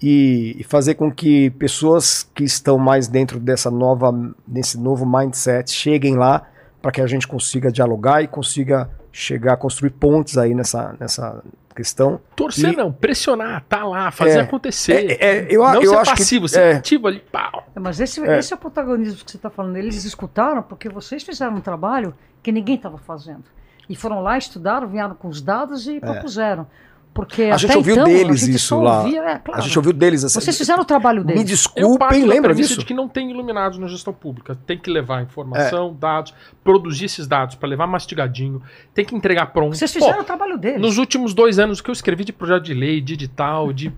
[0.00, 4.12] e, e, fazer com que pessoas que estão mais dentro dessa nova,
[4.46, 6.46] desse novo mindset cheguem lá
[6.80, 11.42] para que a gente consiga dialogar e consiga chegar a construir pontes aí nessa, nessa
[11.72, 12.20] questão.
[12.36, 15.18] Torcer e, não, pressionar, tá lá, fazer é, acontecer.
[15.20, 16.72] É, é, eu, não eu ser acho passivo, que, ser é.
[16.74, 17.66] ativo ali, pau.
[17.74, 18.38] É, mas esse é.
[18.38, 19.76] esse é o protagonismo que você está falando.
[19.76, 23.44] Eles escutaram porque vocês fizeram um trabalho que ninguém estava fazendo.
[23.88, 26.66] E foram lá, estudaram, vieram com os dados e propuseram.
[27.14, 29.02] Porque a gente ouviu então, deles gente isso lá.
[29.02, 29.60] Ouvia, é, claro.
[29.60, 30.40] A gente ouviu deles assim.
[30.40, 31.42] Vocês fizeram o trabalho deles.
[31.42, 32.78] Me desculpem, lembra disso?
[32.78, 34.58] de que não tem iluminados na gestão pública.
[34.66, 36.00] Tem que levar informação, é.
[36.00, 36.34] dados,
[36.64, 38.62] produzir esses dados para levar mastigadinho,
[38.94, 39.76] tem que entregar pronto.
[39.76, 40.80] Vocês fizeram Pô, o trabalho deles.
[40.80, 43.92] Nos últimos dois anos que eu escrevi de projeto de lei, de edital, de.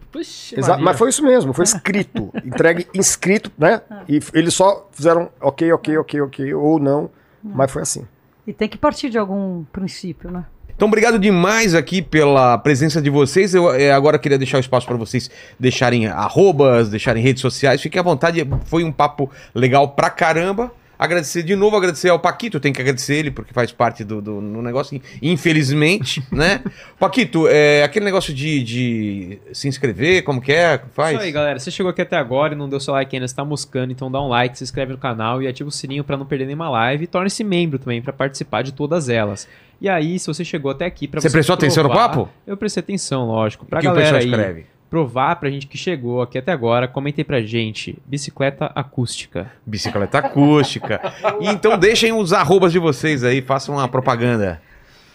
[0.57, 2.33] Exato, mas foi isso mesmo, foi escrito.
[2.45, 3.81] entregue inscrito, né?
[4.09, 7.11] E eles só fizeram ok, ok, ok, ok, ou não,
[7.43, 8.07] mas foi assim.
[8.47, 10.45] E tem que partir de algum princípio, né?
[10.77, 13.55] Então, obrigado demais aqui pela presença de vocês.
[13.55, 17.81] Eu é, agora queria deixar o espaço para vocês deixarem arrobas, deixarem redes sociais.
[17.81, 18.45] Fiquem à vontade.
[18.65, 20.73] Foi um papo legal pra caramba.
[20.99, 24.41] Agradecer de novo, agradecer ao Paquito, tem que agradecer ele porque faz parte do, do,
[24.41, 26.63] do negócio, infelizmente, né?
[26.99, 30.81] Paquito, é, aquele negócio de, de se inscrever, como que é?
[30.93, 31.17] Faz?
[31.17, 31.59] Isso aí, galera.
[31.59, 34.11] Você chegou aqui até agora e não deu seu like ainda, você tá moscando, então
[34.11, 36.71] dá um like, se inscreve no canal e ativa o sininho para não perder nenhuma
[36.71, 39.49] live e torne-se membro também para participar de todas elas.
[39.81, 42.29] E aí, se você chegou até aqui para você, você prestou provar, atenção no papo?
[42.47, 43.67] Eu prestei atenção, lógico.
[43.67, 44.61] Pra que galera o pessoal escreve?
[44.61, 49.51] Aí, provar pra gente que chegou aqui até agora, comentei pra gente, bicicleta acústica.
[49.67, 51.01] Bicicleta acústica.
[51.41, 54.63] e então deixem os arrobas de vocês aí, façam uma propaganda.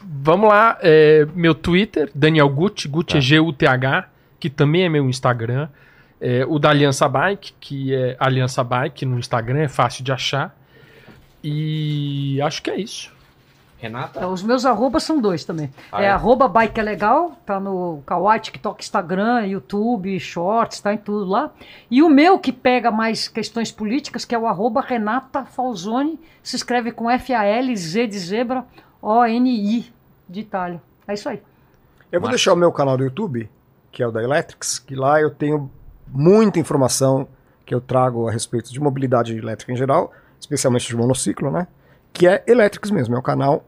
[0.02, 3.18] Vamos lá, é, meu Twitter, Daniel Gucci, Gucci tá.
[3.20, 5.70] é G-U-T-H, que também é meu Instagram.
[6.20, 10.54] É, o da Aliança Bike, que é Aliança Bike no Instagram, é fácil de achar.
[11.42, 13.14] E acho que é isso.
[13.80, 14.20] Renata?
[14.20, 15.72] Então, os meus arrobas são dois também.
[15.92, 16.10] Ah, é, é?
[16.10, 21.52] arroba bike é legal, tá no Kawaii, TikTok, Instagram, YouTube, Shorts, tá em tudo lá.
[21.90, 26.58] E o meu que pega mais questões políticas, que é o arroba Renata Falzoni, se
[26.58, 28.66] escreve com F-A-L-Z de zebra,
[29.02, 29.92] O-N-I
[30.28, 30.82] de Itália.
[31.08, 31.42] É isso aí.
[32.12, 33.50] Eu vou Mas- deixar o meu canal do YouTube,
[33.92, 35.72] que é o da Electrics, que lá eu tenho
[36.08, 37.28] muita informação
[37.66, 41.68] que eu trago a respeito de mobilidade elétrica em geral, especialmente de monociclo, né?
[42.12, 43.64] Que é Electrics mesmo, é o canal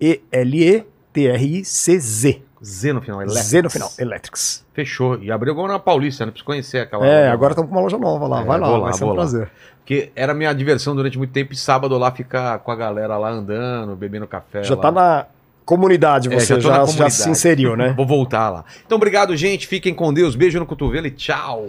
[0.00, 2.42] E-L-E-T-R-I-C-Z.
[2.64, 3.28] Z no final.
[3.28, 4.64] Z no final, Electrics.
[4.72, 5.18] Fechou.
[5.22, 6.32] E abriu agora na Paulista, né?
[6.32, 7.06] Preciso conhecer aquela.
[7.06, 9.08] É, agora estamos com uma loja nova lá, É, vai lá, lá, vai ser um
[9.08, 9.14] lá.
[9.14, 9.50] prazer.
[9.78, 13.30] Porque era minha diversão durante muito tempo e sábado lá ficar com a galera lá
[13.30, 14.64] andando, bebendo café.
[14.64, 14.82] Já lá.
[14.82, 15.26] tá na
[15.64, 17.14] comunidade, É, você tô já, já comunidade.
[17.14, 17.92] se inseriu, né?
[17.96, 18.64] Vou voltar lá.
[18.84, 19.66] Então, obrigado, gente.
[19.66, 20.34] Fiquem com Deus.
[20.34, 21.66] Beijo no cotovelo e tchau.